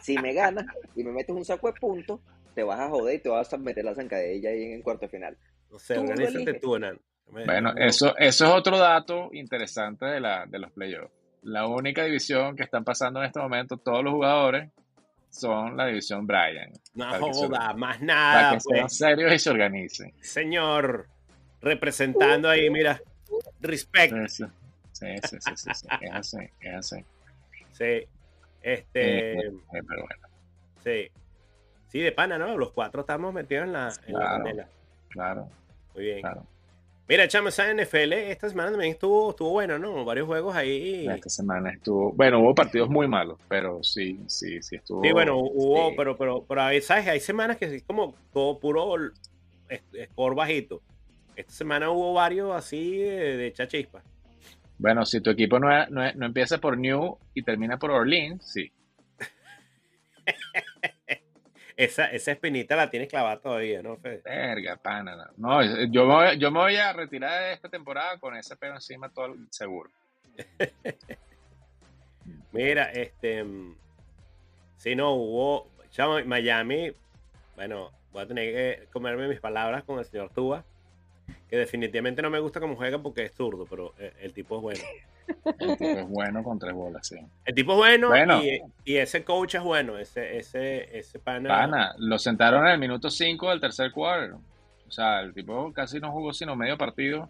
Si 0.00 0.18
me 0.18 0.32
ganas 0.34 0.66
y 0.96 1.04
me 1.04 1.12
metes 1.12 1.34
un 1.34 1.44
saco 1.44 1.68
de 1.68 1.74
puntos, 1.74 2.20
te 2.54 2.62
vas 2.62 2.80
a 2.80 2.88
joder 2.88 3.16
y 3.16 3.18
te 3.22 3.28
vas 3.28 3.52
a 3.52 3.58
meter 3.58 3.84
la 3.84 3.94
zancadilla 3.94 4.50
ahí 4.50 4.64
en 4.64 4.72
el 4.72 4.82
cuarto 4.82 5.08
final. 5.08 5.36
No 5.70 5.78
sé, 5.78 5.94
Tú 5.94 6.00
organízate 6.02 6.54
tú, 6.54 6.76
enano. 6.76 6.98
Bueno, 7.30 7.72
no- 7.72 7.80
eso, 7.80 8.16
eso 8.18 8.46
es 8.46 8.52
otro 8.52 8.78
dato 8.78 9.30
interesante 9.32 10.04
de, 10.06 10.20
la, 10.20 10.44
de 10.46 10.58
los 10.58 10.70
playoffs. 10.72 11.12
La 11.42 11.66
única 11.66 12.04
división 12.04 12.54
que 12.56 12.62
están 12.62 12.84
pasando 12.84 13.20
en 13.20 13.26
este 13.26 13.40
momento 13.40 13.76
todos 13.76 14.04
los 14.04 14.12
jugadores 14.12 14.70
son 15.30 15.76
la 15.76 15.86
división 15.86 16.26
Brian. 16.26 16.70
No 16.94 17.06
para 17.10 17.24
que 17.24 17.34
se- 17.34 17.46
joda, 17.46 17.72
más 17.74 17.96
Para 17.96 18.04
nada, 18.06 18.54
que 18.54 18.60
sean 18.60 18.80
pues. 18.82 18.96
serios 18.98 19.32
y 19.32 19.38
se 19.38 19.50
organicen. 19.50 20.12
Señor, 20.20 21.08
representando 21.60 22.48
ahí, 22.48 22.68
mira, 22.70 23.00
respect. 23.60 24.14
Sí, 24.28 24.44
sí, 24.92 25.06
sí, 25.22 25.38
sí, 25.40 25.54
sí, 25.56 25.70
sí, 25.74 25.86
Es 26.00 26.12
así, 26.12 26.36
es 26.60 26.74
así. 26.74 26.96
Sí. 27.72 28.06
Este, 28.60 29.32
Eh, 29.32 29.38
eh, 29.48 29.52
pero 29.88 30.02
bueno, 30.02 30.28
sí. 30.84 31.10
Sí, 31.88 32.00
de 32.00 32.12
pana, 32.12 32.38
¿no? 32.38 32.56
Los 32.56 32.72
cuatro 32.72 33.00
estamos 33.00 33.34
metidos 33.34 33.64
en 33.64 33.72
la, 33.72 33.88
en 34.06 34.12
la 34.14 34.42
Claro. 34.42 34.68
claro, 35.08 35.48
Muy 35.94 36.04
bien. 36.04 36.20
claro. 36.20 36.46
Mira, 37.12 37.28
chamo, 37.28 37.48
esa 37.50 37.70
NFL 37.74 38.14
esta 38.14 38.48
semana 38.48 38.70
también 38.70 38.92
estuvo, 38.92 39.32
estuvo 39.32 39.50
bueno, 39.50 39.78
¿no? 39.78 40.02
Varios 40.02 40.26
juegos 40.26 40.56
ahí. 40.56 41.06
Esta 41.06 41.28
semana 41.28 41.70
estuvo, 41.70 42.10
bueno, 42.10 42.40
hubo 42.40 42.54
partidos 42.54 42.88
muy 42.88 43.06
malos, 43.06 43.38
pero 43.48 43.82
sí, 43.82 44.18
sí, 44.28 44.62
sí 44.62 44.76
estuvo. 44.76 45.02
Sí, 45.02 45.12
bueno, 45.12 45.36
hubo, 45.36 45.90
Sí. 45.90 45.94
pero, 45.94 46.16
pero, 46.16 46.42
pero 46.48 46.62
hay, 46.62 46.80
¿sabes? 46.80 47.06
Hay 47.08 47.20
semanas 47.20 47.58
que 47.58 47.66
es 47.66 47.82
como 47.82 48.14
todo 48.32 48.58
puro 48.58 48.94
score 50.10 50.34
bajito. 50.34 50.80
Esta 51.36 51.52
semana 51.52 51.90
hubo 51.90 52.14
varios 52.14 52.56
así 52.56 52.96
de, 52.96 53.36
de 53.36 53.52
chachispa. 53.52 54.02
Bueno, 54.78 55.04
si 55.04 55.20
tu 55.20 55.28
equipo 55.28 55.58
no, 55.58 55.68
no, 55.90 56.10
no 56.14 56.24
empieza 56.24 56.56
por 56.56 56.78
New 56.78 57.18
y 57.34 57.42
termina 57.42 57.76
por 57.78 57.90
Orleans, 57.90 58.42
sí. 58.42 58.72
Esa, 61.84 62.06
esa 62.06 62.32
espinita 62.32 62.76
la 62.76 62.90
tienes 62.90 63.08
clavada 63.08 63.40
todavía, 63.40 63.82
¿no, 63.82 63.96
Fede? 63.96 64.22
Verga, 64.24 64.76
pana. 64.76 65.16
No, 65.36 65.62
No, 65.62 65.84
yo, 65.86 66.06
me 66.06 66.14
voy, 66.14 66.38
yo 66.38 66.50
me 66.50 66.58
voy 66.60 66.76
a 66.76 66.92
retirar 66.92 67.42
de 67.42 67.52
esta 67.54 67.68
temporada 67.68 68.18
con 68.18 68.36
ese 68.36 68.56
pelo 68.56 68.74
encima 68.74 69.08
todo 69.08 69.26
el- 69.26 69.46
seguro. 69.50 69.90
Mira, 72.52 72.90
este. 72.92 73.42
mm, 73.44 73.74
Si 74.76 74.94
no 74.94 75.12
hubo. 75.12 75.68
Chamo, 75.90 76.18
Miami. 76.24 76.92
Bueno, 77.56 77.90
voy 78.12 78.22
a 78.22 78.26
tener 78.26 78.52
que 78.54 78.88
comerme 78.92 79.28
mis 79.28 79.40
palabras 79.40 79.84
con 79.84 79.98
el 79.98 80.04
señor 80.04 80.30
Tuba. 80.30 80.64
Que 81.48 81.56
definitivamente 81.56 82.22
no 82.22 82.30
me 82.30 82.40
gusta 82.40 82.60
cómo 82.60 82.76
juega 82.76 82.98
porque 82.98 83.24
es 83.24 83.32
zurdo, 83.34 83.66
pero 83.66 83.94
eh, 83.98 84.12
el 84.20 84.32
tipo 84.32 84.56
es 84.56 84.62
bueno. 84.62 84.84
El 85.58 85.76
tipo 85.76 85.98
es 85.98 86.08
bueno 86.08 86.42
con 86.42 86.58
tres 86.58 86.74
bolas, 86.74 87.06
sí. 87.06 87.16
El 87.44 87.54
tipo 87.54 87.72
es 87.72 87.78
bueno, 87.78 88.08
Bueno. 88.08 88.42
Y, 88.42 88.60
y 88.84 88.96
ese 88.96 89.24
coach 89.24 89.54
es 89.56 89.62
bueno. 89.62 89.98
Ese, 89.98 90.36
ese, 90.38 90.96
ese 90.98 91.18
pana. 91.18 91.48
Pana, 91.48 91.94
lo 91.98 92.18
sentaron 92.18 92.66
en 92.66 92.72
el 92.72 92.78
minuto 92.78 93.10
5 93.10 93.50
del 93.50 93.60
tercer 93.60 93.92
quarter. 93.92 94.32
O 94.86 94.90
sea, 94.90 95.20
el 95.20 95.32
tipo 95.32 95.72
casi 95.72 96.00
no 96.00 96.12
jugó 96.12 96.32
sino 96.32 96.54
medio 96.56 96.76
partido. 96.76 97.28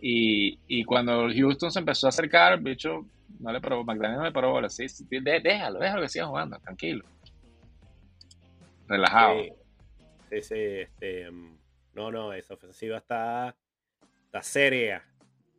Y, 0.00 0.58
y 0.68 0.84
cuando 0.84 1.28
Houston 1.28 1.70
se 1.72 1.78
empezó 1.80 2.06
a 2.06 2.10
acercar, 2.10 2.52
el 2.54 2.60
bicho 2.60 3.04
no 3.40 3.52
le 3.52 3.60
paró, 3.60 3.84
McDaniel 3.84 4.18
no 4.18 4.24
le 4.24 4.32
paró 4.32 4.52
bola. 4.52 4.68
Sí, 4.68 4.86
de- 5.08 5.40
déjalo, 5.40 5.78
déjalo 5.80 6.02
que 6.02 6.08
siga 6.08 6.26
jugando, 6.26 6.58
tranquilo. 6.60 7.04
Relajado. 8.86 9.34
Sí, 9.42 9.52
sí, 10.30 10.42
sí, 10.42 10.54
este, 10.54 11.30
mm, 11.30 11.56
no, 11.94 12.10
no, 12.10 12.32
esa 12.32 12.54
ofensiva 12.54 12.98
está, 12.98 13.54
está 14.26 14.42
seria. 14.42 15.04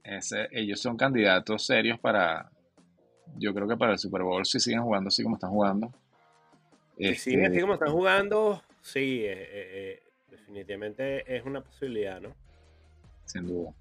Ese- 0.03 0.47
ellos 0.51 0.79
son 0.81 0.97
candidatos 0.97 1.65
serios 1.65 1.99
para, 1.99 2.49
yo 3.37 3.53
creo 3.53 3.67
que 3.67 3.77
para 3.77 3.91
el 3.93 3.99
Super 3.99 4.23
Bowl 4.23 4.45
si 4.45 4.59
siguen 4.59 4.81
jugando 4.83 5.07
así 5.09 5.23
como 5.23 5.35
están 5.35 5.51
jugando. 5.51 5.87
Sí, 6.97 7.05
Este, 7.05 7.45
así 7.45 7.59
como 7.61 7.73
están 7.75 7.91
jugando, 7.91 8.61
sí, 8.81 9.23
eh, 9.25 9.31
eh, 9.31 9.47
eh, 9.73 10.03
definitivamente 10.31 11.35
es 11.37 11.45
una 11.45 11.61
posibilidad, 11.61 12.19
¿no? 12.19 12.33
Sin 13.25 13.45
duda. 13.47 13.71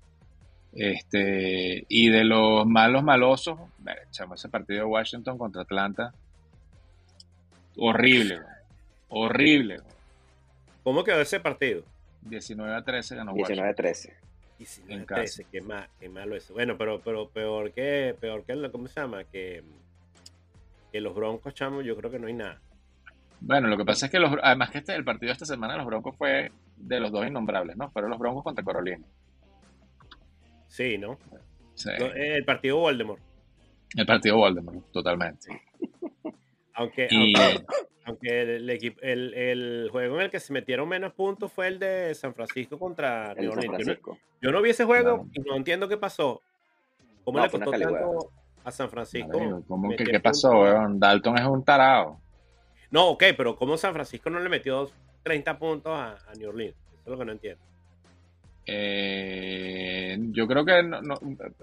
Este, 0.72 1.84
y 1.88 2.10
de 2.10 2.24
los 2.24 2.66
malos 2.66 3.02
malosos, 3.02 3.58
bueno, 3.78 4.00
chamo, 4.10 4.34
ese 4.34 4.48
partido 4.50 4.80
de 4.80 4.84
Washington 4.84 5.38
contra 5.38 5.62
Atlanta, 5.62 6.12
horrible, 7.76 8.40
horrible. 9.08 9.78
güey. 9.78 9.94
¿Cómo 10.84 11.04
quedó 11.04 11.20
ese 11.20 11.40
partido? 11.40 11.82
19 12.22 12.74
a 12.74 12.82
13 12.82 13.16
ganó 13.16 13.32
Washington. 13.32 13.66
19-13. 13.74 14.12
Y 14.58 14.64
si 14.64 14.82
no 14.82 14.92
En 14.94 15.00
es 15.00 15.06
casa. 15.06 15.20
13, 15.22 15.46
qué, 15.52 15.60
ma- 15.60 15.88
qué 16.00 16.08
malo 16.08 16.34
eso. 16.36 16.52
Bueno, 16.54 16.76
pero, 16.76 17.00
pero 17.00 17.28
peor 17.28 17.72
que, 17.72 18.16
peor 18.20 18.44
que, 18.44 18.54
lo- 18.56 18.72
¿cómo 18.72 18.88
se 18.88 19.00
llama? 19.00 19.24
Que, 19.24 19.62
que 20.92 21.00
los 21.00 21.14
Broncos, 21.14 21.54
chamo, 21.54 21.80
yo 21.82 21.96
creo 21.96 22.10
que 22.10 22.18
no 22.18 22.26
hay 22.26 22.34
nada. 22.34 22.60
Bueno, 23.40 23.68
lo 23.68 23.76
que 23.76 23.84
pasa 23.84 24.06
es 24.06 24.12
que 24.12 24.18
los, 24.18 24.32
además 24.42 24.70
que 24.70 24.78
este, 24.78 24.94
el 24.96 25.04
partido 25.04 25.28
de 25.28 25.32
esta 25.34 25.44
semana 25.46 25.74
de 25.74 25.78
los 25.78 25.86
Broncos 25.86 26.16
fue 26.16 26.50
de 26.76 26.98
los 27.00 27.12
dos 27.12 27.24
innombrables, 27.26 27.76
¿no? 27.76 27.88
Fueron 27.90 28.10
los 28.10 28.18
Broncos 28.18 28.42
contra 28.42 28.64
Carolina. 28.64 29.04
Sí, 30.66 30.98
¿no? 30.98 31.18
Sí. 31.74 31.90
No, 31.98 32.06
eh, 32.06 32.36
El 32.36 32.44
partido 32.44 32.78
Voldemort. 32.78 33.20
El 33.96 34.06
partido 34.06 34.36
Voldemort, 34.36 34.90
totalmente. 34.90 35.62
Aunque, 36.74 37.06
Y 37.10 37.32
aunque, 37.38 37.64
aunque 38.08 38.42
el, 38.42 38.48
el 38.50 38.70
equipo, 38.70 39.00
el, 39.02 39.34
el 39.34 39.88
juego 39.90 40.16
en 40.16 40.22
el 40.22 40.30
que 40.30 40.40
se 40.40 40.52
metieron 40.52 40.88
menos 40.88 41.12
puntos 41.12 41.52
fue 41.52 41.68
el 41.68 41.78
de 41.78 42.14
San 42.14 42.34
Francisco 42.34 42.78
contra 42.78 43.34
New 43.34 43.50
San 43.50 43.58
Orleans. 43.58 43.64
Yo 43.64 43.70
no- 43.70 43.84
Francisco. 43.84 44.18
Yo 44.40 44.52
no 44.52 44.62
vi 44.62 44.70
ese 44.70 44.84
juego 44.84 45.26
y 45.32 45.40
no 45.40 45.56
entiendo 45.56 45.88
qué 45.88 45.96
pasó. 45.96 46.40
¿Cómo 47.24 47.38
No, 47.38 47.44
le 47.44 47.50
costó 47.50 47.70
tanto 47.70 48.30
a 48.64 48.70
San 48.70 48.88
Francisco? 48.90 49.62
¿cómo 49.68 49.90
que 49.96 50.04
qué 50.04 50.20
pasó, 50.20 50.50
weón? 50.50 50.98
Dalton 50.98 51.38
es 51.38 51.46
un 51.46 51.64
tarado. 51.64 52.18
No, 52.90 53.08
ok, 53.08 53.24
pero 53.36 53.56
¿cómo 53.56 53.76
San 53.76 53.92
Francisco 53.92 54.30
no 54.30 54.38
le 54.40 54.48
metió 54.48 54.90
30 55.22 55.58
puntos 55.58 55.92
a, 55.92 56.12
a 56.30 56.34
New 56.36 56.48
Orleans? 56.48 56.74
Eso 56.76 57.02
es 57.04 57.08
lo 57.10 57.18
que 57.18 57.24
no 57.24 57.32
entiendo. 57.32 57.62
Eh, 58.70 60.16
yo 60.30 60.46
creo 60.46 60.64
que 60.64 60.82
no, 60.82 61.00
no- 61.00 61.18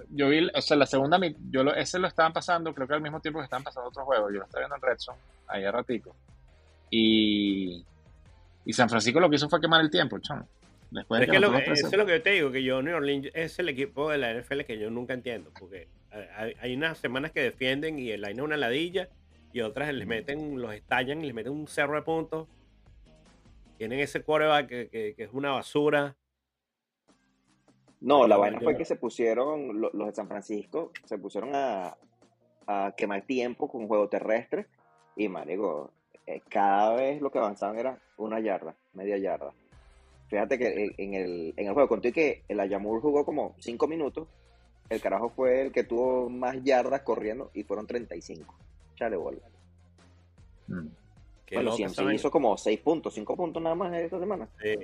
yo 0.10 0.30
vi, 0.30 0.50
o 0.54 0.62
sea, 0.62 0.76
la 0.76 0.86
segunda, 0.86 1.20
yo 1.52 1.64
lo, 1.64 1.74
ese 1.76 2.00
lo 2.00 2.08
estaban 2.08 2.34
pasando, 2.34 2.74
creo 2.74 2.88
que 2.88 2.96
al 2.96 3.02
mismo 3.02 3.20
tiempo 3.20 3.40
que 3.40 3.44
estaban 3.46 3.64
pasando 3.64 3.90
otros 3.90 4.06
juegos. 4.06 4.32
Yo 4.34 4.40
lo 4.40 4.46
estaba 4.46 4.62
viendo 4.62 4.76
en 4.76 4.82
Redson, 4.82 5.16
ahí 5.48 5.64
a 5.64 5.72
ratico. 5.72 6.16
Y, 6.90 7.84
y 8.66 8.74
San 8.74 8.90
Francisco 8.90 9.20
lo 9.20 9.30
que 9.30 9.36
hizo 9.38 9.50
fue 9.50 9.60
quemar 9.62 9.82
el 9.82 9.90
tiempo, 9.90 10.20
chamo. 10.20 10.48
Después 10.92 11.20
de 11.20 11.26
Pero 11.28 11.34
es 11.34 11.40
que 11.40 11.46
lo 11.46 11.52
que- 11.52 11.64
eso 11.64 11.88
13. 11.88 11.88
es 11.88 11.98
lo 11.98 12.06
que 12.06 12.12
yo 12.14 12.22
te 12.22 12.30
digo, 12.32 12.52
que 12.52 12.64
yo 12.64 12.82
New 12.82 12.96
Orleans 12.96 13.30
es 13.34 13.60
el 13.60 13.70
equipo 13.70 14.10
de 14.12 14.18
la 14.20 14.32
NFL 14.34 14.62
que 14.66 14.78
yo 14.80 14.90
nunca 14.90 15.14
entiendo, 15.14 15.52
porque 15.60 15.88
hay, 16.38 16.54
hay 16.60 16.76
unas 16.76 16.98
semanas 17.00 17.32
que 17.32 17.42
defienden 17.42 18.00
y 18.00 18.12
el 18.12 18.22
line 18.22 18.34
es 18.34 18.40
una 18.42 18.56
ladilla 18.56 19.10
y 19.52 19.62
otras 19.62 19.94
les 19.94 20.08
meten, 20.08 20.62
los 20.62 20.74
estallan 20.74 21.22
y 21.22 21.26
les 21.28 21.34
meten 21.36 21.52
un 21.54 21.68
cerro 21.68 21.96
de 21.96 22.02
puntos. 22.04 22.48
Tienen 23.78 24.00
ese 24.00 24.22
quarterback 24.22 24.68
que, 24.68 24.90
que- 24.90 25.16
que 25.16 25.24
es 25.24 25.30
una 25.34 25.52
basura. 25.52 26.16
No, 28.02 28.28
la 28.28 28.38
vaina 28.38 28.60
fue 28.60 28.78
que 28.78 28.86
se 28.86 28.96
pusieron, 28.96 29.82
lo- 29.82 29.92
los 29.94 30.08
de 30.08 30.14
San 30.14 30.28
Francisco, 30.28 30.92
se 31.06 31.18
pusieron 31.18 31.52
a, 31.56 31.98
a 32.68 32.94
quemar 32.96 33.24
tiempo 33.24 33.68
con 33.70 33.88
juego 33.88 34.08
terrestre 34.08 34.68
y, 35.16 35.28
marico, 35.28 35.92
eh, 36.28 36.42
cada 36.50 36.96
vez 36.96 37.22
lo 37.22 37.32
que 37.32 37.40
avanzaban 37.40 37.78
era 37.78 38.00
una 38.18 38.40
yarda, 38.40 38.76
media 38.94 39.18
yarda. 39.18 39.52
Fíjate 40.28 40.58
que 40.58 40.94
en- 40.98 41.14
el, 41.14 41.54
en 41.56 41.68
el 41.68 41.74
juego 41.74 41.88
conté 41.88 42.12
que 42.12 42.44
el 42.48 42.60
Ayamur 42.60 43.00
jugó 43.02 43.24
como 43.26 43.56
5 43.60 43.88
minutos, 43.88 44.28
el 44.90 45.02
carajo 45.02 45.30
fue 45.30 45.62
el 45.62 45.72
que 45.72 45.84
tuvo 45.84 46.30
más 46.30 46.64
yardas 46.64 47.02
corriendo 47.02 47.52
y 47.54 47.64
fueron 47.64 47.86
35. 47.88 48.56
Chale 48.96 49.16
bola. 49.18 49.38
Mm. 50.68 50.88
Bueno, 51.52 51.72
loco 51.72 51.78
CMC 51.78 52.14
hizo 52.14 52.32
como 52.32 52.58
6 52.58 52.80
puntos, 52.80 53.14
5 53.14 53.36
puntos 53.36 53.62
nada 53.62 53.76
más 53.76 53.94
esta 53.94 54.20
semana. 54.20 54.48
Sí. 54.62 54.76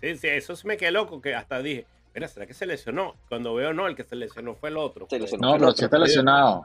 sí, 0.00 0.16
sí, 0.16 0.28
eso 0.28 0.54
sí 0.54 0.66
me 0.66 0.76
quedé 0.76 0.90
loco, 0.90 1.20
que 1.22 1.34
hasta 1.34 1.62
dije, 1.62 1.86
mira, 2.14 2.28
¿será 2.28 2.46
que 2.46 2.52
se 2.54 2.66
lesionó? 2.66 3.14
Cuando 3.28 3.54
veo, 3.54 3.72
no, 3.72 3.86
el 3.86 3.96
que 3.96 4.04
se 4.04 4.14
lesionó 4.14 4.54
fue 4.54 4.68
el 4.68 4.76
otro. 4.76 5.06
Se 5.08 5.18
lesionó. 5.18 5.52
No, 5.52 5.58
pero 5.58 5.72
si 5.72 5.84
está 5.84 5.98
lesionado. 5.98 6.62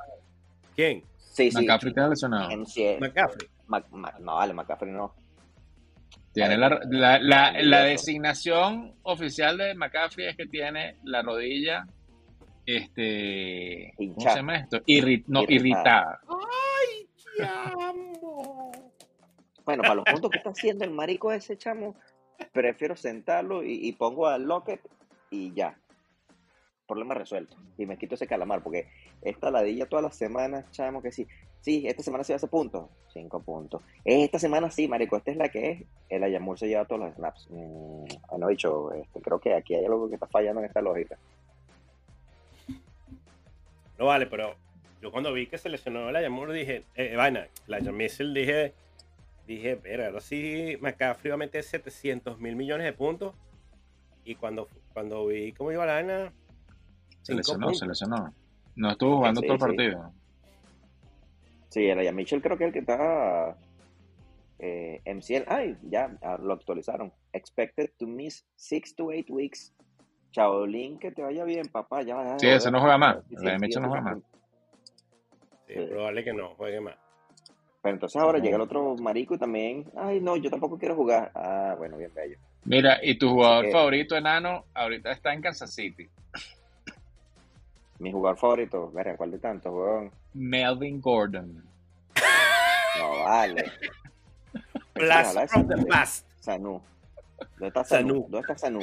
¿Quién? 0.76 1.04
Sí, 1.38 1.52
sí. 1.52 1.58
McCaffrey 1.58 1.89
está 1.91 2.08
lesionado. 2.08 2.50
MC 2.50 2.97
McCaffrey. 3.00 3.47
Mac- 3.67 3.89
Mac- 3.91 4.19
no, 4.19 4.36
vale, 4.38 4.54
McCaffrey 4.56 4.91
no. 4.91 5.13
Tiene 6.34 6.58
la, 6.58 6.80
la, 6.89 7.52
la, 7.62 7.84
designación 7.84 8.95
oficial 9.04 9.58
de 9.58 9.76
McCaffrey 9.76 10.28
es 10.30 10.36
que 10.36 10.47
tiene 10.47 10.97
la 11.04 11.21
rodilla, 11.21 11.86
este, 12.65 13.93
¿cómo 13.97 14.10
Hinchada. 14.10 14.32
se 14.34 14.39
llama 14.39 14.56
esto? 14.58 14.78
Irri- 14.86 15.23
no, 15.28 15.43
irritada. 15.47 16.19
Irritada. 17.38 17.93
Bueno, 19.65 19.82
para 19.84 19.95
los 19.95 20.06
puntos 20.06 20.32
que 20.32 20.38
está 20.38 20.50
haciendo 20.50 20.86
el 20.86 20.91
marico 20.91 21.32
ese 21.32 21.58
chamo, 21.58 21.95
prefiero 22.52 22.95
sentarlo 22.95 23.63
y, 23.63 23.88
y 23.88 23.91
pongo 23.93 24.28
a 24.28 24.38
Lockett 24.39 24.82
y 25.30 25.54
ya. 25.54 25.78
Problema 26.88 27.13
resuelto. 27.13 27.58
Y 27.78 27.86
me 27.86 27.97
quito 27.97 28.15
ese 28.15 28.28
calamar, 28.28 28.63
porque 28.63 28.88
esta 29.21 29.51
ladilla 29.51 29.86
todas 29.88 30.03
las 30.03 30.15
semanas, 30.15 30.65
chamo, 30.71 31.01
que 31.01 31.12
sí. 31.12 31.27
Sí, 31.62 31.86
esta 31.88 32.03
semana 32.03 32.23
se 32.23 32.34
hace 32.34 32.47
puntos. 32.47 32.88
Cinco 33.12 33.41
puntos. 33.41 33.82
Esta 34.06 34.39
semana 34.39 34.69
sí, 34.71 34.88
marico, 34.88 35.17
esta 35.17 35.32
es 35.32 35.38
la 35.38 35.49
que 35.49 35.71
es. 35.71 35.84
El 36.10 36.23
Ayamur 36.23 36.58
se 36.58 36.67
lleva 36.67 36.86
todos 36.86 37.01
los 37.01 37.15
snaps. 37.15 37.47
Mm, 37.49 38.06
bueno, 38.30 38.47
dicho, 38.47 38.93
este, 38.93 39.21
creo 39.21 39.39
que 39.39 39.53
aquí 39.53 39.75
hay 39.75 39.86
algo 39.86 40.08
que 40.08 40.15
está 40.15 40.27
fallando 40.27 40.62
en 40.62 40.67
esta 40.67 40.82
lógica. 40.82 41.17
No 43.97 44.06
vale, 44.06 44.27
pero 44.27 44.53
yo 45.01 45.12
cuando 45.12 45.34
vi 45.34 45.47
que 45.47 45.58
se 45.58 45.69
lesionó 45.69 46.12
la 46.12 46.21
Yamur 46.21 46.51
dije, 46.51 46.84
eh, 46.95 47.15
vaina, 47.15 47.47
la 47.65 47.80
Yamissel 47.80 48.34
dije, 48.34 48.73
dije, 49.47 49.77
pero 49.77 50.06
ahora 50.06 50.21
sí 50.21 50.77
McCaffrey 50.82 51.30
va 51.32 51.36
a 51.36 51.38
meter 51.38 51.63
700 51.63 52.39
mil 52.39 52.56
millones 52.56 52.86
de 52.86 52.93
puntos. 52.93 53.34
Y 54.23 54.36
cuando, 54.36 54.67
cuando 54.93 55.25
vi 55.27 55.51
cómo 55.53 55.71
iba 55.71 55.86
la 55.86 55.93
vaina, 55.93 56.32
Se 57.23 57.34
cinco 57.34 57.38
lesionó, 57.38 57.65
puntos. 57.67 57.80
se 57.80 57.88
lesionó. 57.88 58.34
No 58.78 58.92
estuvo 58.92 59.18
jugando 59.18 59.42
Sí, 59.42 59.48
todo 59.48 59.56
el 59.56 59.60
sí. 59.60 59.66
partido. 59.68 60.13
Sí, 61.70 61.86
el 61.88 62.02
Ian 62.02 62.16
Mitchell 62.16 62.42
creo 62.42 62.58
que 62.58 62.63
es 62.63 62.68
el 62.70 62.74
que 62.74 62.80
está 62.80 63.58
eh, 64.60 65.02
MCL. 65.06 65.44
Ay, 65.48 65.78
ya 65.84 66.18
ah, 66.22 66.38
lo 66.42 66.54
actualizaron. 66.54 67.12
Expected 67.34 67.90
to 67.98 68.08
miss 68.08 68.46
6 68.56 68.96
to 68.96 69.08
8 69.08 69.26
weeks. 69.30 69.74
Chaolín, 70.32 71.00
que 71.00 71.12
te 71.12 71.22
vaya 71.24 71.44
bien, 71.44 71.68
papá. 71.68 72.04
Ya, 72.04 72.24
ya, 72.24 72.40
Sí, 72.40 72.48
ya, 72.48 72.56
ese 72.56 72.72
no 72.72 72.80
juega 72.80 72.98
más. 72.98 73.18
Sí, 73.30 73.36
El 73.48 73.60
Mitchell 73.60 73.82
no 73.82 73.90
juega 73.90 74.04
más. 74.04 74.18
sí, 75.68 75.74
Sí. 75.74 75.86
probable 75.90 76.24
que 76.24 76.34
no 76.34 76.56
juegue 76.56 76.80
más. 76.80 76.96
Pero 77.82 77.96
entonces 77.96 78.22
ahora 78.22 78.40
llega 78.40 78.56
el 78.56 78.62
otro 78.62 78.96
marico 78.96 79.36
y 79.36 79.38
también. 79.38 79.86
Ay, 79.96 80.20
no, 80.20 80.36
yo 80.38 80.50
tampoco 80.50 80.78
quiero 80.78 80.96
jugar. 80.96 81.32
Ah, 81.36 81.76
bueno, 81.78 81.98
bien 81.98 82.13
bello. 82.13 82.38
Mira, 82.66 83.00
y 83.02 83.18
tu 83.18 83.30
jugador 83.30 83.70
favorito 83.72 84.16
enano 84.16 84.66
ahorita 84.74 85.12
está 85.12 85.34
en 85.34 85.42
Kansas 85.42 85.74
City. 85.74 86.10
Mi 88.00 88.12
jugador 88.12 88.38
favorito, 88.38 88.92
verga, 88.92 89.18
¿cuál 89.18 89.32
de 89.32 89.40
tantos, 89.40 89.74
weón? 89.74 90.12
Melvin 90.34 91.02
Gordon. 91.02 91.64
No, 93.00 93.24
vale. 93.24 93.66
Blast 94.96 95.38
from 95.52 95.68
the 95.68 95.76
Sanú. 95.76 95.88
past. 95.88 96.28
Sanú. 96.40 96.82
¿Dónde 97.52 97.68
está 97.68 97.84
Sanú? 97.84 98.08
Sanú. 98.10 98.22
¿Dónde 98.30 98.40
está 98.40 98.58
Sanú? 98.58 98.80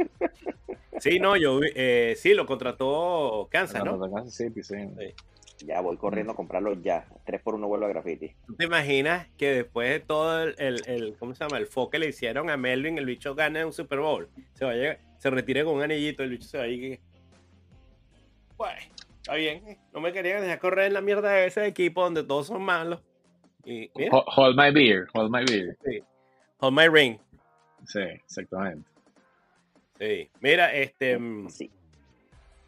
Sí, 1.00 1.20
no, 1.20 1.36
yo 1.36 1.60
vi- 1.60 1.72
eh, 1.76 2.16
sí, 2.18 2.34
lo 2.34 2.46
contrató 2.46 3.50
Kansas, 3.52 3.84
¿no? 3.84 3.98
de 3.98 4.10
Kansas 4.14 4.36
City, 4.36 4.64
sí. 4.64 4.76
Sí. 4.98 5.66
Ya 5.66 5.82
voy 5.82 5.98
corriendo 5.98 6.32
a 6.32 6.36
comprarlo 6.36 6.74
ya. 6.82 7.06
3 7.26 7.42
por 7.42 7.56
1 7.56 7.68
vuelvo 7.68 7.86
a 7.86 7.90
graffiti. 7.90 8.34
¿Tú 8.48 8.56
te 8.56 8.66
imaginas 8.66 9.28
que 9.38 9.50
después 9.54 9.90
de 9.90 10.00
todo 10.00 10.44
el, 10.44 10.56
el, 10.60 10.82
el- 10.88 11.16
¿cómo 11.18 11.34
se 11.36 11.44
llama? 11.44 11.58
El 11.58 11.68
foco 11.68 11.90
que 11.92 12.00
le 12.00 12.08
hicieron 12.08 12.50
a 12.50 12.56
Melvin, 12.56 12.98
el 12.98 13.06
bicho 13.06 13.36
gana 13.36 13.66
un 13.66 13.74
Super 13.74 14.00
Bowl? 14.00 14.30
Se 14.54 14.64
vaya, 14.64 14.98
se 15.18 15.30
retire 15.30 15.66
con 15.66 15.74
un 15.76 15.82
anillito, 15.84 16.24
el 16.24 16.30
bicho 16.30 16.48
se 16.48 16.58
va 16.58 16.64
ahí. 16.66 16.80
que- 16.80 17.00
Bueno, 18.58 18.80
está 19.18 19.36
bien. 19.36 19.78
No 19.94 20.00
me 20.02 20.12
querían 20.13 20.42
dejar 20.42 20.60
correr 20.60 20.88
en 20.88 20.94
la 20.94 21.02
mierda 21.02 21.32
de 21.32 21.46
ese 21.48 21.66
equipo 21.66 22.04
donde 22.04 22.24
todos 22.24 22.48
son 22.48 22.62
malos. 22.63 23.02
Y 23.66 23.89
mira, 23.96 24.12
Hold 24.36 24.58
my 24.58 24.72
beer, 24.72 25.08
hold 25.13 25.32
my 25.32 25.44
beer. 25.46 25.78
hold 26.60 26.74
my 26.74 26.88
ring. 26.88 27.18
Sí, 27.88 28.00
exactamente. 28.00 28.88
Sí. 30.00 30.30
Mira, 30.42 30.74
este, 30.74 31.18
mm, 31.18 31.50
Sí. 31.50 31.72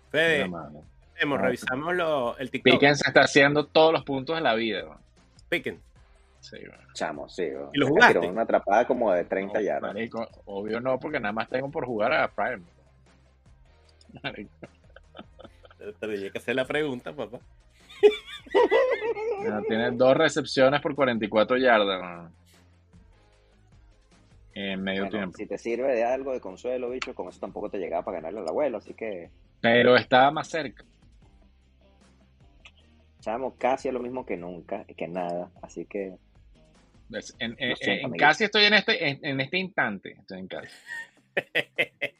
Fede, 0.09 0.45
Mira, 0.45 0.47
mano. 0.47 0.83
vemos, 1.19 1.41
revisamos 1.41 1.93
lo, 1.95 2.37
el 2.37 2.49
TikTok. 2.49 2.73
Pickens 2.73 3.05
está 3.05 3.21
haciendo 3.21 3.65
todos 3.65 3.91
los 3.91 4.03
puntos 4.03 4.35
de 4.35 4.41
la 4.41 4.55
vida. 4.55 4.83
Pickens. 5.49 5.81
Sí, 6.39 6.57
weón. 6.57 6.87
Chamo, 6.93 7.27
sí. 7.27 7.43
¿Y 7.73 7.77
lo 7.77 7.87
jugaste? 7.87 8.19
Una 8.19 8.43
atrapada 8.43 8.85
como 8.85 9.11
de 9.11 9.25
30 9.25 9.59
No, 9.59 9.65
yardas. 9.65 9.93
marico, 9.93 10.27
obvio 10.45 10.79
no, 10.79 10.97
porque 10.99 11.19
nada 11.19 11.33
más 11.33 11.49
tengo 11.49 11.69
por 11.71 11.85
jugar 11.85 12.13
a 12.13 12.27
Prime. 12.29 12.63
Marico, 14.23 14.51
tenía 15.93 16.29
que 16.31 16.37
hacer 16.37 16.55
la 16.55 16.65
pregunta, 16.65 17.13
papá. 17.13 17.39
no, 19.47 19.61
tiene 19.63 19.91
dos 19.91 20.15
recepciones 20.15 20.81
por 20.81 20.95
44 20.95 21.57
yardas. 21.57 22.31
En 24.53 24.81
medio 24.83 25.01
Bueno, 25.03 25.17
tiempo. 25.17 25.37
si 25.37 25.45
te 25.47 25.57
sirve 25.57 25.93
de 25.93 26.05
algo 26.05 26.31
de 26.31 26.39
consuelo, 26.39 26.89
bicho, 26.89 27.13
con 27.13 27.27
eso 27.27 27.39
tampoco 27.41 27.69
te 27.69 27.77
llegaba 27.77 28.05
para 28.05 28.17
ganarle 28.17 28.39
al 28.39 28.47
abuelo. 28.47 28.77
Así 28.77 28.93
que, 28.93 29.29
Pero 29.61 29.95
estaba 29.97 30.31
más 30.31 30.47
cerca. 30.47 30.85
chamo, 33.19 33.55
casi 33.57 33.87
es 33.89 33.93
lo 33.93 33.99
mismo 33.99 34.25
que 34.25 34.37
nunca, 34.37 34.85
que 34.85 35.07
nada. 35.07 35.51
Así 35.61 35.85
que, 35.85 36.13
¿Ves? 37.09 37.35
En, 37.39 37.55
en- 37.59 37.69
Lo 37.71 37.75
siento, 37.75 37.99
en 37.99 38.05
amiguito. 38.05 38.25
casi 38.25 38.43
estoy 38.45 38.63
en 38.65 38.73
este, 38.75 39.09
en, 39.09 39.19
en 39.25 39.41
este 39.41 39.57
instante. 39.57 40.15
Estoy 40.19 40.39
en 40.39 40.47
casa. 40.47 40.69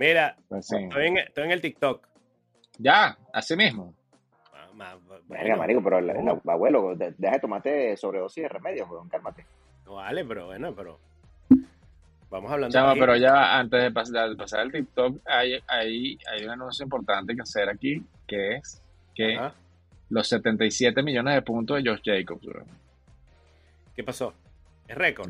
Mira, 0.00 0.34
Pues 0.48 0.66
sí. 0.66 0.76
estoy 0.76 1.08
en, 1.08 1.18
estoy 1.18 1.44
en 1.44 1.50
el 1.50 1.60
TikTok. 1.60 2.06
Ya, 2.78 3.18
así 3.34 3.54
mismo. 3.54 3.92
Ma- 4.74 4.96
ma- 4.96 5.18
Verga, 5.28 5.44
bueno, 5.44 5.56
marico, 5.58 5.82
pero 5.84 5.98
el, 5.98 6.08
el 6.08 6.24
no. 6.24 6.40
abuelo, 6.46 6.96
de- 6.96 7.12
deja 7.18 7.34
de 7.34 7.40
tomarte 7.40 7.96
sobredosis 7.98 8.42
de 8.44 8.48
remedios, 8.48 8.88
weón, 8.90 9.10
cálmate. 9.10 9.44
No 9.84 9.96
vale, 9.96 10.24
pero 10.24 10.46
bueno, 10.46 10.74
pero. 10.74 10.98
Vamos 12.30 12.50
hablando. 12.50 12.72
Chama, 12.72 12.94
pero 12.94 13.14
ya 13.16 13.58
antes 13.58 13.82
de 13.82 13.90
pasar, 13.90 14.30
de 14.30 14.36
pasar 14.36 14.60
el 14.60 14.72
TikTok, 14.72 15.18
hay, 15.26 15.58
hay, 15.68 16.18
hay 16.32 16.44
un 16.44 16.50
anuncio 16.50 16.84
importante 16.84 17.34
que 17.36 17.42
hacer 17.42 17.68
aquí, 17.68 18.02
que 18.26 18.54
es 18.56 18.80
que 19.14 19.36
Ajá. 19.36 19.52
los 20.08 20.26
77 20.28 21.02
millones 21.02 21.34
de 21.34 21.42
puntos 21.42 21.76
de 21.82 21.90
Josh 21.90 22.00
Jacobs, 22.02 22.46
bro. 22.46 22.64
¿Qué 23.94 24.02
pasó? 24.02 24.32
¿Es 24.88 24.96
récord? 24.96 25.28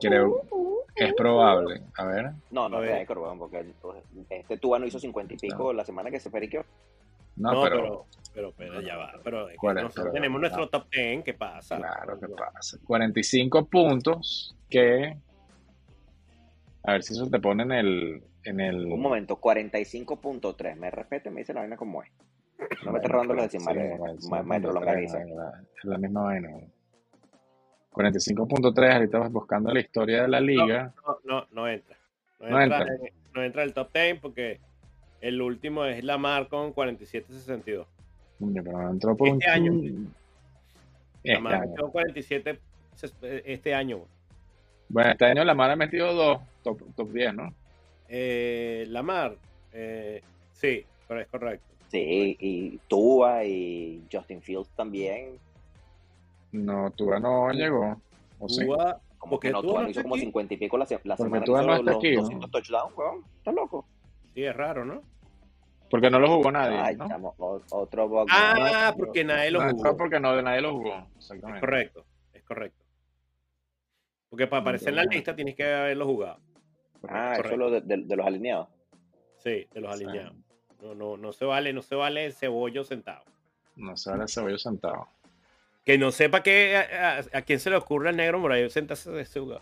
Creo 0.00 0.40
que 0.40 0.48
es 0.96 1.14
probable. 1.14 1.82
A 1.96 2.04
ver. 2.06 2.30
No, 2.50 2.68
no 2.68 2.82
es 2.82 3.08
weón, 3.08 3.38
porque 3.38 3.64
este 4.30 4.56
Tuba 4.58 4.78
no 4.78 4.86
hizo 4.86 4.98
50 4.98 5.34
y 5.34 5.36
pico 5.36 5.72
la 5.72 5.84
semana 5.84 6.10
que 6.10 6.18
se 6.20 6.30
periqueó. 6.30 6.64
No, 7.36 7.52
No, 7.52 7.62
pero, 7.64 7.76
pero, 7.82 8.06
pero, 8.34 8.52
pero 8.56 8.80
ya 8.80 8.96
va. 8.96 9.12
Pero 9.22 9.48
es 9.50 9.58
que 9.60 9.66
nosotros 9.74 9.94
Pero- 9.96 10.12
tenemos 10.12 10.40
nuestro 10.40 10.68
top 10.70 10.86
10. 10.90 11.22
¿Qué 11.24 11.34
pasa? 11.34 11.76
claro 11.76 12.18
que 12.18 12.28
pasa. 12.28 12.78
45 12.86 13.66
puntos 13.66 14.56
que... 14.70 15.16
A 16.84 16.92
ver 16.92 17.02
si 17.02 17.12
eso 17.14 17.28
te 17.28 17.38
pone 17.40 17.62
en 17.64 17.72
el... 17.72 18.22
En 18.44 18.60
el 18.60 18.86
Un 18.86 19.00
momento, 19.00 19.40
45.3. 19.40 20.76
Me 20.76 20.90
respete, 20.90 21.30
me 21.30 21.40
dice 21.40 21.52
la 21.52 21.60
vaina 21.60 21.76
como 21.76 22.02
es. 22.02 22.10
No 22.84 22.92
me 22.92 22.98
estés 22.98 23.10
robando 23.10 23.34
los 23.34 23.44
decimales, 23.44 23.98
ma- 24.30 24.42
maestro 24.42 24.72
Longaniza. 24.72 25.20
Es 25.20 25.84
la 25.84 25.98
misma 25.98 26.22
vaina. 26.22 26.50
45.3, 27.96 28.92
ahorita 28.94 29.18
vas 29.18 29.32
buscando 29.32 29.72
la 29.72 29.80
historia 29.80 30.22
de 30.22 30.28
la 30.28 30.40
liga. 30.40 30.92
No, 31.06 31.18
no, 31.24 31.46
no 31.52 31.68
entra. 31.68 31.96
No, 32.40 32.48
No 32.50 32.60
entra, 32.62 32.78
entra. 32.80 32.94
en- 32.94 33.12
no 33.34 33.42
entra 33.42 33.62
el 33.62 33.72
top 33.74 33.90
10 33.92 34.20
porque 34.20 34.60
el 35.22 35.40
último 35.40 35.84
es 35.86 36.04
Lamar 36.04 36.48
con 36.48 36.72
47.62. 36.74 37.86
Coño, 38.38 38.62
pero 38.62 38.82
no 38.82 38.90
entró 38.90 39.16
por 39.16 39.28
Este 39.28 39.46
un 39.46 39.50
año. 39.50 39.72
Este 41.24 41.32
Lamar 41.34 41.54
año. 41.62 41.74
con 41.76 41.90
47 41.90 42.58
este 43.22 43.74
año. 43.74 44.02
Bueno, 44.88 45.10
este 45.10 45.24
año 45.24 45.44
Lamar 45.44 45.70
ha 45.70 45.76
metido 45.76 46.12
dos, 46.14 46.40
top, 46.62 46.80
top 46.94 47.10
10, 47.12 47.34
¿no? 47.34 47.52
Eh, 48.08 48.84
Lamar, 48.88 49.36
eh, 49.72 50.22
sí, 50.52 50.84
pero 51.08 51.20
es 51.20 51.26
correcto. 51.28 51.64
Sí, 51.88 52.36
y 52.40 52.78
Tua 52.88 53.44
y 53.44 54.02
Justin 54.12 54.42
Fields 54.42 54.68
también. 54.76 55.38
No, 56.64 56.90
Tua 56.92 57.18
no 57.20 57.50
llegó. 57.52 58.00
¿O 58.38 58.48
sí? 58.48 58.64
Tua- 58.64 59.00
Como 59.18 59.38
que 59.40 59.50
no, 59.50 59.60
Tua 59.62 59.70
Tua 59.72 59.82
no 59.82 59.88
hizo 59.90 60.00
está 60.00 60.02
como 60.04 60.14
aquí. 60.14 60.24
50 60.24 60.54
y 60.54 60.56
pico 60.56 60.78
la, 60.78 60.84
la 60.84 60.98
Porque 61.16 61.16
semana 61.16 61.44
Tua 61.44 61.62
no 61.62 61.74
está 61.76 61.90
los 61.92 61.96
aquí, 61.98 62.14
¿no? 62.16 62.22
200 62.22 62.50
touchdowns, 62.50 62.96
weón. 62.96 63.24
¿Estás 63.38 63.54
loco? 63.54 63.86
sí, 64.34 64.44
es 64.44 64.54
raro, 64.56 64.84
¿no? 64.84 65.00
Porque 65.88 66.10
no 66.10 66.18
lo 66.18 66.28
jugó 66.28 66.50
nadie, 66.50 66.76
Ay, 66.78 66.96
¿no? 66.96 67.06
chamo, 67.08 67.34
otro 67.38 68.08
bug. 68.08 68.26
Ah, 68.30 68.92
porque 68.96 69.22
nadie 69.24 69.50
lo 69.52 69.60
jugó. 69.70 69.96
porque 69.96 70.18
no, 70.20 70.40
nadie 70.42 70.60
lo 70.60 70.72
jugó. 70.72 70.94
Es 70.96 71.04
Exactamente. 71.16 71.60
correcto, 71.60 72.04
es 72.32 72.42
correcto. 72.42 72.84
Porque 74.28 74.46
para 74.48 74.62
aparecer 74.62 74.88
en 74.88 74.96
la 74.96 75.04
lista 75.04 75.34
tienes 75.36 75.54
que 75.54 75.62
haberlo 75.64 76.04
jugado. 76.06 76.40
Ah, 77.08 77.32
eso 77.34 77.42
Correcto. 77.42 77.50
es 77.52 77.58
lo 77.58 77.70
de, 77.70 77.80
de- 77.82 78.04
de 78.04 78.16
los 78.16 78.26
alineados. 78.26 78.68
Sí, 79.38 79.66
de 79.72 79.80
los 79.80 79.92
alineados. 79.92 80.34
No, 80.82 80.94
no, 80.94 81.16
no 81.16 81.32
se 81.32 81.44
vale, 81.44 81.72
no 81.72 81.82
se 81.82 81.94
vale 81.94 82.32
cebollo 82.32 82.82
sentado. 82.82 83.22
No 83.76 83.96
se 83.96 84.10
vale 84.10 84.24
el 84.24 84.28
cebollo 84.28 84.58
sentado. 84.58 85.06
Que 85.86 85.98
no 85.98 86.10
sepa 86.10 86.42
que 86.42 86.76
a, 86.76 87.18
a- 87.20 87.38
a 87.38 87.42
quién 87.42 87.60
se 87.60 87.70
le 87.70 87.76
ocurre 87.76 88.08
al 88.08 88.16
negro 88.16 88.40
Morayo 88.40 88.68
sentarse 88.68 89.08
de 89.10 89.22
ese 89.22 89.38
lugar. 89.38 89.60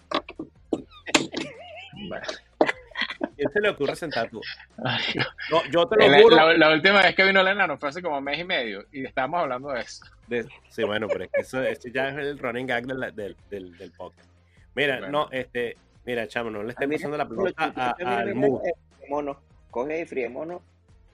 Bueno. 2.09 2.25
¿A 3.23 3.27
quién 3.37 3.51
se 3.53 3.61
le 3.61 3.69
ocurre 3.69 3.95
sentar 3.95 4.31
tú? 4.31 4.41
No, 5.51 5.63
yo 5.71 5.87
te 5.87 5.97
lo 5.97 6.09
la, 6.11 6.23
juro. 6.23 6.35
la- 6.37 6.55
la 6.57 6.71
última 6.73 7.03
vez 7.03 7.15
que 7.15 7.25
vino 7.25 7.43
el 7.43 7.49
enano 7.49 7.77
fue 7.77 7.91
hace 7.91 8.01
como 8.01 8.19
mes 8.23 8.39
y 8.39 8.45
medio 8.45 8.87
y 8.91 9.05
estábamos 9.05 9.41
hablando 9.41 9.69
de 9.69 9.81
eso. 9.83 10.03
De- 10.27 10.49
sí, 10.71 10.83
bueno, 10.83 11.09
pero 11.09 11.25
es 11.25 11.31
que 11.31 11.41
eso, 11.43 11.63
eso 11.63 11.89
ya 11.89 12.09
es 12.09 12.17
el 12.17 12.39
running 12.39 12.67
gag 12.67 12.87
del, 12.87 13.15
del, 13.15 13.37
del, 13.51 13.77
del 13.77 13.91
podcast. 13.93 14.27
Mira, 14.75 15.01
Bueno. 15.01 15.27
no, 15.27 15.29
este, 15.31 15.77
mira, 16.07 16.27
chamo, 16.27 16.49
no 16.49 16.63
le 16.63 16.75
mira, 16.81 16.91
pasando 16.97 17.19
la 17.19 17.29
pelota 17.29 17.65
a- 17.77 17.95
mira, 17.99 18.19
al 18.21 18.29
eh, 18.31 18.35
mono. 19.11 19.39
Coge 19.71 19.93
ahí, 19.93 20.07
fríe 20.07 20.31
mono. 20.31 20.63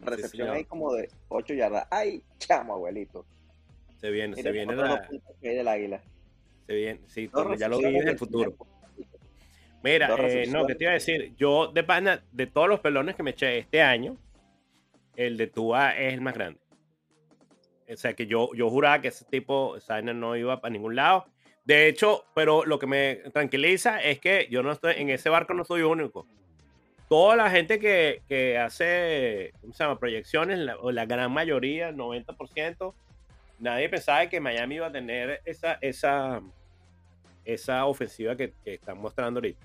Recepción 0.02 0.50
ahí 0.50 0.64
como 0.64 0.94
de 0.94 1.10
8 1.28 1.52
yardas. 1.54 1.86
Ay, 1.90 2.22
chamo, 2.38 2.74
abuelito. 2.74 3.26
Se 4.00 4.10
viene, 4.10 4.34
se 4.34 4.50
viene 4.50 4.74
la, 4.74 5.06
del 5.42 5.68
águila. 5.68 6.00
se 6.66 6.74
viene, 6.74 7.00
sí, 7.06 7.26
Dos 7.26 7.58
ya 7.58 7.68
lo 7.68 7.78
vi 7.78 7.92
desde 7.92 8.12
el 8.12 8.18
futuro. 8.18 8.56
Mira, 9.82 10.14
eh, 10.18 10.46
no, 10.46 10.66
que 10.66 10.74
te 10.74 10.84
iba 10.84 10.90
a 10.90 10.94
decir, 10.94 11.34
yo 11.36 11.68
de 11.68 11.82
pana, 11.82 12.22
de 12.32 12.46
todos 12.46 12.68
los 12.68 12.80
pelones 12.80 13.14
que 13.14 13.22
me 13.22 13.30
eché 13.30 13.58
este 13.58 13.82
año, 13.82 14.16
el 15.16 15.36
de 15.36 15.46
Tua 15.48 15.98
es 15.98 16.14
el 16.14 16.20
más 16.20 16.34
grande. 16.34 16.60
O 17.92 17.96
sea, 17.96 18.14
que 18.14 18.26
yo, 18.26 18.50
yo 18.54 18.70
juraba 18.70 19.00
que 19.00 19.08
ese 19.08 19.24
tipo, 19.24 19.78
Sainer 19.80 20.14
no 20.14 20.36
iba 20.36 20.60
para 20.60 20.72
ningún 20.72 20.96
lado. 20.96 21.26
De 21.64 21.88
hecho, 21.88 22.24
pero 22.34 22.64
lo 22.64 22.78
que 22.78 22.86
me 22.86 23.16
tranquiliza 23.32 24.00
es 24.00 24.18
que 24.18 24.48
yo 24.50 24.62
no 24.62 24.72
estoy, 24.72 24.94
en 24.96 25.10
ese 25.10 25.28
barco 25.28 25.54
no 25.54 25.64
soy 25.64 25.82
único. 25.82 26.26
Toda 27.08 27.36
la 27.36 27.50
gente 27.50 27.78
que, 27.78 28.22
que 28.28 28.56
hace, 28.56 29.52
¿cómo 29.60 29.72
se 29.72 29.82
llama? 29.82 29.98
Proyecciones, 29.98 30.58
la, 30.58 30.76
o 30.78 30.92
la 30.92 31.06
gran 31.06 31.32
mayoría, 31.32 31.90
90%, 31.90 32.94
nadie 33.60 33.88
pensaba 33.88 34.28
que 34.28 34.40
Miami 34.40 34.76
iba 34.76 34.86
a 34.88 34.92
tener 34.92 35.40
esa, 35.44 35.74
esa, 35.80 36.40
esa 37.44 37.84
ofensiva 37.86 38.34
que, 38.36 38.52
que 38.64 38.74
están 38.74 38.98
mostrando 38.98 39.38
ahorita. 39.38 39.60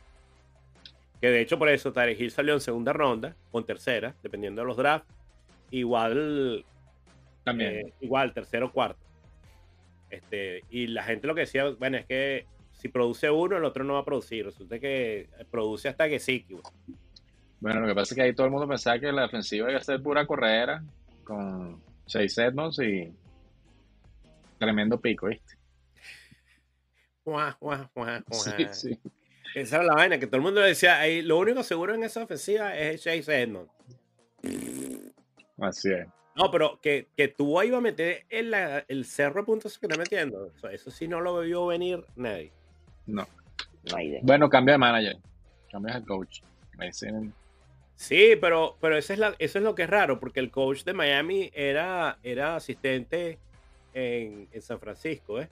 Que 1.21 1.29
de 1.29 1.41
hecho 1.41 1.57
por 1.57 1.69
eso 1.69 1.91
Tarek 1.93 2.19
Hill 2.19 2.31
salió 2.31 2.53
en 2.53 2.59
segunda 2.59 2.93
ronda, 2.93 3.35
en 3.53 3.63
tercera, 3.63 4.13
dependiendo 4.21 4.61
de 4.61 4.67
los 4.67 4.77
drafts. 4.77 5.07
Igual, 5.71 6.63
También. 7.43 7.87
eh, 7.87 7.93
igual, 8.01 8.33
tercero 8.33 8.67
o 8.67 8.71
cuarto. 8.71 8.99
Este, 10.09 10.63
y 10.69 10.87
la 10.87 11.03
gente 11.03 11.27
lo 11.27 11.33
que 11.33 11.41
decía, 11.41 11.69
bueno, 11.71 11.97
es 11.97 12.05
que 12.05 12.45
si 12.73 12.89
produce 12.89 13.29
uno, 13.31 13.57
el 13.57 13.65
otro 13.65 13.83
no 13.83 13.93
va 13.93 13.99
a 14.01 14.05
producir. 14.05 14.45
Resulta 14.45 14.77
que 14.79 15.27
produce 15.49 15.89
hasta 15.89 16.07
que 16.07 16.19
sí. 16.19 16.45
Bueno, 17.59 17.79
lo 17.79 17.87
que 17.87 17.95
pasa 17.95 18.13
es 18.13 18.15
que 18.15 18.21
ahí 18.21 18.33
todo 18.33 18.45
el 18.45 18.51
mundo 18.51 18.67
pensaba 18.67 18.99
que 18.99 19.11
la 19.11 19.25
ofensiva 19.25 19.69
iba 19.69 19.79
a 19.79 19.83
ser 19.83 20.03
pura 20.03 20.27
corredera 20.27 20.83
con 21.23 21.81
Chase 22.05 22.45
Edmonds 22.45 22.77
y 22.79 23.11
tremendo 24.57 24.99
pico, 24.99 25.27
¿viste? 25.27 25.55
Guau, 27.23 27.53
guau, 27.59 27.89
guau, 27.93 28.21
Sí, 28.31 28.51
guau. 28.63 28.73
sí. 28.73 28.99
Esa 29.55 29.77
era 29.77 29.85
la 29.85 29.93
vaina, 29.95 30.19
que 30.19 30.27
todo 30.27 30.37
el 30.37 30.41
mundo 30.43 30.59
decía, 30.61 30.99
ahí, 30.99 31.21
lo 31.21 31.37
único 31.39 31.63
seguro 31.63 31.95
en 31.95 32.03
esa 32.03 32.23
ofensiva 32.23 32.75
es 32.77 33.03
Chase 33.03 33.41
Edmonds. 33.41 33.71
Así 35.59 35.91
es. 35.91 36.07
No, 36.35 36.51
pero 36.51 36.79
que, 36.81 37.07
que 37.15 37.29
tú 37.29 37.61
iba 37.61 37.77
a 37.77 37.81
meter 37.81 38.25
el, 38.29 38.53
el 38.89 39.05
cerro 39.05 39.41
de 39.41 39.45
puntos 39.45 39.77
que 39.79 39.85
está 39.85 39.97
metiendo. 39.97 40.47
Eso, 40.47 40.69
eso 40.69 40.91
sí 40.91 41.07
no 41.07 41.21
lo 41.21 41.39
vio 41.39 41.65
venir 41.67 42.05
nadie. 42.17 42.51
No. 43.05 43.25
No 43.89 43.97
hay 43.97 44.07
idea. 44.07 44.19
Bueno, 44.23 44.49
cambia 44.49 44.73
de 44.73 44.77
manager. 44.79 45.17
Cambia 45.71 45.99
de 45.99 46.05
coach. 46.05 46.41
Dicen, 46.77 47.33
Sí, 47.95 48.33
pero, 48.41 48.75
pero 48.81 48.97
eso, 48.97 49.13
es 49.13 49.19
la, 49.19 49.35
eso 49.39 49.57
es 49.57 49.63
lo 49.63 49.73
que 49.73 49.83
es 49.83 49.89
raro, 49.89 50.19
porque 50.19 50.41
el 50.41 50.51
coach 50.51 50.83
de 50.83 50.91
Miami 50.93 51.49
era, 51.53 52.19
era 52.23 52.57
asistente 52.57 53.39
en, 53.95 54.47
en 54.51 54.61
San 54.61 54.79
Francisco, 54.79 55.41
¿eh? 55.41 55.49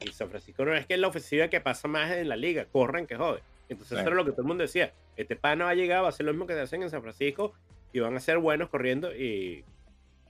Y 0.00 0.08
San 0.08 0.28
Francisco 0.28 0.62
no 0.64 0.74
es 0.74 0.84
que 0.84 0.92
es 0.94 1.00
la 1.00 1.08
ofensiva 1.08 1.48
que 1.48 1.60
pasa 1.62 1.88
más 1.88 2.10
en 2.10 2.28
la 2.28 2.36
liga, 2.36 2.66
corren 2.66 3.06
que 3.06 3.16
jode. 3.16 3.40
Entonces 3.70 3.96
Sí. 3.96 4.02
eso 4.02 4.06
era 4.08 4.16
lo 4.16 4.24
que 4.26 4.32
todo 4.32 4.42
el 4.42 4.48
mundo 4.48 4.62
decía. 4.62 4.92
Este 5.16 5.36
pana 5.36 5.64
va 5.64 5.70
a 5.70 5.74
llegar, 5.74 6.02
va 6.02 6.06
a 6.06 6.10
hacer 6.10 6.26
lo 6.26 6.32
mismo 6.32 6.46
que 6.46 6.52
hacen 6.52 6.82
en 6.82 6.90
San 6.90 7.00
Francisco 7.00 7.54
y 7.92 8.00
van 8.00 8.14
a 8.14 8.20
ser 8.20 8.36
buenos 8.38 8.68
corriendo 8.68 9.14
y 9.16 9.64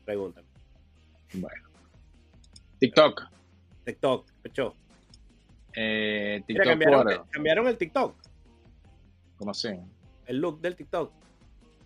preguntan. 0.04 0.44
bueno. 1.34 1.68
TikTok. 2.78 3.22
TikTok, 3.84 4.30
pecho. 4.42 4.74
Eh, 5.74 6.42
Mira, 6.46 6.46
TikTok 6.46 6.66
cambiaron, 6.66 7.02
Quarter. 7.02 7.20
cambiaron 7.30 7.66
el 7.66 7.76
TikTok, 7.78 8.16
¿Cómo 9.36 9.50
así? 9.50 9.68
el 10.26 10.38
look 10.38 10.60
del 10.60 10.76
TikTok. 10.76 11.12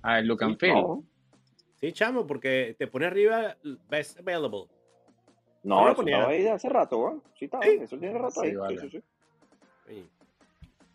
Ah, 0.02 0.18
el 0.18 0.26
look 0.26 0.42
and 0.44 0.58
feel. 0.58 1.02
Sí, 1.80 1.92
chamo, 1.92 2.26
porque 2.26 2.76
te 2.78 2.86
pone 2.86 3.06
arriba 3.06 3.56
best 3.88 4.18
available. 4.20 4.66
No, 5.62 5.76
No 5.76 5.80
lo 5.84 5.86
eso 5.88 5.96
ponía. 5.96 6.16
estaba 6.16 6.32
ahí 6.32 6.42
de 6.42 6.50
hace 6.50 6.68
rato, 6.68 6.98
weón. 6.98 7.22
Sí, 7.38 7.44
estaba. 7.46 7.64
Sí. 7.64 7.78
Eso 7.82 7.98
tiene 7.98 8.18
rato 8.18 8.40
Sí, 8.40 8.46
ahí. 8.48 8.54
vale. 8.56 8.80
Sí, 8.80 8.90
sí, 8.90 8.98
sí. 8.98 9.04
Sí. 9.88 10.08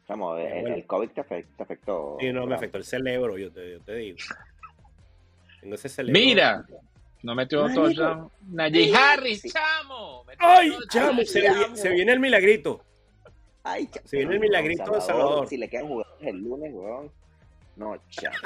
Chamo, 0.07 0.36
el, 0.38 0.61
bueno. 0.61 0.76
el 0.76 0.86
COVID 0.86 1.09
te, 1.09 1.22
afect- 1.22 1.47
te 1.57 1.63
afectó. 1.63 2.18
Sí, 2.20 2.32
no, 2.32 2.45
me 2.45 2.55
afectó 2.55 2.78
el 2.78 2.84
cerebro, 2.84 3.38
yo 3.38 3.51
te, 3.51 3.72
yo 3.72 3.82
te 3.82 3.95
digo. 3.95 4.18
Tengo 5.61 5.76
ese 5.76 5.89
cerebro. 5.89 6.20
Mira, 6.20 6.66
no 7.24 7.34
metió 7.36 7.63
Marico. 7.63 7.82
touchdown. 7.84 8.32
Najee 8.51 8.93
Harris, 8.95 9.41
chamo. 9.51 10.24
Metió 10.26 10.47
¡Ay, 10.47 10.72
chamo! 10.89 11.22
Se, 11.24 11.41
chamo. 11.41 11.70
vi- 11.70 11.76
se 11.78 11.89
viene 11.89 12.11
el 12.11 12.20
milagrito. 12.20 12.82
Ay, 13.63 13.88
chamo. 13.88 14.07
Se 14.07 14.18
viene 14.18 14.34
el 14.36 14.39
milagrito 14.39 14.91
de 14.91 15.01
Salvador. 15.01 15.47
Si 15.47 15.57
le 15.57 15.68
quedan 15.70 15.88
jugadores 15.88 16.28
el 16.28 16.38
lunes, 16.38 16.72
weón. 16.74 17.11
No, 17.76 17.97
chamo. 18.09 18.38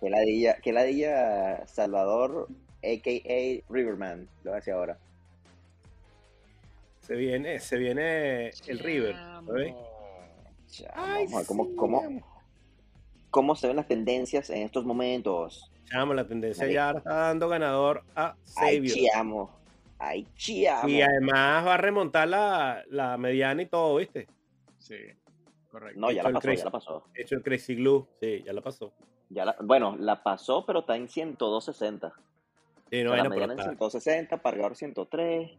que 0.00 0.08
ladilla, 0.10 0.54
que 0.60 0.72
ladilla 0.72 1.66
Salvador, 1.66 2.46
a.k.a. 2.84 3.72
Riverman. 3.72 4.28
Lo 4.44 4.54
hace 4.54 4.70
ahora. 4.70 4.96
Se 7.08 7.14
viene, 7.16 7.58
se 7.58 7.76
viene 7.78 8.50
el 8.66 8.78
River. 8.78 9.16
¿sabes? 9.16 9.74
Chamo, 10.68 10.92
Ay, 10.94 11.24
vamos 11.26 11.34
a 11.34 11.38
ver 11.38 11.46
cómo, 11.46 11.64
sí, 11.64 11.74
cómo, 11.76 12.02
cómo 13.30 13.54
se 13.56 13.66
ven 13.66 13.76
las 13.76 13.86
tendencias 13.88 14.50
en 14.50 14.62
estos 14.62 14.84
momentos. 14.84 15.72
Chamo, 15.86 16.12
la 16.12 16.26
tendencia 16.28 16.66
ya 16.70 16.90
está 16.90 17.14
dando 17.14 17.48
ganador 17.48 18.04
a 18.14 18.36
Ay, 18.56 18.76
Xavier. 18.76 18.92
chiamo. 18.94 19.50
Ay, 19.98 20.26
chiamo. 20.36 20.86
Y 20.88 21.00
además 21.00 21.66
va 21.66 21.74
a 21.74 21.78
remontar 21.78 22.28
la, 22.28 22.84
la 22.90 23.16
mediana 23.16 23.62
y 23.62 23.66
todo, 23.66 23.96
¿viste? 23.96 24.28
Sí, 24.78 24.94
correcto. 25.70 25.98
No, 25.98 26.10
ya 26.12 26.22
la 26.22 26.28
pasó, 26.30 26.40
Crazy. 26.42 26.58
ya 26.58 26.64
la 26.66 26.70
pasó. 26.70 27.04
De 27.14 27.22
hecho, 27.22 27.34
el 27.36 27.42
Crazy 27.42 27.74
Glue, 27.74 28.06
sí, 28.20 28.42
ya 28.44 28.52
la 28.52 28.60
pasó. 28.60 28.92
Ya 29.30 29.44
la, 29.46 29.56
bueno, 29.62 29.96
la 29.98 30.22
pasó, 30.22 30.64
pero 30.66 30.80
está 30.80 30.94
en 30.96 31.08
102.60. 31.08 32.12
Sí, 32.90 33.02
no, 33.02 33.10
O 33.10 33.14
sea, 33.14 33.22
la 33.24 33.28
mediana 33.30 33.54
en 33.54 33.58
está- 33.58 33.70
160, 33.70 34.36
Pargador 34.42 34.76
103. 34.76 35.50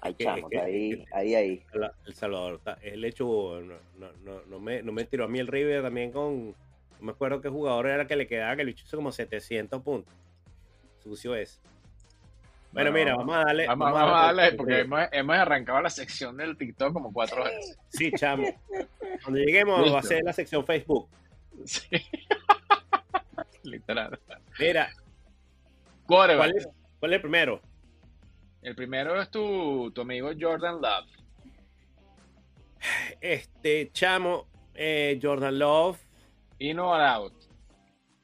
Ay, 0.00 0.14
que- 0.14 0.24
chamo, 0.24 0.48
que- 0.48 0.56
está 0.56 0.66
ahí, 0.66 0.90
que- 0.90 1.04
ahí, 1.14 1.34
ahí. 1.34 1.64
El 2.06 2.14
Salvador, 2.14 2.54
está- 2.56 2.78
el 2.82 3.04
hecho, 3.04 3.60
no, 3.62 3.74
no, 3.98 4.12
no, 4.24 4.40
no 4.46 4.60
me, 4.60 4.82
no 4.82 4.92
me 4.92 5.04
tiró 5.04 5.24
a 5.24 5.28
mí 5.28 5.38
el 5.38 5.46
River 5.46 5.82
también 5.82 6.12
con, 6.12 6.48
no 6.50 6.54
me 7.00 7.12
acuerdo 7.12 7.40
qué 7.40 7.48
jugador 7.48 7.86
era 7.88 8.06
que 8.06 8.16
le 8.16 8.26
quedaba, 8.26 8.56
que 8.56 8.64
bicho 8.64 8.84
hizo 8.86 8.96
como 8.96 9.12
700 9.12 9.82
puntos. 9.82 10.14
Sucio 11.02 11.34
es. 11.34 11.60
Bueno, 12.72 12.90
Bueno, 12.90 13.04
mira, 13.06 13.16
vamos 13.16 13.36
a 13.36 13.38
darle. 13.46 13.66
Vamos, 13.68 13.92
vamos 13.92 14.12
a 14.12 14.26
darle, 14.26 14.52
porque 14.52 14.80
hemos, 14.80 15.00
hemos 15.12 15.36
arrancado 15.36 15.80
la 15.80 15.88
sección 15.88 16.36
del 16.36 16.58
TikTok 16.58 16.92
como 16.92 17.10
cuatro 17.12 17.44
veces. 17.44 17.78
Sí, 17.88 18.10
chamo. 18.12 18.46
Cuando 19.22 19.38
lleguemos 19.40 19.94
va 19.94 20.00
a 20.00 20.02
ser 20.02 20.22
la 20.24 20.32
sección 20.34 20.64
Facebook. 20.66 21.08
Sí. 21.64 21.88
Literal. 23.62 24.18
Mira. 24.58 24.90
¿cuál 26.06 26.30
es, 26.56 26.68
cuál 27.00 27.12
es 27.12 27.16
el 27.16 27.22
primero? 27.22 27.60
El 28.62 28.74
primero 28.74 29.20
es 29.20 29.30
tu, 29.30 29.90
tu 29.92 30.00
amigo 30.00 30.30
Jordan 30.38 30.80
Love. 30.80 31.06
Este, 33.20 33.90
chamo, 33.92 34.46
eh, 34.74 35.18
Jordan 35.22 35.58
Love. 35.58 35.98
In 36.58 36.78
or 36.78 37.00
out. 37.00 37.32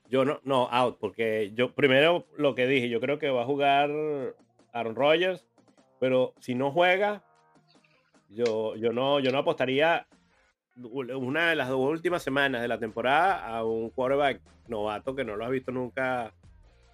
Yo 0.09 0.24
no, 0.24 0.41
no, 0.45 0.68
out, 0.70 0.99
porque 0.99 1.53
yo 1.55 1.72
primero 1.72 2.26
lo 2.37 2.55
que 2.55 2.66
dije, 2.66 2.89
yo 2.89 3.01
creo 3.01 3.18
que 3.18 3.30
va 3.30 3.43
a 3.43 3.47
jugar 3.47 3.91
Aaron 4.72 4.95
Rodgers, 4.95 5.47
pero 5.99 6.35
si 6.39 6.55
no 6.55 6.70
juega, 6.70 7.22
yo, 8.28 8.76
yo 8.76 8.93
no, 8.93 9.20
yo 9.20 9.33
no 9.33 9.39
apostaría 9.39 10.07
una 10.76 11.51
de 11.51 11.57
las 11.57 11.68
dos 11.68 11.80
últimas 11.80 12.22
semanas 12.22 12.62
de 12.62 12.68
la 12.68 12.78
temporada 12.78 13.47
a 13.47 13.64
un 13.64 13.91
quarterback 13.91 14.41
novato 14.68 15.14
que 15.14 15.24
no 15.24 15.37
lo 15.37 15.45
has 15.45 15.51
visto 15.51 15.72
nunca 15.72 16.33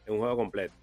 en 0.06 0.14
un 0.14 0.20
juego 0.20 0.36
completo. 0.36 0.74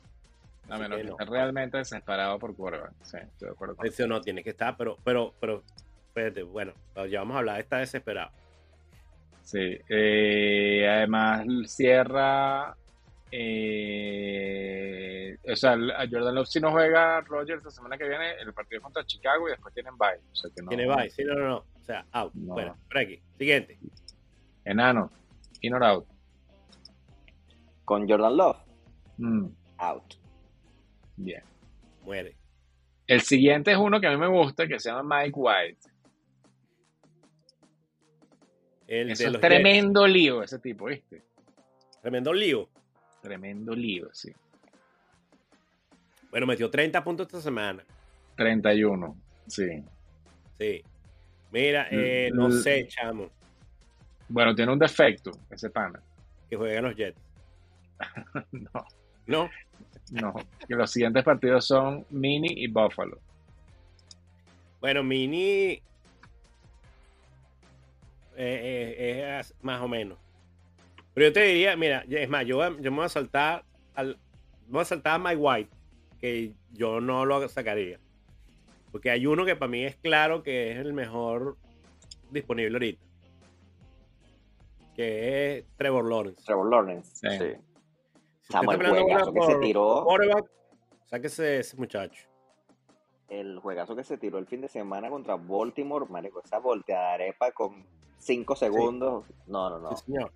A 0.70 0.78
menos 0.78 0.98
que 0.98 1.04
que 1.04 1.10
no. 1.10 1.16
esté 1.20 1.26
realmente 1.26 1.78
desesperado 1.78 2.40
por 2.40 2.56
quarterback. 2.56 2.94
Sí, 3.04 3.18
estoy 3.18 3.48
de 3.48 3.54
acuerdo 3.54 3.76
con 3.76 3.86
Eso 3.86 4.08
no 4.08 4.22
tiene 4.22 4.44
que 4.44 4.50
estar, 4.52 4.76
pero, 4.78 4.98
pero, 5.04 5.34
pero, 5.40 5.64
espérate, 6.08 6.44
bueno, 6.44 6.74
ya 7.10 7.20
vamos 7.20 7.36
a 7.36 7.40
hablar, 7.40 7.60
está 7.60 7.78
desesperado. 7.78 8.32
Sí, 9.44 9.78
eh, 9.90 10.88
además 10.90 11.46
cierra, 11.68 12.76
eh, 14.10 15.38
o 15.48 15.56
sea, 15.56 15.74
a 15.74 16.08
Jordan 16.10 16.34
Love 16.34 16.48
si 16.48 16.60
no 16.60 16.72
juega 16.72 17.22
Rogers 17.22 17.64
la 17.64 17.70
semana 17.70 17.96
que 17.98 18.08
viene, 18.08 18.32
el 18.42 18.52
partido 18.54 18.80
es 18.80 18.84
contra 18.84 19.06
Chicago 19.06 19.48
y 19.48 19.52
después 19.52 19.72
tienen 19.74 19.96
bye. 19.98 20.20
O 20.32 20.36
sea 20.36 20.50
que 20.56 20.64
no, 20.64 20.70
Tiene 20.70 20.88
bye, 20.88 21.10
sí, 21.12 21.24
no, 21.24 21.36
no, 21.36 21.48
no, 21.48 21.58
o 21.58 21.84
sea, 21.84 22.06
out. 22.12 22.34
No. 22.34 22.54
Bueno, 22.54 22.76
por 22.88 22.98
aquí, 22.98 23.22
siguiente. 23.38 23.78
Enano, 24.64 25.12
in 25.62 25.74
or 25.76 25.84
out. 25.84 26.08
Con 27.84 28.10
Jordan 28.10 28.36
Love, 28.38 28.58
Mm, 29.18 29.46
out. 29.78 30.16
Bien. 31.16 31.44
Muere. 32.04 32.36
El 33.08 33.22
siguiente 33.22 33.72
es 33.72 33.78
uno 33.78 34.00
que 34.02 34.08
a 34.08 34.12
mí 34.12 34.18
me 34.18 34.28
gusta, 34.28 34.68
que 34.68 34.80
se 34.80 34.90
llama 34.90 35.22
Mike 35.24 35.34
White. 35.40 35.90
El 38.88 39.12
Eso 39.12 39.24
de 39.24 39.30
es 39.36 39.42
tremendo 39.42 40.06
lío 40.08 40.44
ese 40.44 40.60
tipo, 40.60 40.86
¿viste? 40.86 41.24
Tremendo 42.02 42.34
lío. 42.34 42.70
Tremendo 43.22 43.74
lío, 43.74 44.10
sí. 44.14 44.32
Bueno, 46.30 46.46
metió 46.46 46.70
30 46.70 47.04
puntos 47.04 47.26
esta 47.28 47.42
semana. 47.42 47.84
31, 48.38 49.16
sí. 49.48 49.84
Sí. 50.60 50.84
Mira, 51.52 51.88
eh, 51.90 52.30
no 52.34 52.52
sé, 52.52 52.88
chamo, 52.88 53.30
Bueno, 54.28 54.54
tiene 54.54 54.74
un 54.74 54.80
defecto 54.80 55.32
ese 55.50 55.70
pana. 55.70 56.02
que 56.50 56.56
juegan 56.56 56.84
los 56.84 56.96
Jets. 56.96 57.20
No, 58.52 58.86
No, 59.28 59.50
no. 60.12 60.34
Que 60.68 60.76
los 60.76 60.92
siguientes 60.92 61.24
partidos 61.24 61.66
son 61.66 62.06
Mini 62.10 62.50
y 62.50 62.68
Buffalo. 62.68 63.20
bueno, 64.82 65.04
Mini 65.04 65.82
eh, 68.38 68.96
eh, 68.98 69.38
es 69.40 69.54
más 69.62 69.82
o 69.82 69.88
menos. 69.88 70.18
Pero 71.14 71.28
yo 71.28 71.34
te 71.34 71.44
diría, 71.44 71.76
mira, 71.78 72.04
es 72.10 72.30
más, 72.30 72.46
yo, 72.46 72.62
yo 72.80 72.92
me 72.92 72.98
voy 72.98 73.06
a 73.06 73.10
saltar 73.10 73.64
al, 73.96 74.18
me 74.68 74.74
voy 74.74 74.82
a 74.82 74.86
saltar 74.86 75.16
a 75.16 75.20
Mike 75.20 75.38
White, 75.38 75.70
que 76.20 76.54
yo 76.74 77.00
no 77.00 77.26
lo 77.26 77.48
sacaría. 77.48 78.00
Porque 78.92 79.10
hay 79.10 79.26
uno 79.26 79.46
que 79.46 79.56
para 79.56 79.70
mí 79.70 79.84
es 79.84 79.96
claro 79.96 80.44
que 80.44 80.72
es 80.72 80.78
el 80.78 80.94
mejor 80.94 81.58
disponible 82.32 82.76
ahorita. 82.76 83.02
Que 84.96 85.58
es 85.58 85.66
Trevor 85.78 86.10
Lawrence. 86.10 86.44
Trevor 86.46 86.70
Lawrence. 86.70 87.12
Sí. 87.14 87.38
Sí. 87.38 87.75
Si 88.46 88.54
Chamo, 88.54 88.72
usted 88.72 88.82
el 88.82 88.86
está 88.86 89.00
esperando 89.00 89.32
juegazo 89.32 89.34
que 89.34 89.54
se 89.54 89.60
tiró. 89.68 90.06
sáquese 91.06 91.60
ese 91.60 91.78
muchacho. 91.78 92.28
El 93.28 93.60
juegazo 93.60 93.96
que 93.96 94.04
se 94.04 94.18
tiró 94.18 94.38
el 94.38 94.46
fin 94.46 94.62
de 94.62 94.68
semana 94.68 95.10
contra 95.10 95.36
Baltimore, 95.36 96.06
marico, 96.10 96.42
esa 96.44 96.60
volteada 96.60 97.10
de 97.10 97.14
arepa 97.16 97.52
con 97.52 97.84
5 98.20 98.56
segundos. 98.56 99.26
No, 99.48 99.70
no, 99.70 99.80
no. 99.80 99.96
Sí, 99.98 100.04
señor. 100.06 100.32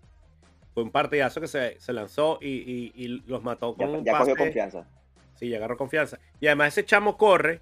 Fue 0.74 0.84
un 0.84 0.92
partidazo 0.92 1.40
que 1.40 1.48
se, 1.48 1.80
se 1.80 1.94
lanzó 1.94 2.40
y, 2.42 2.48
y- 2.48 2.92
y 2.96 3.08
los 3.28 3.44
mató 3.44 3.76
Ya, 3.78 3.86
con 3.86 3.96
un 3.98 4.04
ya 4.04 4.18
cogió 4.18 4.36
confianza. 4.36 4.88
Sí, 5.36 5.50
ya 5.50 5.58
agarró 5.58 5.78
confianza. 5.78 6.20
Y 6.40 6.48
además 6.48 6.70
ese 6.70 6.86
chamo 6.86 7.16
corre 7.18 7.62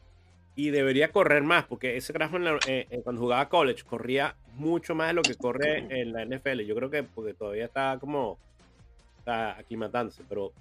y 0.56 0.70
debería 0.70 1.12
correr 1.12 1.44
más, 1.44 1.66
porque 1.66 1.98
ese 1.98 2.14
la- 2.18 2.60
eh, 2.68 2.88
eh, 2.90 3.02
cuando 3.04 3.22
jugaba 3.22 3.50
college 3.50 3.84
corría 3.84 4.36
mucho 4.56 4.96
más 4.96 5.10
de 5.10 5.14
lo 5.14 5.22
que 5.24 5.36
corre 5.36 5.86
en 6.02 6.14
la 6.14 6.24
NFL. 6.26 6.62
Yo 6.66 6.74
creo 6.76 6.90
que 6.90 7.04
porque 7.04 7.34
todavía 7.34 7.66
está 7.66 7.98
como 8.00 8.40
está 9.28 9.60
aclimatándose, 9.60 10.24
pero 10.30 10.54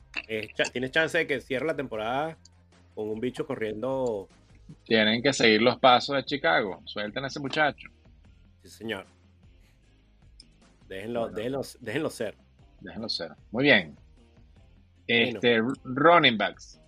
tienes 0.73 0.91
chance 0.91 1.17
de 1.17 1.27
que 1.27 1.41
cierre 1.41 1.67
la 1.67 1.77
temporada 1.77 2.37
con 2.95 3.09
un 3.09 3.21
bicho 3.21 3.47
corriendo. 3.47 4.29
Tienen 4.85 5.23
que 5.23 5.33
seguir 5.33 5.63
los 5.63 5.79
pasos 5.79 6.17
de 6.17 6.25
Chicago. 6.25 6.83
Suelten 6.85 7.23
a 7.23 7.29
ese 7.29 7.39
muchacho. 7.39 7.89
Sí, 8.63 8.69
señor. 8.69 9.07
Déjenlo, 10.89 11.21
Bueno. 11.21 11.37
déjenlo, 11.37 11.61
déjenlo 11.81 12.11
ser. 12.11 12.37
Déjenlo 12.81 13.09
ser. 13.09 13.33
Muy 13.53 13.63
bien. 13.65 13.95
Bueno. 13.95 15.39
Este, 15.39 15.63
running 15.85 16.37
backs. 16.37 16.81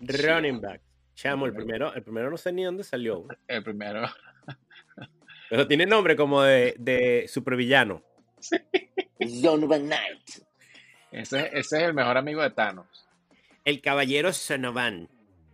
Running 0.00 0.60
back. 0.60 0.80
Chamo, 1.14 1.46
el 1.46 1.54
primero, 1.54 1.94
el 1.94 2.02
primero 2.02 2.28
no 2.28 2.36
sé 2.36 2.52
ni 2.52 2.64
dónde 2.64 2.82
salió. 2.82 3.24
El 3.46 3.62
primero. 3.62 4.02
Pero 5.48 5.68
tiene 5.68 5.86
nombre 5.86 6.16
como 6.16 6.42
de, 6.42 6.74
de 6.78 7.28
supervillano. 7.28 8.02
Donovan 9.42 9.86
Knight. 9.86 10.44
Ese, 11.14 11.46
ese 11.52 11.58
es 11.78 11.82
el 11.84 11.94
mejor 11.94 12.16
amigo 12.16 12.42
de 12.42 12.50
Thanos. 12.50 12.86
El 13.64 13.80
caballero 13.80 14.32
Sonovan. 14.32 15.08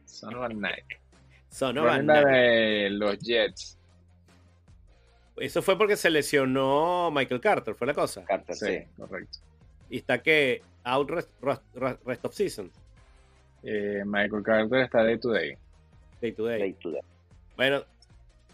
Son 0.06 0.34
of 0.34 0.52
Night. 0.54 0.84
Sonovan. 1.50 2.06
Back 2.06 2.26
de 2.26 2.88
los 2.90 3.18
Jets. 3.18 3.76
Eso 5.36 5.62
fue 5.62 5.78
porque 5.78 5.96
se 5.96 6.10
lesionó 6.10 7.10
Michael 7.10 7.40
Carter, 7.40 7.74
fue 7.74 7.86
la 7.86 7.94
cosa. 7.94 8.24
Carter, 8.24 8.54
Sí, 8.56 8.66
sí. 8.66 8.84
correcto. 8.96 9.38
Y 9.88 9.96
está 9.98 10.22
que 10.22 10.62
out 10.84 11.08
rest, 11.10 11.30
rest- 11.40 11.62
rest- 12.04 12.24
of 12.24 12.34
season, 12.34 12.70
Eh, 13.62 14.02
Michael 14.06 14.42
Carter 14.42 14.80
está 14.82 15.02
day 15.04 15.18
to 15.18 15.30
day. 15.30 15.54
day 16.20 16.32
to 16.32 16.44
day. 16.46 16.58
Day 16.60 16.72
to 16.74 16.90
day. 16.90 17.00
Bueno, 17.56 17.82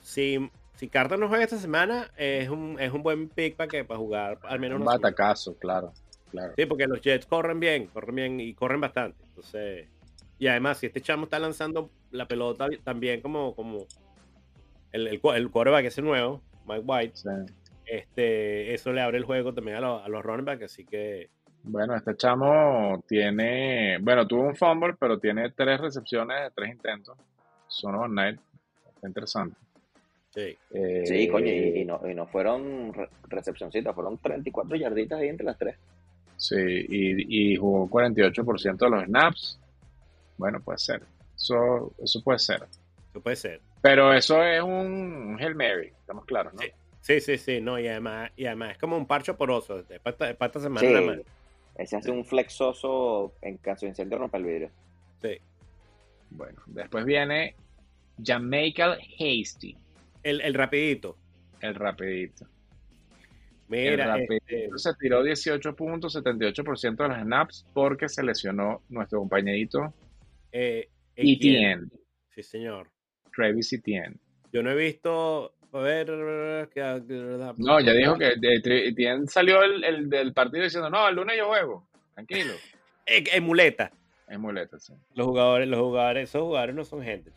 si, 0.02 0.50
si 0.76 0.88
Carter 0.88 1.18
no 1.18 1.28
juega 1.28 1.44
esta 1.44 1.58
semana, 1.58 2.10
es 2.16 2.48
un, 2.48 2.76
es 2.80 2.92
un 2.92 3.02
buen 3.04 3.28
pick 3.28 3.54
para 3.56 3.68
que 3.68 3.84
para 3.84 3.98
jugar 3.98 4.38
al 4.42 4.58
menos 4.58 4.76
Un 4.80 4.82
semana. 4.82 4.98
batacazo, 4.98 5.54
claro. 5.58 5.92
Claro. 6.36 6.54
Sí, 6.56 6.66
porque 6.66 6.86
los 6.86 7.00
Jets 7.00 7.26
corren 7.26 7.58
bien, 7.60 7.86
corren 7.88 8.14
bien 8.14 8.40
y 8.40 8.54
corren 8.54 8.80
bastante. 8.80 9.22
Entonces, 9.24 9.88
y 10.38 10.46
además, 10.46 10.78
si 10.78 10.86
este 10.86 11.00
chamo 11.00 11.24
está 11.24 11.38
lanzando 11.38 11.90
la 12.10 12.26
pelota 12.28 12.66
también 12.84 13.20
como, 13.20 13.54
como 13.54 13.86
el, 14.92 15.08
el, 15.08 15.20
el 15.34 15.50
quarterback 15.50 15.86
ese 15.86 16.02
nuevo, 16.02 16.42
Mike 16.66 16.82
White, 16.86 17.16
Sí. 17.16 17.28
este, 17.86 18.74
eso 18.74 18.92
le 18.92 19.00
abre 19.00 19.18
el 19.18 19.24
juego 19.24 19.52
también 19.54 19.76
a, 19.78 19.80
los- 19.80 20.02
a 20.04 20.08
los 20.08 20.24
running 20.24 20.44
backs, 20.44 20.64
así 20.64 20.84
que 20.84 21.28
Bueno, 21.62 21.94
este 21.96 22.16
chamo 22.16 23.02
tiene, 23.08 23.98
bueno, 24.00 24.26
tuvo 24.26 24.42
un 24.42 24.56
fumble, 24.56 24.94
pero 24.98 25.18
tiene 25.18 25.50
tres 25.50 25.80
recepciones 25.80 26.40
de 26.42 26.50
tres 26.54 26.70
intentos. 26.72 27.16
Son 27.68 27.94
of 27.96 28.08
Night. 28.10 28.38
Está 28.94 29.08
interesante. 29.08 29.56
sí. 30.30 30.56
Eh, 30.72 31.02
Sí, 31.06 31.28
coño, 31.28 31.46
y, 31.48 31.80
y 31.80 31.84
no, 31.84 32.00
y 32.08 32.14
no 32.14 32.26
fueron 32.26 32.92
re- 32.94 33.08
recepcioncitas, 33.28 33.94
fueron 33.94 34.18
34 34.18 34.76
yarditas 34.76 35.20
ahí 35.20 35.28
entre 35.28 35.46
las 35.46 35.58
tres. 35.58 35.76
Sí, 36.36 36.56
y, 36.56 37.52
y 37.52 37.56
jugó 37.56 37.88
48% 37.88 38.76
de 38.76 38.90
los 38.90 39.04
snaps. 39.04 39.58
Bueno, 40.36 40.60
puede 40.60 40.78
ser. 40.78 41.02
Eso, 41.34 41.92
eso 42.02 42.22
puede 42.22 42.38
ser. 42.38 42.62
Eso 43.10 43.20
puede 43.22 43.36
ser. 43.36 43.60
Pero 43.80 44.12
eso 44.12 44.42
es 44.42 44.62
un 44.62 45.36
Hail 45.40 45.54
Mary, 45.54 45.92
estamos 46.00 46.24
claros, 46.24 46.52
¿no? 46.54 46.60
Sí. 46.60 46.68
Sí, 47.00 47.20
sí, 47.20 47.38
sí, 47.38 47.60
no, 47.60 47.78
y 47.78 47.86
además, 47.86 48.32
y 48.36 48.46
además 48.46 48.72
es 48.72 48.78
como 48.78 48.96
un 48.96 49.06
parcho 49.06 49.36
poroso, 49.36 49.80
de 49.84 50.00
pata, 50.00 50.26
de 50.26 50.34
pata 50.34 50.58
semana 50.58 50.80
Sí, 51.14 51.22
ese 51.76 51.96
hace 51.96 52.10
un 52.10 52.24
flexoso 52.24 53.32
en 53.42 53.58
caso 53.58 53.86
de 53.86 53.90
incendio 53.90 54.18
rompe 54.18 54.38
el 54.38 54.44
vidrio. 54.44 54.70
Sí. 55.22 55.38
Bueno, 56.30 56.60
después 56.66 57.04
viene 57.04 57.54
Jamaica 58.24 58.96
Hasty, 59.20 59.76
El, 60.24 60.40
el 60.40 60.54
rapidito. 60.54 61.16
el 61.60 61.76
rapidito. 61.76 62.44
Mira, 63.68 64.16
el 64.16 64.26
este, 64.30 64.68
se 64.76 64.94
tiró 64.94 65.22
18 65.22 65.74
puntos, 65.74 66.14
78% 66.16 66.96
de 66.96 67.08
los 67.08 67.18
snaps 67.18 67.66
porque 67.72 68.08
se 68.08 68.22
lesionó 68.22 68.82
nuestro 68.88 69.18
compañerito 69.18 69.92
eh, 70.52 70.88
Etienne, 71.16 71.88
Sí, 72.34 72.42
señor. 72.42 72.90
Travis 73.34 73.72
Etienne. 73.72 74.16
Yo 74.52 74.62
no 74.62 74.70
he 74.70 74.74
visto. 74.74 75.54
A 75.72 75.80
ver. 75.80 76.08
No, 77.58 77.80
ya 77.80 77.92
dijo 77.92 78.16
que 78.16 78.34
Etienne 78.40 79.26
salió 79.26 79.62
el, 79.62 79.84
el 79.84 80.08
del 80.08 80.32
partido 80.32 80.64
diciendo, 80.64 80.88
no, 80.88 81.08
el 81.08 81.16
lunes 81.16 81.36
yo 81.36 81.48
juego, 81.48 81.86
tranquilo. 82.14 82.52
En 83.08 83.44
muleta. 83.44 83.92
Es 84.26 84.36
muleta, 84.36 84.80
sí. 84.80 84.92
Los 85.14 85.28
jugadores, 85.28 85.68
los 85.68 85.78
jugadores, 85.78 86.28
esos 86.28 86.42
jugadores 86.42 86.74
no 86.74 86.84
son 86.84 87.02
gente. 87.02 87.30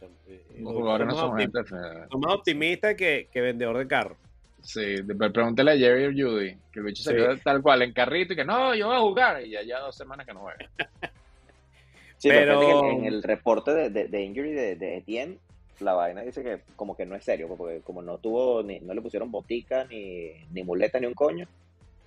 Los 0.58 0.74
jugadores 0.74 1.08
no 1.08 1.14
son 1.14 1.38
gente. 1.38 1.60
Son 1.68 2.20
más 2.20 2.34
optimistas 2.34 2.96
que, 2.96 3.30
que 3.32 3.42
vendedor 3.42 3.78
de 3.78 3.88
carro. 3.88 4.18
Sí, 4.62 4.98
pregúntale 5.34 5.72
a 5.72 5.78
Jerry 5.78 6.06
o 6.06 6.12
Judy, 6.12 6.58
que 6.72 6.80
el 6.80 6.86
bicho 6.86 7.04
se 7.04 7.12
Sí. 7.12 7.16
quedó 7.16 7.38
tal 7.38 7.62
cual 7.62 7.82
en 7.82 7.94
carrito 7.94 8.34
y 8.34 8.36
que 8.36 8.46
no, 8.46 8.76
yo 8.76 8.88
voy 8.88 8.96
a 8.98 9.00
jugar. 9.00 9.46
Y 9.46 9.52
ya, 9.52 9.64
ya 9.64 9.80
dos 9.80 9.96
semanas 9.96 10.26
que 10.26 10.34
no 10.34 10.42
juega. 10.42 10.70
Sí, 12.18 12.28
pero, 12.28 12.60
que 12.60 12.72
en 12.72 13.06
el 13.06 13.24
reporte 13.24 13.74
de, 13.74 13.90
de, 13.90 14.08
de 14.10 14.22
injury 14.22 14.52
de, 14.52 14.76
de 14.76 14.98
Etienne, 14.98 15.38
la 15.80 15.94
vaina 15.94 16.22
dice 16.22 16.44
que 16.44 16.60
como 16.76 16.98
que 16.98 17.06
no 17.06 17.16
es 17.16 17.24
serio, 17.24 17.48
porque 17.58 17.80
como 17.80 18.02
no 18.02 18.18
tuvo, 18.18 18.62
ni, 18.62 18.80
no 18.82 18.94
le 18.94 19.02
pusieron 19.02 19.32
botica, 19.32 19.86
ni, 19.86 20.32
ni 20.52 20.64
muleta, 20.64 21.00
ni 21.00 21.08
un 21.08 21.14
coño, 21.14 21.48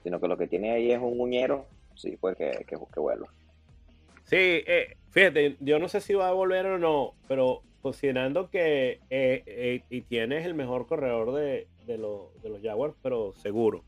sino 0.02 0.20
que 0.20 0.28
lo 0.28 0.36
que 0.36 0.48
tiene 0.48 0.72
ahí 0.72 0.92
es 0.92 0.98
un 1.00 1.16
muñero, 1.16 1.66
sí, 1.94 2.18
pues 2.20 2.36
que, 2.36 2.50
que, 2.66 2.76
que 2.76 3.00
vuelva. 3.00 3.28
Sí, 4.24 4.36
eh, 4.66 4.96
fíjate, 5.10 5.56
yo 5.60 5.78
no 5.78 5.88
sé 5.88 6.02
si 6.02 6.12
va 6.12 6.28
a 6.28 6.32
volver 6.32 6.66
o 6.66 6.78
no, 6.78 7.14
pero 7.26 7.62
considerando 7.80 8.50
que 8.50 9.00
eh, 9.10 9.42
eh, 9.46 9.82
Etienne 9.90 10.36
es 10.38 10.46
el 10.46 10.54
mejor 10.54 10.86
corredor 10.86 11.34
de, 11.34 11.66
de, 11.86 11.98
los- 11.98 12.40
de 12.42 12.48
los 12.48 12.62
Jaguars, 12.62 12.94
pero 13.02 13.32
seguro, 13.34 13.84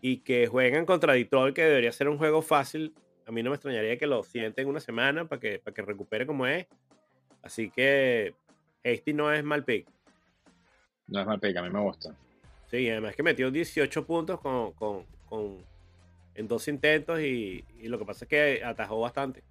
y 0.00 0.18
que 0.18 0.46
juegan 0.46 0.86
contra 0.86 1.12
Detroit, 1.14 1.54
que 1.54 1.62
debería 1.64 1.92
ser 1.92 2.08
un 2.08 2.18
juego 2.18 2.42
fácil, 2.42 2.94
a 3.26 3.30
mí 3.32 3.42
no 3.42 3.50
me 3.50 3.56
extrañaría 3.56 3.98
que 3.98 4.06
lo 4.06 4.22
sienten 4.22 4.68
una 4.68 4.80
semana 4.80 5.28
para 5.28 5.40
que, 5.40 5.58
para 5.58 5.74
que 5.74 5.82
recupere 5.82 6.26
como 6.26 6.46
es. 6.46 6.66
Así 7.42 7.70
que 7.70 8.34
Hasty 8.84 9.12
no 9.12 9.32
es 9.32 9.44
mal 9.44 9.64
pick. 9.64 9.86
No 11.08 11.20
es 11.20 11.26
mal 11.26 11.38
pick, 11.40 11.56
a 11.56 11.62
mí 11.62 11.70
me 11.70 11.80
gusta. 11.80 12.14
Sí, 12.70 12.88
además 12.90 13.14
que 13.16 13.22
metió 13.22 13.50
18 13.50 14.06
puntos 14.06 14.40
con, 14.40 14.72
con- 14.72 15.04
con- 15.28 15.58
en 16.34 16.46
dos 16.48 16.68
intentos 16.68 17.20
y, 17.20 17.64
y 17.80 17.88
lo 17.88 17.98
que 17.98 18.04
pasa 18.04 18.24
es 18.24 18.28
que 18.28 18.62
atajó 18.64 19.00
bastante. 19.00 19.42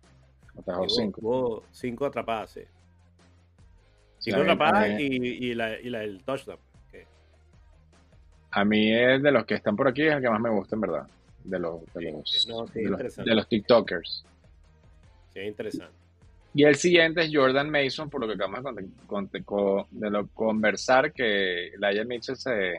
Atajó 0.57 0.83
Tuvo- 0.85 0.89
cinco. 0.89 1.21
tuvo 1.21 1.63
cinco 1.71 2.05
atrapadas, 2.05 2.51
sí. 2.51 2.61
Cinco 4.19 4.41
atrapadas 4.41 4.99
y, 4.99 5.03
y 5.05 5.53
la, 5.53 5.79
y 5.79 5.89
la 5.89 5.99
del 5.99 6.23
touchdown. 6.23 6.57
A 8.59 8.65
mí 8.65 8.91
es 8.93 9.21
de 9.21 9.31
los 9.31 9.45
que 9.45 9.53
están 9.55 9.75
por 9.75 9.87
aquí, 9.87 10.01
es 10.03 10.13
el 10.15 10.21
que 10.21 10.29
más 10.29 10.41
me 10.41 10.49
gusta, 10.49 10.75
en 10.75 10.81
verdad. 10.81 11.07
De 11.43 11.59
los, 11.59 11.81
de 11.93 12.11
los, 12.11 12.47
No, 12.49 12.65
sí, 12.67 12.73
de 12.79 12.83
los, 12.83 12.91
interesante. 12.91 13.29
de 13.29 13.35
los 13.35 13.47
TikTokers. 13.47 14.25
sí, 15.33 15.39
es 15.39 15.47
interesante. 15.47 15.93
Y 16.53 16.63
el 16.63 16.75
siguiente 16.75 17.21
es 17.21 17.29
Jordan 17.31 17.69
Mason, 17.69 18.09
por 18.09 18.21
lo 18.21 18.27
que 18.27 18.33
acabamos 18.33 18.75
de, 18.75 18.87
con- 19.05 19.27
con- 19.27 19.43
con- 19.43 19.85
de 19.91 20.09
lo 20.09 20.27
conversar, 20.29 21.13
que 21.13 21.71
Laia 21.77 22.03
Mitchell 22.03 22.35
se, 22.35 22.77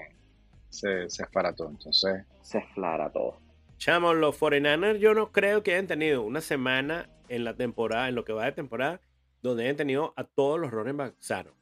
se, 0.68 1.08
se 1.08 1.22
esparató. 1.22 1.68
Entonces, 1.70 2.24
Se 2.42 2.60
flara 2.74 3.08
todo. 3.10 3.38
Chamo, 3.76 4.14
los 4.14 4.36
49ers 4.40 4.98
yo 4.98 5.14
no 5.14 5.30
creo 5.30 5.62
que 5.62 5.74
hayan 5.74 5.86
tenido 5.86 6.22
una 6.22 6.40
semana 6.40 7.08
en 7.28 7.44
la 7.44 7.54
temporada, 7.54 8.08
en 8.08 8.16
lo 8.16 8.24
que 8.24 8.32
va 8.32 8.46
de 8.46 8.52
temporada, 8.52 9.00
donde 9.42 9.62
hayan 9.62 9.76
tenido 9.76 10.12
a 10.16 10.24
todos 10.24 10.58
los 10.58 10.72
running 10.72 10.96
backs 10.96 11.16
sanos. 11.24 11.52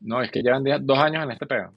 no, 0.00 0.22
es 0.22 0.30
que 0.30 0.40
llevan 0.40 0.64
dos 0.86 0.98
años 0.98 1.22
en 1.24 1.32
este 1.32 1.44
pego. 1.46 1.74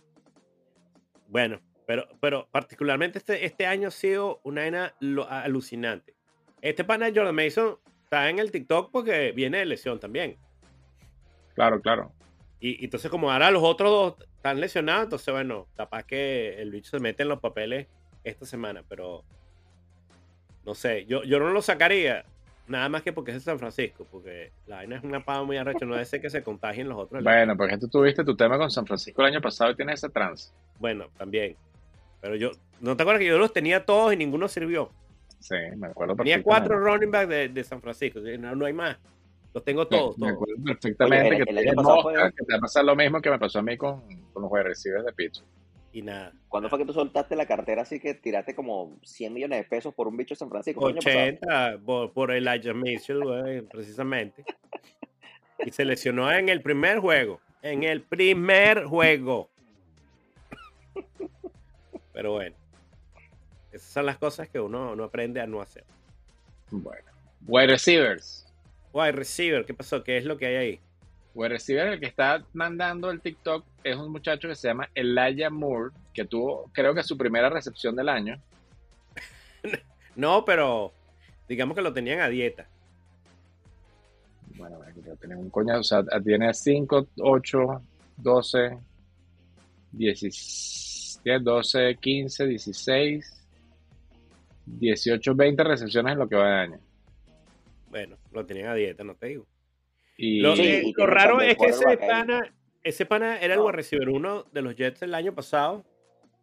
Bueno, 1.27 1.59
pero, 1.91 2.07
pero 2.21 2.47
particularmente 2.49 3.17
este, 3.17 3.45
este 3.45 3.65
año 3.65 3.89
ha 3.89 3.91
sido 3.91 4.39
una 4.43 4.61
vaina 4.61 4.93
alucinante. 5.27 6.15
Este 6.61 6.85
pana 6.85 7.11
Jordan 7.13 7.35
Mason 7.35 7.79
está 8.05 8.29
en 8.29 8.39
el 8.39 8.49
TikTok 8.49 8.91
porque 8.93 9.33
viene 9.33 9.57
de 9.57 9.65
lesión 9.65 9.99
también. 9.99 10.37
Claro, 11.53 11.81
claro. 11.81 12.13
Y, 12.61 12.81
y 12.81 12.85
entonces, 12.85 13.11
como 13.11 13.29
ahora 13.29 13.51
los 13.51 13.61
otros 13.61 13.91
dos 13.91 14.29
están 14.37 14.61
lesionados, 14.61 15.03
entonces, 15.03 15.33
bueno, 15.33 15.67
capaz 15.75 16.03
que 16.03 16.61
el 16.61 16.71
bicho 16.71 16.91
se 16.91 16.99
mete 16.99 17.23
en 17.23 17.29
los 17.29 17.41
papeles 17.41 17.87
esta 18.23 18.45
semana, 18.45 18.85
pero 18.87 19.25
no 20.65 20.73
sé, 20.75 21.05
yo, 21.07 21.23
yo 21.23 21.39
no 21.39 21.49
lo 21.49 21.61
sacaría, 21.61 22.23
nada 22.67 22.87
más 22.87 23.01
que 23.01 23.11
porque 23.11 23.31
es 23.31 23.35
de 23.35 23.41
San 23.41 23.59
Francisco, 23.59 24.07
porque 24.09 24.53
la 24.65 24.77
vaina 24.77 24.95
es 24.95 25.03
una 25.03 25.25
pava 25.25 25.43
muy 25.43 25.57
arrecha, 25.57 25.85
no 25.85 25.99
es 25.99 26.09
que 26.09 26.29
se 26.29 26.41
contagien 26.41 26.87
los 26.87 26.97
otros. 26.97 27.21
Bueno, 27.21 27.57
porque 27.57 27.77
tú 27.77 27.89
tuviste 27.89 28.23
tu 28.23 28.37
tema 28.37 28.57
con 28.57 28.71
San 28.71 28.85
Francisco 28.87 29.21
el 29.23 29.27
año 29.27 29.41
pasado 29.41 29.71
y 29.71 29.75
tienes 29.75 29.95
ese 29.95 30.09
trance. 30.09 30.53
Bueno, 30.79 31.09
también. 31.17 31.57
Pero 32.21 32.35
yo, 32.35 32.51
¿no 32.79 32.95
te 32.95 33.03
acuerdas 33.03 33.19
que 33.21 33.27
yo 33.27 33.37
los 33.37 33.51
tenía 33.53 33.85
todos 33.85 34.13
y 34.13 34.17
ninguno 34.17 34.47
sirvió? 34.47 34.91
Sí, 35.39 35.55
me 35.75 35.87
acuerdo 35.87 36.15
Tenía 36.15 36.41
cuatro 36.43 36.79
running 36.79 37.09
backs 37.11 37.29
de, 37.29 37.49
de 37.49 37.63
San 37.63 37.81
Francisco, 37.81 38.19
no, 38.19 38.55
no 38.55 38.65
hay 38.65 38.73
más. 38.73 38.97
Los 39.53 39.63
tengo 39.65 39.87
todos, 39.87 40.17
Me, 40.17 40.27
me 40.27 40.31
todos. 40.33 40.43
acuerdo 40.43 40.63
perfectamente 40.63 41.27
Oye, 41.27 41.37
el- 41.39 41.45
que, 41.45 41.69
el 41.69 41.75
mosca, 41.75 42.01
fue- 42.03 42.13
que 42.13 42.45
te 42.45 42.53
va 42.53 42.57
a 42.57 42.61
pasar 42.61 42.85
lo 42.85 42.95
mismo 42.95 43.19
que 43.21 43.29
me 43.31 43.39
pasó 43.39 43.59
a 43.59 43.61
mí 43.63 43.75
con, 43.75 44.01
con 44.31 44.43
los 44.43 44.51
receivers 44.63 45.03
de 45.05 45.11
Pittsburgh. 45.13 45.49
Y 45.93 46.03
nada. 46.03 46.31
¿Cuándo 46.47 46.69
fue 46.69 46.79
que 46.79 46.85
tú 46.85 46.93
soltaste 46.93 47.35
la 47.35 47.45
cartera 47.45 47.81
así 47.81 47.99
que 47.99 48.13
tiraste 48.13 48.55
como 48.55 48.97
100 49.03 49.33
millones 49.33 49.59
de 49.59 49.63
pesos 49.65 49.93
por 49.93 50.07
un 50.07 50.15
bicho 50.15 50.35
de 50.35 50.39
San 50.39 50.49
Francisco? 50.49 50.79
¿Fue 50.79 50.91
el 50.91 50.97
año 50.99 51.03
pasado? 51.03 51.25
80 51.73 51.85
por, 51.85 52.13
por 52.13 52.31
Elijah 52.31 52.73
Mitchell, 52.73 53.19
precisamente. 53.69 54.45
Y 55.63 55.69
se 55.71 55.85
lesionó 55.85 56.31
en 56.31 56.49
el 56.49 56.61
primer 56.63 56.97
juego. 56.97 57.39
En 57.61 57.83
el 57.83 58.01
primer 58.01 58.85
juego. 58.85 59.50
Pero 62.21 62.33
bueno. 62.33 62.55
Esas 63.71 63.89
son 63.89 64.05
las 64.05 64.19
cosas 64.19 64.47
que 64.47 64.59
uno 64.59 64.95
no 64.95 65.05
aprende 65.05 65.41
a 65.41 65.47
no 65.47 65.59
hacer. 65.59 65.83
Bueno. 66.69 67.09
Wide 67.47 67.65
receivers. 67.65 68.45
Wide 68.93 69.13
receiver, 69.13 69.65
¿qué 69.65 69.73
pasó? 69.73 70.03
¿Qué 70.03 70.17
es 70.17 70.25
lo 70.25 70.37
que 70.37 70.45
hay 70.45 70.55
ahí? 70.55 70.79
Wide 71.33 71.49
receiver, 71.49 71.87
el 71.87 71.99
que 71.99 72.05
está 72.05 72.45
mandando 72.53 73.09
el 73.09 73.21
TikTok 73.21 73.65
es 73.83 73.95
un 73.95 74.11
muchacho 74.11 74.47
que 74.47 74.53
se 74.53 74.67
llama 74.67 74.87
Elijah 74.93 75.49
Moore, 75.49 75.95
que 76.13 76.23
tuvo, 76.23 76.69
creo 76.73 76.93
que 76.93 77.01
su 77.01 77.17
primera 77.17 77.49
recepción 77.49 77.95
del 77.95 78.09
año. 78.09 78.39
No, 80.15 80.45
pero 80.45 80.91
digamos 81.47 81.73
que 81.73 81.81
lo 81.81 81.93
tenían 81.93 82.19
a 82.19 82.27
dieta. 82.27 82.67
Bueno, 84.57 84.77
ya 85.03 85.15
tiene 85.15 85.37
un 85.37 85.49
coñazo, 85.49 85.79
o 85.79 85.83
sea, 85.83 86.21
tiene 86.21 86.53
5, 86.53 87.07
8, 87.17 87.81
12, 88.17 88.77
10, 91.23 91.43
12, 91.43 91.97
15, 91.99 92.47
16, 92.47 93.47
18, 94.65 95.35
20 95.35 95.63
recepciones 95.63 96.13
en 96.13 96.19
lo 96.19 96.27
que 96.27 96.35
va 96.35 96.47
de 96.47 96.59
año. 96.59 96.79
Bueno, 97.89 98.17
lo 98.31 98.45
tenían 98.45 98.67
a 98.69 98.75
dieta, 98.75 99.03
no 99.03 99.15
te 99.15 99.27
digo. 99.27 99.45
Y 100.17 100.39
Lo, 100.39 100.55
Sí, 100.55 100.61
eh, 100.63 100.81
y 100.83 100.87
lo 100.87 100.93
tiene 100.93 101.11
raro 101.11 101.41
es 101.41 101.57
que 101.57 101.65
ese 101.67 101.97
pana, 101.97 102.53
ese 102.83 103.05
pana 103.05 103.39
era 103.39 103.53
el 103.53 103.59
No. 103.59 103.65
wide 103.65 103.75
receiver 103.77 104.09
uno 104.09 104.45
de 104.51 104.61
los 104.61 104.75
Jets 104.75 105.01
el 105.01 105.13
año 105.13 105.33
pasado 105.33 105.83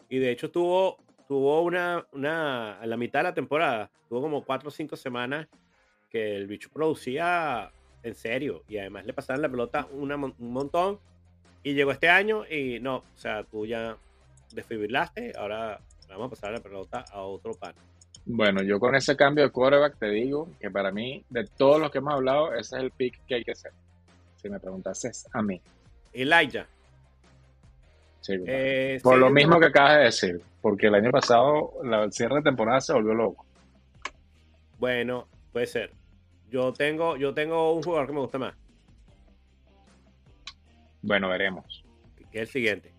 y 0.09 0.19
de 0.19 0.31
hecho 0.31 0.51
tuvo, 0.51 0.99
tuvo 1.27 1.63
una, 1.63 2.07
una, 2.13 2.79
a 2.81 2.87
la 2.87 2.97
mitad 2.97 3.21
de 3.21 3.25
la 3.25 3.35
temporada, 3.35 3.91
tuvo 4.09 4.21
como 4.23 4.45
cuatro 4.45 4.69
o 4.69 4.73
cinco 4.73 4.97
semanas 4.97 5.49
que 6.11 6.37
el 6.37 6.47
bicho 6.47 6.71
producía 6.73 7.71
en 8.03 8.15
serio 8.15 8.63
y 8.69 8.79
además 8.79 9.05
le 9.07 9.13
pasaban 9.13 9.43
la 9.43 9.49
pelota 9.49 9.87
una 9.93 10.17
un 10.17 10.35
montón 10.39 10.99
y 11.63 11.75
llegó 11.75 11.91
este 11.93 12.09
año 12.09 12.45
y 12.49 12.79
no, 12.81 12.97
o 12.97 13.17
sea, 13.17 13.45
tú 13.45 13.67
ya 13.67 13.97
desfibrilaste, 14.53 15.33
ahora 15.37 15.81
vamos 16.09 16.27
a 16.29 16.31
pasar 16.31 16.53
la 16.53 16.61
pelota 16.61 17.05
a 17.13 17.21
otro 17.23 17.53
pana. 17.55 17.75
bueno, 18.25 18.63
yo 18.63 18.79
con 18.81 18.95
ese 18.95 19.17
cambio 19.17 19.45
de 19.45 19.51
quarterback 19.51 19.99
te 19.99 20.09
digo 20.11 20.49
que 20.61 20.71
para 20.71 20.91
mí, 20.91 21.25
de 21.31 21.45
todos 21.45 21.81
los 21.81 21.91
que 21.91 21.99
hemos 21.99 22.15
hablado, 22.15 22.55
ese 22.55 22.77
es 22.77 22.83
el 22.83 22.91
pick 22.91 23.19
que 23.27 23.35
hay 23.37 23.45
que 23.45 23.53
hacer. 23.53 23.73
Si 24.37 24.49
me 24.49 24.59
preguntases 24.61 25.27
a 25.33 25.43
mí. 25.43 25.61
Elijah. 26.13 26.67
Sí, 28.21 28.35
eh, 28.47 28.99
Por 29.03 29.15
sí, 29.15 29.21
lo 29.21 29.27
no- 29.29 29.33
mismo 29.35 29.59
que 29.61 29.67
acabas 29.67 29.97
de 29.99 30.05
decir, 30.05 30.41
porque 30.61 30.87
el 30.89 30.95
año 30.95 31.11
pasado, 31.11 31.73
la 31.85 32.05
el 32.05 32.13
cierre 32.13 32.37
de 32.37 32.43
temporada 32.43 32.81
se 32.81 32.93
volvió 32.93 33.15
loco. 33.15 33.45
Bueno, 34.79 35.29
puede 35.53 35.67
ser. 35.67 35.93
Yo 36.51 36.73
tengo, 36.73 37.17
yo 37.17 37.35
tengo 37.35 37.73
un 37.75 37.83
jugador 37.83 38.07
que 38.07 38.13
me 38.15 38.21
gusta 38.21 38.39
más, 38.39 38.55
Bueno, 41.03 41.29
veremos. 41.29 41.85
que 42.31 42.39
es 42.39 42.43
el 42.43 42.49
siguiente. 42.49 42.93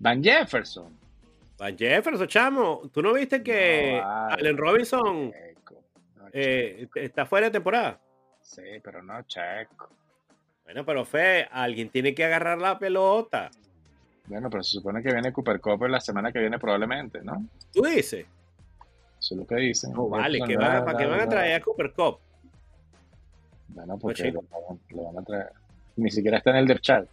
Van 0.00 0.22
Jefferson. 0.22 0.98
Van 1.58 1.76
Jefferson, 1.76 2.26
chamo. 2.26 2.90
¿Tú 2.92 3.02
no 3.02 3.12
viste 3.12 3.42
que 3.42 3.98
No, 4.00 4.08
vale. 4.08 4.34
Allen 4.34 4.56
Robinson. 4.56 5.32
No, 6.16 6.26
eh, 6.32 6.88
está 6.94 7.26
fuera 7.26 7.46
de 7.46 7.52
temporada? 7.52 8.00
Sí, 8.40 8.62
pero 8.82 9.02
no 9.02 9.22
Checo. 9.22 9.90
Bueno, 10.64 10.84
pero 10.84 11.04
Fe, 11.04 11.46
alguien 11.50 11.90
tiene 11.90 12.14
que 12.14 12.24
agarrar 12.24 12.58
la 12.58 12.78
pelota. 12.78 13.50
Bueno, 14.26 14.48
pero 14.48 14.62
se 14.62 14.78
supone 14.78 15.02
que 15.02 15.12
viene 15.12 15.32
Cooper 15.32 15.60
Cup 15.60 15.82
la 15.86 16.00
semana 16.00 16.32
que 16.32 16.38
viene 16.38 16.58
probablemente, 16.58 17.20
¿no? 17.22 17.44
¿Tú 17.72 17.82
dices? 17.82 18.24
Eso 19.18 19.34
es 19.34 19.40
lo 19.40 19.46
que 19.46 19.56
dicen. 19.56 19.92
No, 19.92 20.08
vale, 20.08 20.40
que 20.46 20.56
van, 20.56 20.78
no, 20.78 20.84
¿para 20.84 20.96
qué 20.96 21.06
van 21.06 21.20
a 21.20 21.28
traer 21.28 21.60
a 21.60 21.60
Cooper 21.60 21.92
Cup? 21.92 22.18
Bueno, 23.68 23.98
porque 23.98 24.32
lo, 24.32 24.42
lo 24.90 25.02
van 25.04 25.18
a 25.18 25.22
traer. 25.22 25.52
Ni 25.96 26.10
siquiera 26.10 26.38
está 26.38 26.50
en 26.50 26.56
el 26.56 26.66
depth 26.68 26.80
chart. 26.80 27.08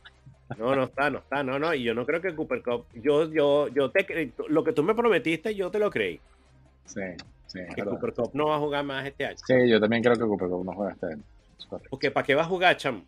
No, 0.57 0.75
no 0.75 0.83
está, 0.85 1.09
no 1.09 1.19
está, 1.19 1.43
no, 1.43 1.59
no. 1.59 1.73
Y 1.73 1.83
yo 1.83 1.93
no 1.93 2.05
creo 2.05 2.21
que 2.21 2.33
Cooper 2.35 2.61
Cup. 2.63 2.85
Yo, 2.93 3.29
yo, 3.31 3.67
yo 3.69 3.91
te 3.91 4.31
lo 4.47 4.63
que 4.63 4.71
tú 4.73 4.83
me 4.83 4.95
prometiste, 4.95 5.53
yo 5.55 5.69
te 5.69 5.79
lo 5.79 5.89
creí. 5.89 6.19
Sí, 6.85 7.01
sí, 7.47 7.59
Que 7.75 7.81
verdad. 7.83 7.91
Cooper 7.99 8.13
Cup 8.13 8.29
no 8.33 8.47
va 8.47 8.55
a 8.55 8.59
jugar 8.59 8.83
más 8.85 9.05
este 9.05 9.25
año. 9.25 9.37
Sí, 9.45 9.67
yo 9.69 9.79
también 9.79 10.01
creo 10.01 10.15
que 10.15 10.21
Cooper 10.21 10.47
Cup 10.47 10.65
no 10.65 10.71
juega 10.73 10.93
este 10.93 11.05
año. 11.07 11.23
Porque 11.89 12.11
¿para 12.11 12.25
qué 12.25 12.33
va 12.35 12.43
a 12.43 12.45
jugar, 12.45 12.77
cham? 12.77 13.03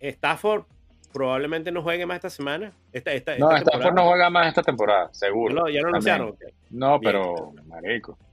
Stafford 0.00 0.64
probablemente 1.12 1.70
no 1.70 1.82
juegue 1.82 2.04
más 2.06 2.16
esta 2.16 2.30
semana. 2.30 2.72
Esta, 2.92 3.12
esta, 3.12 3.36
No, 3.38 3.54
esta 3.54 3.70
Stafford 3.70 3.94
no 3.94 4.08
juega 4.08 4.28
más 4.30 4.48
esta 4.48 4.62
temporada, 4.62 5.08
seguro. 5.12 5.54
lo, 5.54 5.68
ya 5.68 5.82
lo 5.82 5.92
También. 5.92 6.14
anunciaron. 6.16 6.56
No, 6.70 6.98
Bien. 6.98 7.12
pero, 7.12 7.52
marico. 7.66 8.18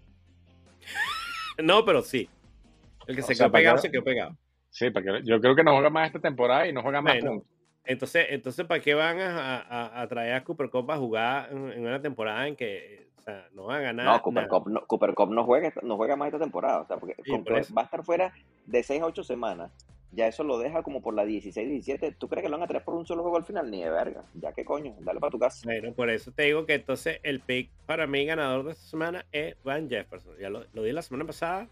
No, 1.62 1.84
pero 1.84 2.02
sí. 2.02 2.30
El 3.06 3.16
que 3.16 3.22
O 3.22 3.26
se 3.26 3.36
sea, 3.36 3.46
quedó 3.48 3.52
¿para 3.52 3.60
pegado, 3.62 3.78
se 3.80 3.92
quedó 3.92 4.04
pegado. 4.04 4.36
Sí, 4.70 4.90
porque 4.92 5.22
yo 5.26 5.42
creo 5.42 5.56
que 5.56 5.64
no 5.64 5.74
juega 5.74 5.90
más 5.90 6.08
esta 6.08 6.20
temporada 6.20 6.66
y 6.68 6.72
no 6.74 6.82
juega 6.82 7.02
más 7.02 7.16
Bueno, 7.16 7.32
puntos. 7.32 7.48
Entonces, 7.86 8.28
entonces 8.30 8.66
¿para 8.66 8.82
qué 8.82 8.94
van 8.94 9.20
a, 9.20 9.58
a- 9.62 10.02
a 10.02 10.08
traer 10.08 10.34
a 10.34 10.44
Cooper 10.44 10.70
Cup 10.70 10.92
a 10.92 10.98
jugar 10.98 11.50
en, 11.52 11.72
en 11.72 11.86
una 11.86 12.02
temporada 12.02 12.48
en 12.48 12.56
que 12.56 13.08
o 13.18 13.22
sea, 13.22 13.48
no 13.54 13.64
van 13.66 13.78
a 13.78 13.82
ganar? 13.82 14.06
No, 14.06 14.22
Cooper 14.22 14.44
nada? 14.44 14.50
Cup 14.50 14.70
no, 14.70 14.86
Cooper 14.86 15.14
Cup 15.14 15.32
no 15.32 15.44
juega, 15.44 15.74
no 15.82 15.98
juega 15.98 16.16
más 16.16 16.28
esta 16.28 16.40
temporada. 16.40 16.82
O 16.82 16.86
sea, 16.88 16.98
porque 16.98 17.16
Sí, 17.24 17.32
por 17.32 17.54
va 17.78 17.82
a 17.82 17.86
estar 17.86 18.04
fuera 18.04 18.34
de 18.66 18.84
6 18.84 19.02
a 19.02 19.06
8 19.06 19.24
semanas. 19.24 19.72
Ya 20.12 20.26
eso 20.28 20.44
lo 20.44 20.58
deja 20.58 20.82
como 20.82 21.04
por 21.04 21.14
la 21.14 21.24
16, 21.24 21.70
17. 21.70 22.14
¿Tú 22.18 22.28
crees 22.28 22.42
que 22.44 22.50
lo 22.50 22.58
van 22.58 22.64
a 22.64 22.68
traer 22.68 22.84
por 22.84 22.96
un 22.96 23.06
solo 23.06 23.22
juego 23.22 23.38
al 23.38 23.44
final? 23.44 23.70
Ni 23.70 23.84
de 23.84 23.92
verga. 23.92 24.24
Ya 24.34 24.54
que 24.54 24.66
coño, 24.66 24.96
dale 25.02 25.20
para 25.20 25.30
tu 25.30 25.38
casa. 25.38 25.62
Bueno, 25.66 25.94
por 25.94 26.10
eso 26.10 26.32
te 26.32 26.44
digo 26.44 26.66
que 26.66 26.74
entonces 26.74 27.20
el 27.22 27.40
pick 27.42 27.70
para 27.86 28.08
mí 28.08 28.26
ganador 28.26 28.66
de 28.66 28.72
esta 28.72 28.86
semana 28.86 29.26
es 29.32 29.56
Van 29.64 29.88
Jefferson. 29.88 30.34
Ya 30.40 30.50
lo, 30.50 30.64
lo 30.74 30.82
di 30.82 30.92
la 30.94 31.04
semana 31.04 31.26
pasada. 31.26 31.68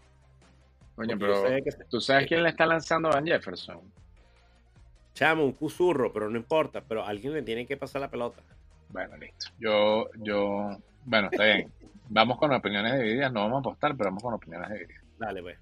Coño, 0.94 1.16
pero 1.18 1.42
que- 1.42 1.70
¿tú 1.90 2.00
sabes 2.00 2.28
quién 2.28 2.44
le 2.44 2.50
está 2.50 2.64
lanzando 2.66 3.08
a 3.08 3.14
Van 3.14 3.26
Jefferson? 3.26 3.80
Chamo, 5.18 5.44
un 5.44 5.52
cusurro, 5.52 6.12
pero 6.12 6.30
no 6.30 6.36
importa. 6.36 6.80
Pero 6.86 7.04
alguien 7.04 7.32
le 7.32 7.42
tiene 7.42 7.66
que 7.66 7.76
pasar 7.76 8.00
la 8.00 8.08
pelota. 8.10 8.40
Bueno, 8.90 9.16
listo. 9.16 9.50
Yo, 9.58 10.08
yo, 10.18 10.76
bueno, 11.04 11.28
está 11.32 11.44
bien. 11.44 11.72
Vamos 12.08 12.38
con 12.38 12.52
opiniones 12.52 12.96
divididas, 12.98 13.32
no 13.32 13.40
vamos 13.40 13.56
a 13.56 13.60
apostar, 13.60 13.96
pero 13.96 14.10
vamos 14.10 14.22
con 14.22 14.34
opiniones 14.34 14.68
divididas. 14.70 15.02
Dale, 15.18 15.42
pues. 15.42 15.58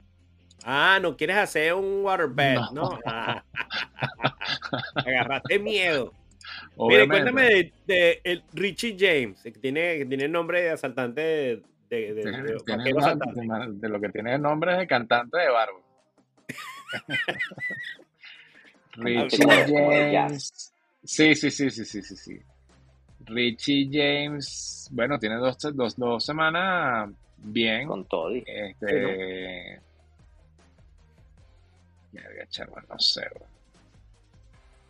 Ah, 0.65 0.99
¿no 1.01 1.17
quieres 1.17 1.37
hacer 1.37 1.73
un 1.75 2.03
waterbed? 2.05 2.55
No. 2.55 2.71
No. 2.73 2.99
Ah. 3.07 3.43
Agarraste 4.95 5.59
miedo. 5.59 6.13
Mire, 6.79 7.09
cuéntame 7.09 7.43
de, 7.45 7.73
de 7.87 8.21
el 8.25 8.45
Richie 8.53 8.97
James, 8.99 9.43
que 9.43 9.51
tiene, 9.53 9.97
que 9.99 10.07
tiene 10.07 10.25
el 10.25 10.33
nombre 10.33 10.61
de 10.63 10.71
asaltante 10.71 11.21
de, 11.21 11.63
de, 11.89 12.15
de- 12.15 12.15
de- 12.15 12.57
Tiene- 12.65 12.85
de 12.85 12.99
asaltante. 12.99 13.41
de, 13.41 13.73
de 13.73 13.89
lo 13.89 14.01
que 14.01 14.09
tiene 14.11 14.35
el 14.35 14.43
nombre 14.43 14.73
es 14.73 14.79
de 14.79 14.87
cantante 14.87 15.39
de 15.39 15.49
barba. 15.51 15.79
Richie 18.97 19.39
James. 20.13 20.73
Sí, 21.05 21.35
sí, 21.35 21.51
sí, 21.51 21.71
sí, 21.71 21.85
sí, 21.85 22.03
sí, 22.03 22.17
sí. 22.17 22.41
Richie 23.27 23.89
James, 23.91 24.89
bueno, 24.93 25.19
tiene 25.19 25.37
dos, 25.37 25.57
dos, 25.75 25.97
dos 25.97 26.25
semanas 26.25 27.11
bien. 27.39 27.87
Con 27.89 28.05
Toddy. 28.07 28.43
Este. 28.47 29.81
Verga, 32.13 32.47
chaval, 32.49 32.85
no 32.89 32.99
sé, 32.99 33.23
bro. 33.35 33.47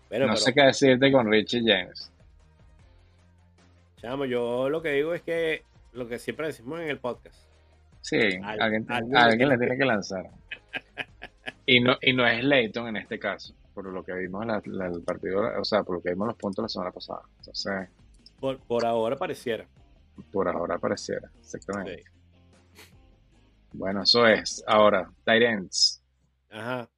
Bueno, 0.08 0.26
no 0.26 0.32
pero, 0.34 0.36
sé 0.36 0.54
qué 0.54 0.62
decirte 0.62 1.10
con 1.12 1.30
Richie 1.30 1.62
James. 1.64 2.12
chamo, 3.96 4.24
yo 4.24 4.68
lo 4.68 4.80
que 4.80 4.90
digo 4.92 5.14
es 5.14 5.22
que 5.22 5.64
lo 5.92 6.06
que 6.06 6.18
siempre 6.18 6.46
decimos 6.46 6.80
en 6.80 6.88
el 6.90 6.98
podcast. 6.98 7.36
Sí, 8.02 8.18
Al- 8.42 8.60
alguien, 8.60 8.86
alguien 9.16 9.48
le 9.48 9.58
tiene 9.58 9.76
que 9.76 9.84
lanzar. 9.84 10.30
Y 11.64 11.80
no, 11.80 11.96
y 12.00 12.12
no 12.12 12.24
es 12.24 12.44
Leighton 12.44 12.86
en 12.86 12.96
este 12.98 13.18
caso, 13.18 13.52
por 13.76 13.92
lo 13.92 14.02
que 14.02 14.14
vimos 14.14 14.46
la- 14.46 14.62
la- 14.64 14.86
el 14.86 15.02
partido, 15.02 15.42
o 15.60 15.64
sea, 15.64 15.82
por 15.82 15.96
lo 15.96 16.02
que 16.02 16.10
vimos 16.10 16.28
los 16.28 16.36
puntos 16.36 16.62
la 16.62 16.68
semana 16.68 16.90
pasada. 16.92 17.20
Entonces, 17.38 17.88
Por, 18.40 18.58
por 18.60 18.84
ahora 18.86 19.16
pareciera. 19.16 19.66
por 20.32 20.48
ahora 20.48 20.78
pareciera, 20.78 21.30
exactamente. 21.38 22.02
Sí. 22.04 22.82
Bueno, 23.74 24.02
eso 24.02 24.26
es. 24.26 24.64
Ahora, 24.66 25.10
Tyrants. 25.24 26.02
Ajá. 26.50 26.88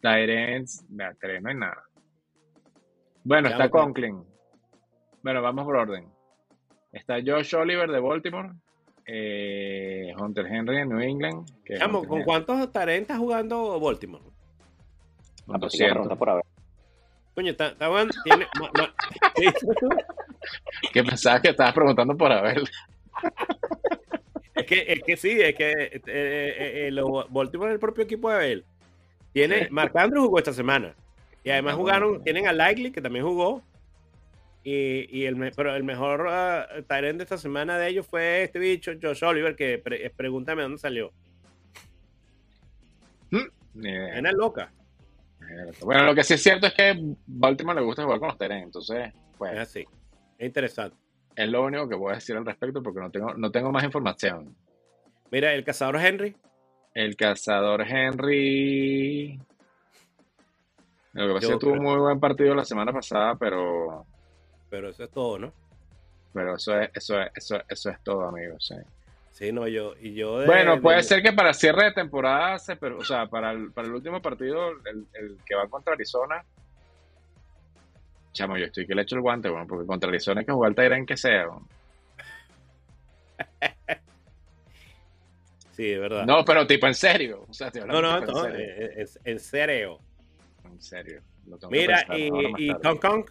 Tyrants, 0.00 0.84
vea, 0.88 1.14
tres, 1.20 1.42
no 1.42 1.48
hay 1.50 1.56
nada. 1.56 1.82
Bueno, 3.24 3.48
Ya, 3.48 3.56
está. 3.56 3.68
Conklin. 3.70 4.24
Bueno, 5.22 5.42
vamos 5.42 5.64
por 5.64 5.76
orden. 5.76 6.08
Está 6.92 7.16
Josh 7.24 7.54
Oliver 7.56 7.90
de 7.90 8.00
Baltimore. 8.00 8.52
eh, 9.04 10.12
Hunter 10.16 10.46
Henry 10.46 10.76
de 10.76 10.86
New 10.86 11.00
England. 11.00 11.44
Que 11.64 11.76
Chamo, 11.76 12.04
¿con 12.06 12.18
Henry- 12.20 12.24
cuántos 12.24 12.60
está 12.60 13.16
jugando 13.18 13.80
Baltimore? 13.80 14.24
Ah, 15.54 15.58
200. 15.58 15.92
pregunta 15.92 16.16
por 16.16 16.30
haber. 16.30 16.44
Coño. 17.34 17.54
Tiene, 18.24 18.46
ma- 18.60 18.70
ma-. 18.76 18.94
Que 20.92 21.02
pensabas 21.04 21.40
que 21.40 21.48
estabas 21.50 21.72
preguntando 21.72 22.16
por 22.16 22.30
Abel. 22.32 22.68
Es 24.54 24.66
que, 24.66 24.84
es 24.86 25.02
que 25.02 25.16
sí, 25.16 25.40
es 25.40 25.54
que 25.54 25.70
eh, 25.72 26.00
eh, 26.06 26.86
eh, 26.86 26.90
los 26.90 27.30
Baltimore 27.32 27.70
es 27.70 27.74
el 27.74 27.80
propio 27.80 28.04
equipo 28.04 28.30
de 28.30 28.52
él. 28.52 28.64
Tiene, 29.32 29.68
Andrews 29.94 30.26
jugó 30.26 30.38
esta 30.38 30.52
semana. 30.52 30.94
Y 31.42 31.50
además 31.50 31.72
Ah, 31.74 31.76
jugaron, 31.76 32.22
tienen 32.22 32.46
a 32.46 32.52
Likely, 32.52 32.92
que 32.92 33.00
también 33.00 33.24
jugó. 33.24 33.62
Y, 34.64 35.08
y 35.10 35.24
el, 35.24 35.36
pero 35.56 35.74
el 35.74 35.82
mejor 35.84 36.26
uh, 36.26 36.82
de 37.16 37.22
esta 37.24 37.38
semana 37.38 37.78
de 37.78 37.88
ellos 37.88 38.06
fue 38.06 38.44
este 38.44 38.58
bicho, 38.58 38.92
Josh 39.02 39.24
Oliver, 39.24 39.56
que 39.56 39.78
pre- 39.78 40.06
eh, 40.06 40.10
pregúntame 40.14 40.62
dónde 40.62 40.78
salió. 40.78 41.12
Ni 43.74 43.88
idea. 43.88 44.18
Bueno, 45.82 46.04
lo 46.04 46.14
que 46.14 46.22
sí 46.24 46.34
es 46.34 46.42
cierto 46.42 46.66
es 46.66 46.74
que 46.74 46.94
Baltimore 47.26 47.78
le 47.80 47.84
gusta 47.86 48.04
jugar 48.04 48.18
con 48.18 48.28
los 48.28 48.38
Tyrants. 48.38 48.64
Entonces, 48.64 49.06
Es 49.08 49.14
pues, 49.38 49.58
así. 49.58 49.84
Es 50.38 50.46
interesante. 50.46 50.96
es 51.36 51.48
lo 51.48 51.64
único 51.64 51.88
que 51.88 51.94
voy 51.94 52.12
a 52.12 52.16
decir 52.16 52.36
al 52.36 52.44
respecto 52.46 52.82
porque 52.82 53.00
no 53.00 53.10
tengo, 53.10 53.34
no 53.34 53.50
tengo 53.50 53.70
más 53.72 53.84
información. 53.84 54.54
Mira, 55.30 55.52
el 55.54 55.64
cazador 55.64 55.96
Henry. 55.96 56.36
El 56.94 57.16
cazador 57.16 57.82
Henry. 57.88 59.40
Lo 61.14 61.28
que 61.28 61.34
pasa 61.34 61.46
es 61.46 61.52
que 61.52 61.58
tuvo 61.58 61.72
un 61.74 61.82
muy 61.82 61.98
buen 61.98 62.20
partido 62.20 62.54
la 62.54 62.64
semana 62.64 62.92
pasada, 62.92 63.34
pero, 63.36 64.06
Pero 64.70 64.88
eso 64.90 65.04
es 65.04 65.10
todo, 65.10 65.38
¿no? 65.38 65.52
pero 66.34 66.54
eso 66.56 66.78
es, 66.80 66.90
eso 66.94 67.20
es, 67.20 67.30
eso, 67.34 67.56
es- 67.56 67.64
eso 67.68 67.90
es 67.90 68.02
todo, 68.02 68.22
amigos. 68.28 68.66
sí. 68.66 68.74
Sí, 69.32 69.50
no, 69.50 69.66
yo. 69.66 69.94
Y 70.00 70.14
yo 70.14 70.38
de- 70.40 70.46
Bueno, 70.46 70.80
puede 70.80 70.98
de- 70.98 71.02
ser 71.04 71.22
que 71.22 71.32
para 71.32 71.52
cierre 71.54 71.86
de 71.86 71.92
temporada, 71.92 72.58
se, 72.58 72.76
pero, 72.76 72.98
o 72.98 73.04
sea, 73.04 73.26
para 73.26 73.50
el, 73.52 73.72
para 73.72 73.88
el 73.88 73.94
último 73.94 74.20
partido, 74.22 74.70
el, 74.70 75.06
el 75.14 75.38
que 75.44 75.54
va 75.54 75.66
contra 75.68 75.94
Arizona. 75.94 76.44
Chamo, 78.32 78.56
yo 78.56 78.66
estoy 78.66 78.86
que 78.86 78.94
le 78.94 79.02
echo 79.02 79.16
el 79.16 79.20
guante, 79.22 79.48
bueno, 79.48 79.66
porque 79.66 79.86
contra 79.86 80.08
Arizona 80.08 80.40
hay 80.40 80.46
que 80.46 80.52
jugar 80.52 80.74
Tyrant 80.74 81.06
que 81.08 81.16
sea. 81.16 81.46
bueno. 81.46 81.68
Sí, 85.72 85.84
de 85.88 85.98
verdad. 85.98 86.26
No, 86.26 86.44
pero 86.44 86.66
tipo 86.66 86.86
en 86.86 86.94
serio. 86.94 87.46
O 87.48 87.54
sea, 87.54 87.68
estoy 87.68 87.80
no, 87.86 88.02
no, 88.02 88.20
no, 88.20 88.46
en 88.46 88.52
serio. 88.52 88.58
eh, 88.60 88.94
eh, 89.02 89.06
en 89.24 89.40
serio. 89.40 89.98
En 90.66 90.82
serio. 90.82 91.22
lo 91.46 91.56
tengo 91.56 91.70
que 91.72 91.78
Mira, 91.78 91.96
pensar, 92.06 92.18
y, 92.18 92.26
y 92.58 92.68
tarde. 92.68 92.82
Kong 92.82 93.00
Kong. 93.00 93.24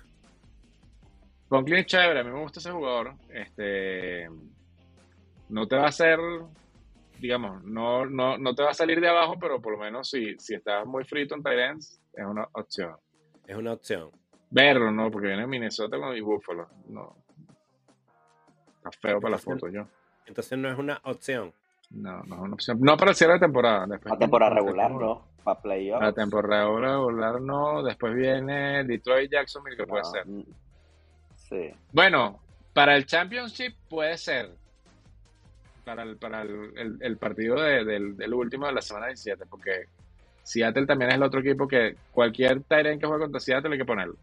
Conklin 1.50 1.78
es 1.80 1.86
chévere, 1.86 2.20
a 2.22 2.24
mí 2.24 2.32
me 2.32 2.40
gusta 2.40 2.60
ese 2.60 2.72
jugador. 2.72 3.14
Este, 3.30 4.28
no 5.52 5.68
te 5.68 5.76
va 5.76 5.84
a 5.84 5.90
hacer, 5.90 6.20
digamos, 7.20 7.64
no, 7.64 8.06
no, 8.06 8.38
no 8.38 8.56
te 8.56 8.64
va 8.64 8.72
a 8.72 8.74
salir 8.74 9.00
de 9.00 9.10
abajo, 9.10 9.36
pero 9.40 9.62
por 9.62 9.74
lo 9.74 9.80
menos 9.80 10.10
si, 10.10 10.38
si 10.40 10.56
estás 10.56 10.86
muy 10.86 11.04
frito 11.04 11.36
en 11.36 11.44
Tyrants, 11.44 12.00
es 12.14 12.26
una 12.26 12.48
opción. 12.54 12.96
Es 13.46 13.56
una 13.56 13.74
opción. 13.74 14.10
Verlo, 14.50 14.92
¿no? 14.92 15.12
Porque 15.12 15.28
viene 15.28 15.48
Minnesota 15.48 15.98
con 15.98 16.14
el 16.14 16.24
Buffalo. 16.24 16.68
No. 16.88 17.16
Está 18.78 18.92
feo 18.92 19.22
para 19.22 19.32
la 19.34 19.38
foto, 19.38 19.68
yo. 19.70 19.88
Entonces 20.26 20.58
no 20.58 20.72
es 20.72 20.78
una 20.78 21.00
opción. 21.04 21.54
No, 21.92 22.24
no 22.24 22.36
es 22.36 22.42
una 22.42 22.54
opción. 22.54 22.78
No 22.82 22.98
para 22.98 23.12
el 23.12 23.16
cierre 23.18 23.34
de 23.34 23.40
temporada. 23.40 23.86
Después, 23.88 24.14
A 24.14 24.18
temporada 24.18 24.56
regular, 24.56 24.92
no. 24.92 25.28
Para 25.44 25.62
playoffs. 25.62 26.02
La 26.04 26.14
temporada 26.14 26.66
regular 26.66 27.42
no. 27.42 27.84
Después 27.84 28.14
viene 28.14 28.84
Detroit 28.86 29.32
Jacksonville, 29.32 29.78
que 29.78 29.86
puede 29.86 30.04
ser. 30.06 30.26
Mm, 30.28 30.44
Sí. 31.36 31.70
Bueno, 31.92 32.40
para 32.74 32.96
el 32.96 33.06
Championship 33.06 33.76
puede 33.90 34.18
ser. 34.18 34.52
Para 35.86 36.04
el, 36.04 36.18
para 36.18 36.42
el, 36.44 36.72
el- 36.78 36.98
el 37.02 37.18
partido 37.18 37.56
de- 37.62 37.84
del, 37.84 38.16
del 38.18 38.34
último 38.34 38.68
de 38.68 38.74
la 38.74 38.82
semana 38.82 39.08
17, 39.08 39.46
porque 39.48 39.86
Seattle 40.44 40.86
también 40.86 41.10
es 41.12 41.16
el 41.18 41.24
otro 41.24 41.40
equipo 41.40 41.68
que 41.68 41.96
cualquier 42.12 42.62
Tyrant 42.64 43.00
que 43.02 43.08
juegue 43.08 43.24
contra 43.24 43.40
Seattle 43.40 43.72
hay 43.74 43.78
que 43.80 43.86
ponerlo. 43.86 44.16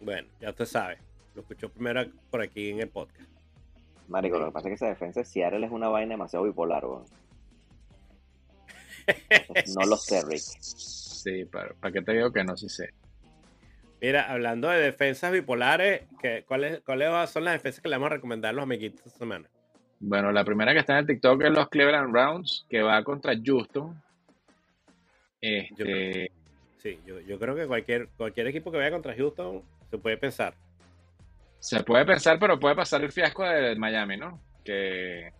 Bueno, 0.00 0.28
ya 0.40 0.50
usted 0.50 0.64
sabe. 0.64 0.98
Lo 1.34 1.42
escuchó 1.42 1.68
primero 1.68 2.04
por 2.30 2.42
aquí 2.42 2.70
en 2.70 2.80
el 2.80 2.88
podcast. 2.88 3.28
Marico, 4.08 4.38
lo 4.38 4.46
que 4.46 4.52
pasa 4.52 4.68
es 4.68 4.70
que 4.70 4.74
esa 4.74 4.88
defensa 4.88 5.20
de 5.20 5.24
Seattle 5.26 5.64
es 5.66 5.72
una 5.72 5.88
vaina 5.88 6.10
demasiado 6.14 6.44
bipolar. 6.44 6.84
No 9.76 9.84
lo 9.86 9.96
sé, 9.96 10.22
Rick. 10.24 10.38
Sí, 10.60 11.44
para, 11.46 11.74
¿para 11.74 11.92
qué 11.92 12.02
te 12.02 12.12
digo 12.12 12.32
que 12.32 12.44
no? 12.44 12.56
Sí 12.56 12.68
sé. 12.68 12.90
Mira, 14.02 14.30
hablando 14.30 14.68
de 14.68 14.80
defensas 14.80 15.30
bipolares, 15.32 16.02
¿qué- 16.20 16.44
¿cuáles, 16.46 16.80
¿cuáles 16.82 17.30
son 17.30 17.44
las 17.44 17.54
defensas 17.54 17.80
que 17.80 17.88
le 17.88 17.94
vamos 17.96 18.08
a 18.10 18.14
recomendar 18.16 18.50
a 18.50 18.52
los 18.52 18.64
amiguitos 18.64 19.06
esta 19.06 19.18
semana? 19.20 19.48
Bueno, 20.00 20.32
la 20.32 20.44
primera 20.44 20.72
que 20.72 20.80
está 20.80 20.94
en 20.94 20.98
el 20.98 21.06
TikTok 21.06 21.40
es 21.44 21.50
los 21.52 21.68
Cleveland 21.68 22.10
Browns, 22.10 22.66
que 22.68 22.82
va 22.82 23.02
contra 23.04 23.32
Houston. 23.42 24.02
Este, 25.40 26.30
Sí, 26.78 26.98
yo, 27.06 27.20
yo 27.20 27.38
creo 27.38 27.54
que 27.54 27.68
cualquier, 27.68 28.08
cualquier 28.16 28.48
equipo 28.48 28.72
que 28.72 28.78
vaya 28.78 28.90
contra 28.90 29.14
Houston 29.14 29.62
se 29.88 29.98
puede 29.98 30.16
pensar. 30.16 30.54
se 31.60 31.84
puede 31.84 32.04
pensar, 32.04 32.40
pero 32.40 32.58
puede 32.58 32.74
pasar 32.74 33.02
el 33.04 33.12
fiasco 33.12 33.44
de 33.44 33.76
Miami, 33.76 34.16
¿no? 34.16 34.40
Que, 34.64 35.32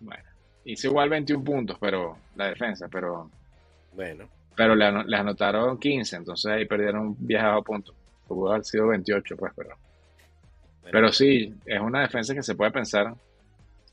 bueno, 0.00 0.24
hizo 0.66 0.88
igual 0.88 1.08
21 1.08 1.42
puntos, 1.42 1.78
pero 1.80 2.18
la 2.36 2.48
defensa, 2.48 2.88
pero, 2.92 3.30
Bueno, 3.94 4.28
pero 4.58 4.74
le, 4.74 4.84
ano- 4.86 5.04
le 5.04 5.16
anotaron 5.16 5.78
15, 5.78 6.16
entonces 6.16 6.50
ahí 6.52 6.64
perdieron 6.66 7.14
10 7.20 7.42
a 7.42 7.60
puntos. 7.62 7.94
Pudo 8.26 8.50
haber 8.50 8.64
sido 8.64 8.88
28, 8.88 9.36
pues, 9.36 9.52
pero, 9.56 9.68
bueno. 9.68 10.90
pero 10.92 11.12
sí, 11.12 11.54
es 11.64 11.80
una 11.80 12.00
defensa 12.00 12.34
que 12.34 12.42
se 12.42 12.56
puede 12.56 12.72
pensar 12.72 13.14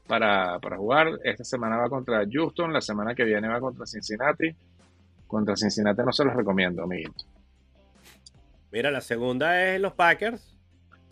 para, 0.08 0.58
para 0.60 0.76
jugar. 0.78 1.20
Esta 1.24 1.44
semana 1.44 1.78
va 1.78 1.88
contra 1.88 2.26
Houston, 2.30 2.74
la 2.74 2.82
semana 2.82 3.14
que 3.14 3.24
viene 3.24 3.48
va 3.48 3.60
contra 3.60 3.86
Cincinnati. 3.86 4.54
Contra 5.28 5.56
Cincinnati 5.56 6.02
no 6.04 6.12
se 6.12 6.26
los 6.26 6.36
recomiendo, 6.36 6.82
amiguito. 6.84 7.24
Mira, 8.72 8.90
la 8.92 9.02
segunda 9.02 9.64
es 9.64 9.80
los 9.80 9.94
Packers, 9.94 10.58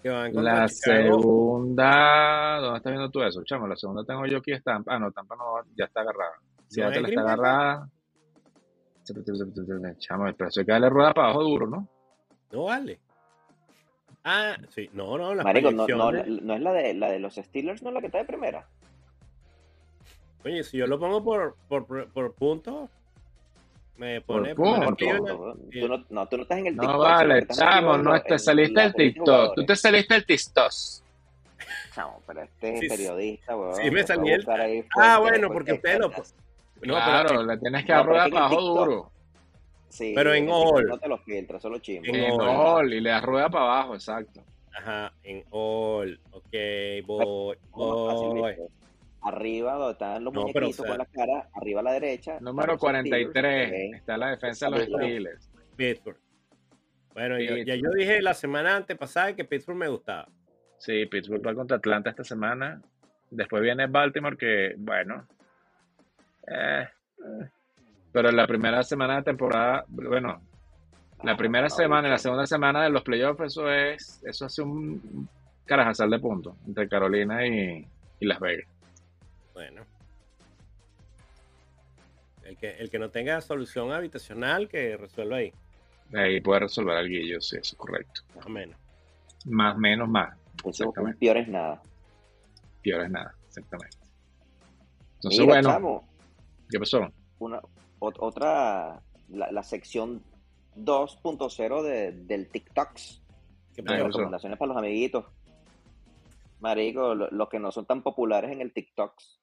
que 0.01 0.09
van 0.09 0.33
contra 0.33 0.53
La 0.61 0.67
Chicago. 0.67 1.21
segunda, 1.21 2.57
¿dónde 2.59 2.77
estás 2.77 2.91
viendo 2.91 3.09
tú 3.11 3.23
eso, 3.23 3.43
chamo? 3.43 3.67
La 3.67 3.75
segunda 3.75 4.03
tengo 4.03 4.25
yo 4.25 4.39
aquí, 4.39 4.51
Tampa. 4.61 4.95
Ah, 4.95 4.99
no, 4.99 5.11
Tampa 5.11 5.35
no, 5.35 5.43
ya 5.77 5.85
está 5.85 6.01
agarrada. 6.01 6.33
Seattle 6.67 7.01
es 7.03 7.09
está 7.09 7.21
agarrada. 7.21 7.89
Chamo, 9.05 10.25
pero 10.37 10.49
eso 10.49 10.59
hay 10.59 10.65
que 10.65 10.71
darle 10.71 10.89
rueda 10.89 11.13
para 11.13 11.27
abajo 11.27 11.43
duro, 11.43 11.67
¿no? 11.67 11.87
No 12.51 12.63
vale. 12.65 12.99
Ah, 14.23 14.55
sí, 14.69 14.89
no, 14.93 15.17
no, 15.17 15.35
las 15.35 15.43
Marico, 15.43 15.71
no, 15.71 15.85
no, 15.87 16.11
no 16.11 16.53
es 16.55 16.61
la 16.61 16.71
de, 16.73 16.93
la 16.93 17.09
de 17.11 17.19
los 17.19 17.35
Steelers, 17.35 17.81
no 17.83 17.89
es 17.89 17.95
la 17.95 17.99
que 17.99 18.05
está 18.07 18.19
de 18.19 18.25
primera. 18.25 18.65
Oye, 20.45 20.63
si 20.63 20.77
yo 20.77 20.87
lo 20.87 20.97
pongo 20.99 21.23
por, 21.23 21.55
por, 21.67 22.07
por 22.09 22.33
puntos, 22.33 22.89
me 23.97 24.21
pone 24.21 24.55
Por 24.55 24.65
primero 24.65 24.85
puntos. 24.85 24.97
Cleveland. 24.97 25.61
Tú, 25.65 25.69
Sí. 25.71 25.81
no, 25.81 26.05
no, 26.09 26.27
tú 26.27 26.37
no 26.37 26.43
estás 26.43 26.57
en 26.59 26.67
el 26.67 26.75
No 26.75 26.81
TikTok. 26.83 27.01
vale, 27.01 27.39
estás 27.39 27.57
metido 27.57 27.71
chamo, 27.71 27.97
no 27.97 28.21
te 28.21 28.39
saliste 28.39 28.73
la 28.75 28.81
del 28.83 28.93
TikTok. 28.93 29.55
Tú 29.55 29.65
te 29.65 29.75
saliste 29.75 30.13
del 30.13 30.25
TikTok. 30.25 30.71
Chamo, 31.93 32.21
pero 32.25 32.41
este 32.43 32.77
Sí, 32.77 32.85
es 32.85 32.91
periodista, 32.91 33.55
weón. 33.57 33.75
sí 33.75 33.91
me 33.91 34.03
salí 34.03 34.31
el- 34.31 34.45
Ah, 34.99 35.19
bueno, 35.19 35.49
porque 35.51 35.73
ustedes 35.73 35.99
lo-. 35.99 36.11
No, 36.87 36.93
claro, 36.95 37.29
pero, 37.29 37.43
le 37.43 37.57
tienes 37.57 37.85
que 37.85 37.93
no, 37.93 38.03
dar 38.05 38.27
abajo 38.33 38.61
duro. 38.61 39.11
Sí, 39.89 40.13
Pero 40.15 40.33
en 40.33 40.49
all. 40.49 40.85
No 40.87 40.97
te 40.97 41.07
lo 41.07 41.17
filtra, 41.19 41.59
solo 41.59 41.77
chimbo. 41.77 42.05
En 42.07 42.15
En 42.15 42.31
all. 42.41 42.41
all, 42.85 42.93
y 42.93 42.99
le 42.99 43.09
das 43.11 43.23
rueda 43.23 43.49
para 43.49 43.65
abajo, 43.65 43.93
exacto. 43.93 44.41
ajá, 44.75 45.13
en 45.23 45.43
all. 45.51 46.19
Ok, 46.31 46.51
voy, 47.05 47.57
voy. 47.71 48.55
Arriba, 49.21 49.73
donde 49.75 49.91
están 49.93 50.23
los 50.23 50.33
No, 50.33 50.45
pero, 50.51 50.65
muñequitos 50.65 50.79
o 50.79 50.83
sea- 50.83 50.89
con 50.89 50.97
la 50.97 51.05
cara, 51.05 51.49
arriba 51.53 51.79
a 51.79 51.83
la 51.83 51.91
derecha. 51.93 52.39
Número 52.41 52.73
están 52.73 52.73
los 52.73 52.79
43, 52.79 53.67
Steelers, 53.69 53.95
está 53.99 54.17
la 54.17 54.29
defensa 54.31 54.65
de 54.65 54.71
los 54.71 54.83
Steelers. 54.83 55.51
Pittsburgh. 55.77 56.17
Bueno, 57.13 57.39
yo- 57.39 57.55
ya 57.57 57.73
Pittsburgh. 57.75 57.81
yo 57.83 57.89
dije 57.91 58.21
la 58.21 58.33
semana 58.33 58.75
antepasada 58.75 59.35
que 59.35 59.45
Pittsburgh 59.45 59.77
me 59.77 59.87
gustaba. 59.87 60.27
Sí, 60.77 61.05
Pittsburgh 61.05 61.45
va 61.45 61.53
contra 61.53 61.77
Atlanta 61.77 62.09
esta 62.09 62.23
semana. 62.25 62.81
Después 63.29 63.61
viene 63.61 63.87
Baltimore, 63.87 64.35
que, 64.35 64.73
bueno. 64.77 65.25
Eh, 66.47 66.87
eh. 67.19 67.49
Pero 68.11 68.31
la 68.31 68.45
primera 68.45 68.83
semana 68.83 69.17
de 69.17 69.23
temporada, 69.23 69.85
bueno, 69.87 70.41
la 71.23 71.31
Ah, 71.31 71.37
primera 71.37 71.67
no, 71.67 71.75
semana 71.75 72.07
y 72.07 72.11
la 72.11 72.17
segunda 72.17 72.45
semana 72.45 72.83
de 72.83 72.89
los 72.89 73.01
playoffs, 73.01 73.41
eso 73.41 73.71
es, 73.71 74.21
eso 74.25 74.45
hace 74.45 74.61
un 74.61 75.27
carajazal 75.65 76.09
de 76.09 76.19
puntos 76.19 76.55
entre 76.67 76.87
Carolina 76.89 77.45
y, 77.47 77.87
y 78.19 78.25
Las 78.25 78.39
Vegas. 78.39 78.67
Bueno. 79.53 79.83
El 82.43 82.57
que, 82.57 82.71
el 82.71 82.89
que 82.89 82.99
no 82.99 83.09
tenga 83.09 83.39
solución 83.41 83.91
habitacional, 83.93 84.67
que 84.67 84.97
resuelva 84.97 85.37
ahí, 85.37 85.53
Ahí 86.13 86.41
puede 86.41 86.59
resolver 86.59 86.97
el 86.97 87.09
guillo, 87.09 87.41
sí, 87.41 87.55
eso 87.55 87.73
es 87.73 87.75
correcto. 87.75 88.21
más 88.35 88.45
o 88.45 88.49
menos. 88.49 88.77
Más, 89.45 89.77
menos, 89.77 90.07
más. 90.09 90.37
Exactamente. 90.63 91.17
peor 91.19 91.37
es 91.37 91.47
nada. 91.47 91.81
Peor 92.83 93.01
es 93.05 93.09
nada, 93.09 93.33
exactamente. 93.47 93.97
Entonces, 95.15 95.39
Mira, 95.39 95.53
bueno, 95.53 95.69
chamo, 95.69 96.07
¿qué 96.73 96.79
pasó? 96.79 97.07
una, 97.39 97.61
ot- 97.99 98.17
otra, 98.19 98.99
la, 99.29 99.51
la 99.51 99.63
sección 99.63 100.23
2.0 100.75 101.81
de, 101.83 102.11
del 102.13 102.49
TikToks. 102.49 103.21
¿Qué 103.75 103.81
Ah, 103.81 103.85
pasó? 103.85 103.95
¿qué 103.97 104.03
pasó? 104.03 104.07
Recomendaciones 104.17 104.57
para 104.59 104.69
los 104.69 104.77
amiguitos. 104.77 105.25
Marico, 106.61 107.13
lo- 107.13 107.29
los 107.29 107.49
que 107.49 107.59
no 107.59 107.71
son 107.71 107.85
tan 107.85 108.01
populares 108.01 108.51
en 108.51 108.61
el 108.61 108.73
TikToks. 108.73 109.39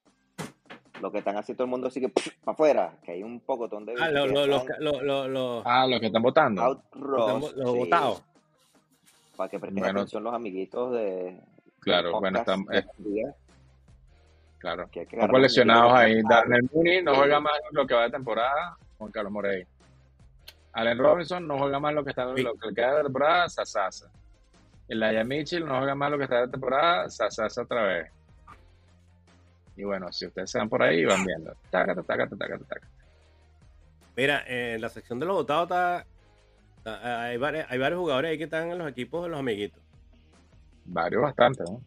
Lo 1.00 1.12
que 1.12 1.18
están 1.18 1.36
así 1.36 1.54
todo 1.54 1.64
el 1.64 1.70
mundo 1.70 1.86
así 1.88 2.00
que 2.00 2.08
para 2.08 2.30
afuera, 2.52 2.98
que 3.04 3.12
hay 3.12 3.22
un 3.22 3.40
pocotón 3.40 3.86
de 3.86 3.94
Ah, 4.00 4.10
lo- 4.10 4.26
lo- 4.26 4.46
los 4.46 4.62
están 4.62 4.76
lo- 4.84 5.00
lo- 5.02 5.28
lo- 5.28 5.62
Ah, 5.64 5.86
los 5.86 6.00
que 6.00 6.06
están 6.06 6.22
votando. 6.22 6.62
out 6.62 6.82
los 6.96 7.50
sí, 7.50 7.60
votados. 7.78 8.22
Para 9.36 9.48
que 9.48 9.58
presten 9.60 9.82
Bueno. 9.82 10.00
atención 10.00 10.24
los 10.24 10.34
amiguitos 10.34 10.92
de 10.92 11.40
Claro, 11.80 12.10
del 12.10 12.20
bueno, 12.20 12.38
están, 12.40 12.64
de 12.64 12.78
eh, 12.78 12.84
días, 12.98 13.34
claro. 14.60 14.88
que 14.90 15.06
los 15.10 15.40
lesionados 15.40 15.92
ahí. 15.92 16.18
están 16.18 16.28
Darnell 16.28 16.70
Mooney 16.72 17.02
no 17.02 17.14
juega 17.16 17.40
más 17.40 17.52
lo 17.72 17.86
que 17.86 17.94
va 17.94 18.02
de 18.04 18.10
temporada. 18.10 18.76
Juan 18.98 19.10
Carlos 19.10 19.32
Morey. 19.32 19.66
Allen 20.72 20.98
Robinson 20.98 21.48
no 21.48 21.58
juega 21.58 21.80
más 21.80 21.92
lo 21.94 22.04
que 22.04 22.10
está 22.10 22.24
lo 22.26 22.34
que 22.34 22.74
queda 22.74 22.98
de 22.98 23.02
temporada. 23.04 23.48
Sasasa. 23.48 24.10
Elijah 24.86 25.24
Mitchell 25.24 25.64
no 25.66 25.78
juega 25.78 25.94
más 25.94 26.10
lo 26.10 26.18
que 26.18 26.24
está 26.24 26.42
de 26.42 26.48
temporada. 26.48 27.10
Sasasa 27.10 27.62
otra 27.62 27.82
vez. 27.82 28.10
Y 29.76 29.84
bueno, 29.84 30.12
si 30.12 30.26
ustedes 30.26 30.50
se 30.50 30.58
van 30.58 30.68
por 30.68 30.82
ahí, 30.82 31.04
van 31.04 31.24
viendo. 31.24 31.54
Tácata, 31.70 32.02
tácata, 32.02 32.36
tácata, 32.36 32.64
tácata. 32.64 32.86
Mira, 34.16 34.44
en 34.46 34.80
la 34.80 34.88
sección 34.90 35.18
de 35.18 35.26
los 35.26 35.36
votados 35.36 35.62
está, 35.64 36.04
está- 36.76 37.22
hay, 37.22 37.36
varios, 37.38 37.66
hay 37.70 37.78
varios 37.78 37.98
jugadores 38.00 38.30
ahí 38.32 38.38
que 38.38 38.44
están 38.44 38.70
en 38.70 38.78
los 38.78 38.88
equipos 38.88 39.22
de 39.22 39.30
los 39.30 39.38
amiguitos. 39.38 39.80
Varios 40.84 41.22
bastante, 41.22 41.64
¿no? 41.64 41.80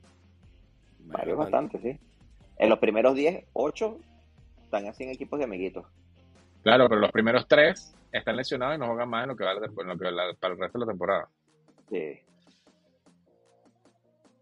Varios 1.06 1.38
bastante, 1.38 1.78
sí. 1.80 2.00
En 2.64 2.70
los 2.70 2.80
primeros 2.80 3.14
10, 3.14 3.46
8 3.52 4.00
están 4.64 4.88
así 4.88 5.04
en 5.04 5.10
equipos 5.10 5.38
de 5.38 5.44
amiguitos. 5.44 5.86
Claro, 6.64 6.88
pero 6.88 7.02
los 7.02 7.12
primeros 7.12 7.46
tres 7.46 7.94
están 8.10 8.38
lesionados 8.38 8.78
y 8.78 8.80
no 8.80 8.88
juegan 8.88 9.10
más 9.10 9.24
en 9.24 9.30
lo 9.30 9.36
que 9.36 9.44
va, 9.44 9.54
de- 9.56 9.66
en 9.66 9.88
lo 9.88 9.98
que 9.98 10.06
va 10.06 10.12
la- 10.12 10.34
para 10.40 10.54
el 10.54 10.60
resto 10.62 10.80
de 10.80 10.86
la 10.86 10.92
temporada. 10.92 11.28
Sí. 11.90 12.20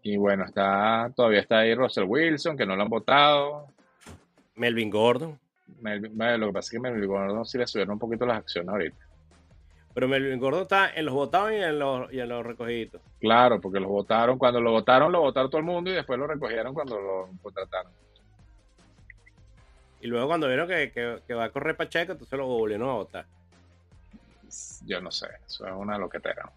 Y 0.02 0.16
bueno, 0.16 0.44
está 0.44 1.10
todavía 1.16 1.40
está 1.40 1.58
ahí 1.58 1.74
Russell 1.74 2.04
Wilson, 2.06 2.56
que 2.56 2.64
no 2.64 2.76
lo 2.76 2.82
han 2.82 2.88
votado. 2.88 3.66
Melvin 4.54 4.88
Gordon. 4.88 5.36
Melvin- 5.80 6.12
bueno, 6.16 6.38
lo 6.38 6.46
que 6.46 6.52
pasa 6.52 6.66
es 6.66 6.70
que 6.70 6.78
Melvin 6.80 7.08
Gordon 7.08 7.44
sí 7.44 7.58
le 7.58 7.66
subieron 7.66 7.94
un 7.94 7.98
poquito 7.98 8.24
las 8.24 8.38
acciones 8.38 8.68
ahorita. 8.70 8.96
Pero 9.94 10.06
Melvin 10.06 10.38
Gordon 10.38 10.62
está 10.62 10.90
en 10.94 11.06
los 11.06 11.14
votados 11.14 11.50
y 11.50 11.56
en 11.56 11.76
los, 11.78 12.12
y 12.12 12.20
en 12.20 12.28
los 12.28 12.46
recogiditos. 12.46 13.00
Claro, 13.18 13.60
porque 13.60 13.80
lo 13.80 13.88
votaron, 13.88 14.38
cuando 14.38 14.60
lo 14.60 14.70
votaron, 14.70 15.10
lo 15.10 15.20
votaron 15.22 15.50
todo 15.50 15.58
el 15.58 15.66
mundo 15.66 15.90
y 15.90 15.94
después 15.94 16.16
lo 16.20 16.26
recogieron 16.28 16.72
cuando 16.72 17.00
lo 17.00 17.28
contrataron. 17.42 17.90
Y 20.02 20.08
luego 20.08 20.26
cuando 20.26 20.48
vieron 20.48 20.66
que, 20.68 20.90
que- 20.90 21.20
que 21.26 21.32
va 21.34 21.44
a 21.44 21.50
correr 21.50 21.76
Pacheco, 21.76 22.12
entonces 22.12 22.36
lo 22.38 22.46
volvieron 22.46 22.88
a 22.90 22.94
votar. 22.94 23.24
Yo 24.84 25.00
no 25.00 25.10
sé, 25.12 25.28
eso 25.46 25.64
es 25.66 25.72
una 25.74 25.96
loquetera. 25.96 26.50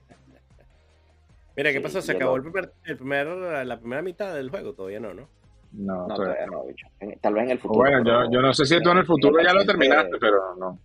Mira, 1.56 1.72
¿qué 1.72 1.78
Sí, 1.78 1.84
pasó? 1.84 2.02
Se 2.02 2.14
acabó 2.14 2.38
lo- 2.38 2.44
el 2.44 2.52
primer, 2.52 2.74
el 2.84 2.98
primer, 2.98 3.28
la 3.66 3.78
primera 3.80 4.02
mitad 4.02 4.34
del 4.34 4.50
juego, 4.50 4.74
todavía 4.74 5.00
no, 5.00 5.14
¿no? 5.14 5.30
No, 5.74 6.08
No, 6.08 6.16
todavía 6.16 6.46
todavía 6.46 6.58
no. 6.58 6.64
bicho. 6.66 6.88
Tal 7.22 7.34
vez 7.36 7.44
en 7.44 7.50
el 7.52 7.60
futuro. 7.60 7.80
bueno, 7.82 8.04
yo, 8.04 8.32
yo 8.32 8.42
no 8.42 8.52
sé 8.54 8.66
si 8.66 8.82
tú 8.82 8.90
en 8.90 8.98
el 8.98 9.06
futuro 9.06 9.42
ya 9.42 9.54
lo 9.54 9.64
terminaste, 9.64 10.18
pero 10.20 10.56
no. 10.56 10.80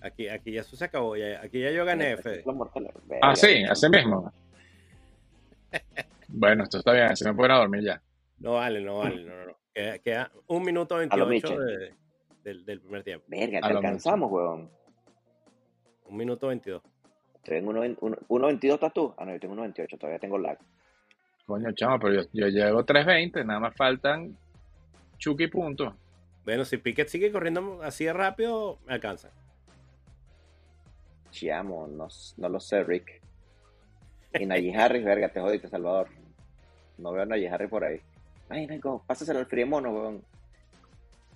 Aquí, 0.00 0.28
aquí 0.28 0.52
ya 0.52 0.62
eso 0.62 0.76
se 0.76 0.84
acabó, 0.86 1.14
ya- 1.16 1.40
aquí 1.42 1.60
ya 1.60 1.70
yo 1.70 1.84
gané, 1.84 2.16
Fede. 2.16 2.42
Ah, 3.20 3.36
sí, 3.36 3.64
así 3.64 3.88
mismo. 3.90 4.32
Bueno, 6.28 6.64
esto 6.64 6.78
está 6.78 6.92
bien, 6.92 7.06
así 7.06 7.24
me 7.24 7.34
pueden 7.34 7.52
a 7.52 7.58
dormir 7.58 7.82
ya. 7.84 8.00
No 8.40 8.54
vale, 8.54 8.80
no 8.80 8.98
vale, 8.98 9.24
no, 9.24 9.36
no, 9.36 9.46
no. 9.46 9.56
Queda, 9.74 9.98
queda 9.98 10.30
un 10.46 10.62
minuto 10.64 10.94
lo 10.94 11.00
28 11.26 11.26
Miche. 11.28 11.58
de- 11.58 11.94
del, 12.44 12.64
del 12.64 12.80
primer 12.80 13.02
tiempo. 13.02 13.26
Verga, 13.28 13.60
te 13.60 13.66
alcanzamos, 13.66 14.30
weón. 14.30 14.70
Un 16.06 16.16
minuto 16.16 16.46
22. 16.48 16.82
Estoy 17.34 17.58
en 17.58 17.66
1.22 17.66 18.74
estás 18.74 18.92
tú. 18.92 19.14
Ah, 19.18 19.24
no, 19.24 19.32
yo 19.32 19.40
tengo 19.40 19.54
1.28, 19.54 19.98
todavía 19.98 20.18
tengo 20.18 20.38
lag. 20.38 20.58
Coño, 21.46 21.72
chamo, 21.72 21.98
pero 21.98 22.22
yo, 22.22 22.28
yo 22.32 22.46
llevo 22.48 22.84
3.20, 22.84 23.44
nada 23.44 23.60
más 23.60 23.74
faltan 23.74 24.36
chuki 25.18 25.48
puntos. 25.48 25.94
Bueno, 26.44 26.64
si 26.64 26.78
Piquet 26.78 27.08
sigue 27.08 27.30
corriendo 27.32 27.82
así 27.82 28.04
de 28.04 28.12
rápido, 28.12 28.78
me 28.86 28.94
alcanza. 28.94 29.30
Chiamo, 31.30 31.86
no, 31.86 32.08
no 32.36 32.48
lo 32.48 32.60
sé, 32.60 32.82
Rick. 32.84 33.20
Y 34.34 34.46
Najee 34.46 34.74
Harris, 34.76 35.04
verga, 35.04 35.28
te 35.28 35.40
jodiste, 35.40 35.68
Salvador. 35.68 36.08
No 36.96 37.12
veo 37.12 37.22
a 37.22 37.26
Najee 37.26 37.48
Harris 37.48 37.68
por 37.68 37.84
ahí. 37.84 38.00
Ay, 38.50 38.66
Nico, 38.66 39.02
pásaselo 39.06 39.38
al 39.40 39.46
frío 39.46 39.66
mono, 39.66 39.90
weón. 39.90 40.22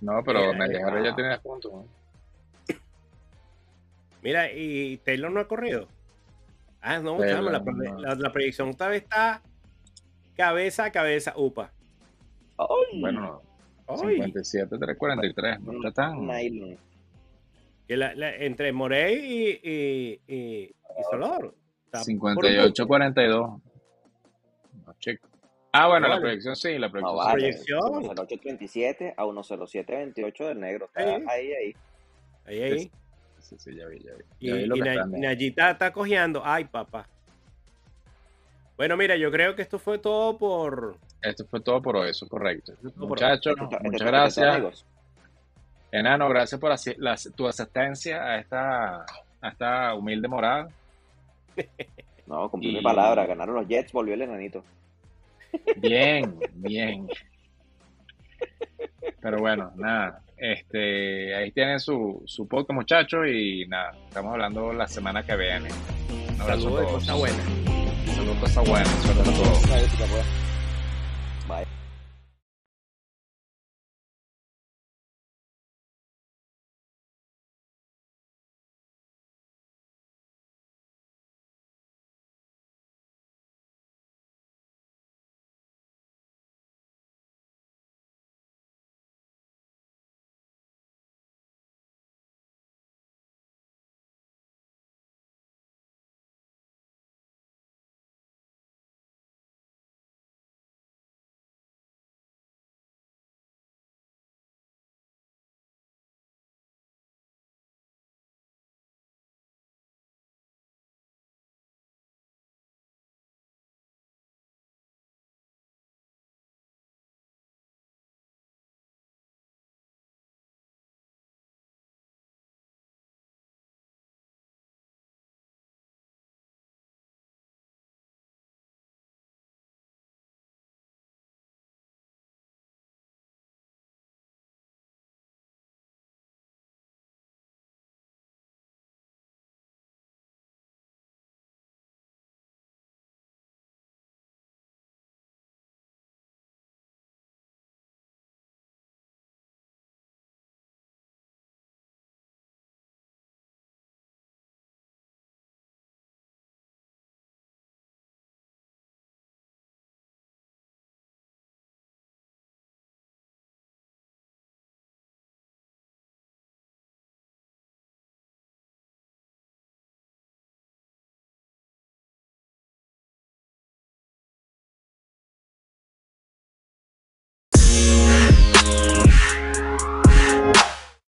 No, 0.01 0.23
pero 0.23 0.39
Mira, 0.53 0.57
me 0.57 0.67
dejaron 0.67 1.03
ya 1.03 1.15
tiene 1.15 1.39
puntos. 1.39 1.71
¿no? 1.71 1.85
Mira, 4.21 4.51
y 4.51 4.97
Taylor 4.97 5.31
no 5.31 5.39
ha 5.41 5.47
corrido. 5.47 5.87
Ah, 6.81 6.99
no, 6.99 7.17
chamo, 7.19 7.49
la, 7.49 7.59
no. 7.59 7.99
la- 7.99 8.15
la 8.15 8.31
proyección 8.31 8.69
esta 8.69 8.87
vez 8.87 9.03
está 9.03 9.41
cabeza 10.35 10.85
a 10.85 10.91
cabeza, 10.91 11.33
upa. 11.35 11.71
¡Ay! 12.57 12.99
Bueno, 13.01 13.41
Ay, 13.87 13.97
57, 14.17 14.77
343, 14.77 15.59
no 15.61 15.73
está 15.73 15.91
tan... 15.91 16.25
Nylon. 16.25 16.77
que 17.87 17.97
la- 17.97 18.15
la- 18.15 18.35
entre 18.35 18.71
Morey 18.73 19.15
y, 19.15 19.69
y, 19.69 20.21
y, 20.27 20.35
y 20.65 20.73
Solor. 21.09 21.53
está 21.85 21.99
por 21.99 22.05
58, 22.05 22.87
42. 22.87 23.61
No, 24.85 24.93
chico. 24.99 25.27
Ah, 25.75 25.87
bueno, 25.87 26.07
la 26.07 26.19
proyección 26.19 26.55
sí, 26.55 26.77
la 26.77 26.87
No 26.87 26.91
proyección 26.91 27.17
vale. 27.17 27.33
proyección. 27.33 28.03
108.37 28.03 29.13
a 29.17 29.23
107.28 29.23 30.47
del 30.47 30.59
negro. 30.59 30.85
Está 30.85 31.01
ahí, 31.31 31.51
ahí. 31.51 31.75
Ahí, 32.45 32.61
ahí. 32.61 32.79
sí. 32.79 32.91
Sí, 33.39 33.55
sí, 33.57 33.75
ya 33.75 33.87
vi, 33.87 33.99
ya 33.99 34.11
vi. 34.13 34.23
Y, 34.39 34.51
vi 34.69 34.79
y 34.79 34.81
Na-. 34.81 35.05
Nayita 35.05 35.71
está 35.71 35.91
cojeando. 35.91 36.41
Ay, 36.45 36.65
papá. 36.65 37.07
Bueno, 38.77 38.95
mira, 38.97 39.15
yo 39.15 39.31
creo 39.31 39.55
que 39.55 39.61
esto 39.63 39.79
fue 39.79 39.97
todo 39.97 40.37
por. 40.37 40.95
Esto 41.21 41.45
fue 41.45 41.59
todo 41.59 41.81
por 41.81 41.95
hoy, 41.97 42.09
eso 42.11 42.25
es 42.25 42.31
correcto. 42.31 42.73
Muchachos, 42.95 43.55
muchas 43.57 43.81
este 43.83 44.05
gracias. 44.05 44.47
amigos. 44.55 44.85
Enano, 45.91 46.27
gracias 46.29 46.59
por 46.59 46.71
asi- 46.71 46.95
la- 46.97 47.15
tu 47.35 47.47
asistencia 47.47 48.23
a 48.23 48.39
esta, 48.39 49.01
a 49.41 49.47
esta 49.49 49.93
humilde 49.95 50.27
morada. 50.27 50.69
No, 52.25 52.49
cumplí 52.49 52.69
Y- 52.71 52.75
mi 52.77 52.81
palabra. 52.81 53.25
Ganaron 53.25 53.55
los 53.55 53.67
Jets, 53.67 53.91
volvió 53.91 54.13
el 54.13 54.21
enanito. 54.23 54.63
Bien, 55.77 56.37
bien. 56.53 57.07
Pero 59.21 59.39
bueno, 59.39 59.71
nada. 59.75 60.21
Este, 60.37 61.33
ahí 61.35 61.51
tienen 61.51 61.79
su, 61.79 62.21
su 62.25 62.47
podcast, 62.47 62.75
muchachos, 62.75 63.27
y 63.27 63.65
nada, 63.67 63.91
estamos 64.07 64.33
hablando 64.33 64.73
la 64.73 64.87
semana 64.87 65.23
que 65.23 65.35
viene. 65.37 65.69
Un 66.33 66.41
abrazo 66.41 66.63
Saludos 66.63 66.81
a 66.81 66.83
todos. 66.83 66.93
cosa 66.93 67.13
buena. 67.13 67.43
Saludos, 68.13 68.37
cosa 68.37 68.61
buena. 68.61 68.85
Suerte 68.85 69.21
a 69.21 69.23
todos. 69.23 70.25
Bye. 71.47 71.82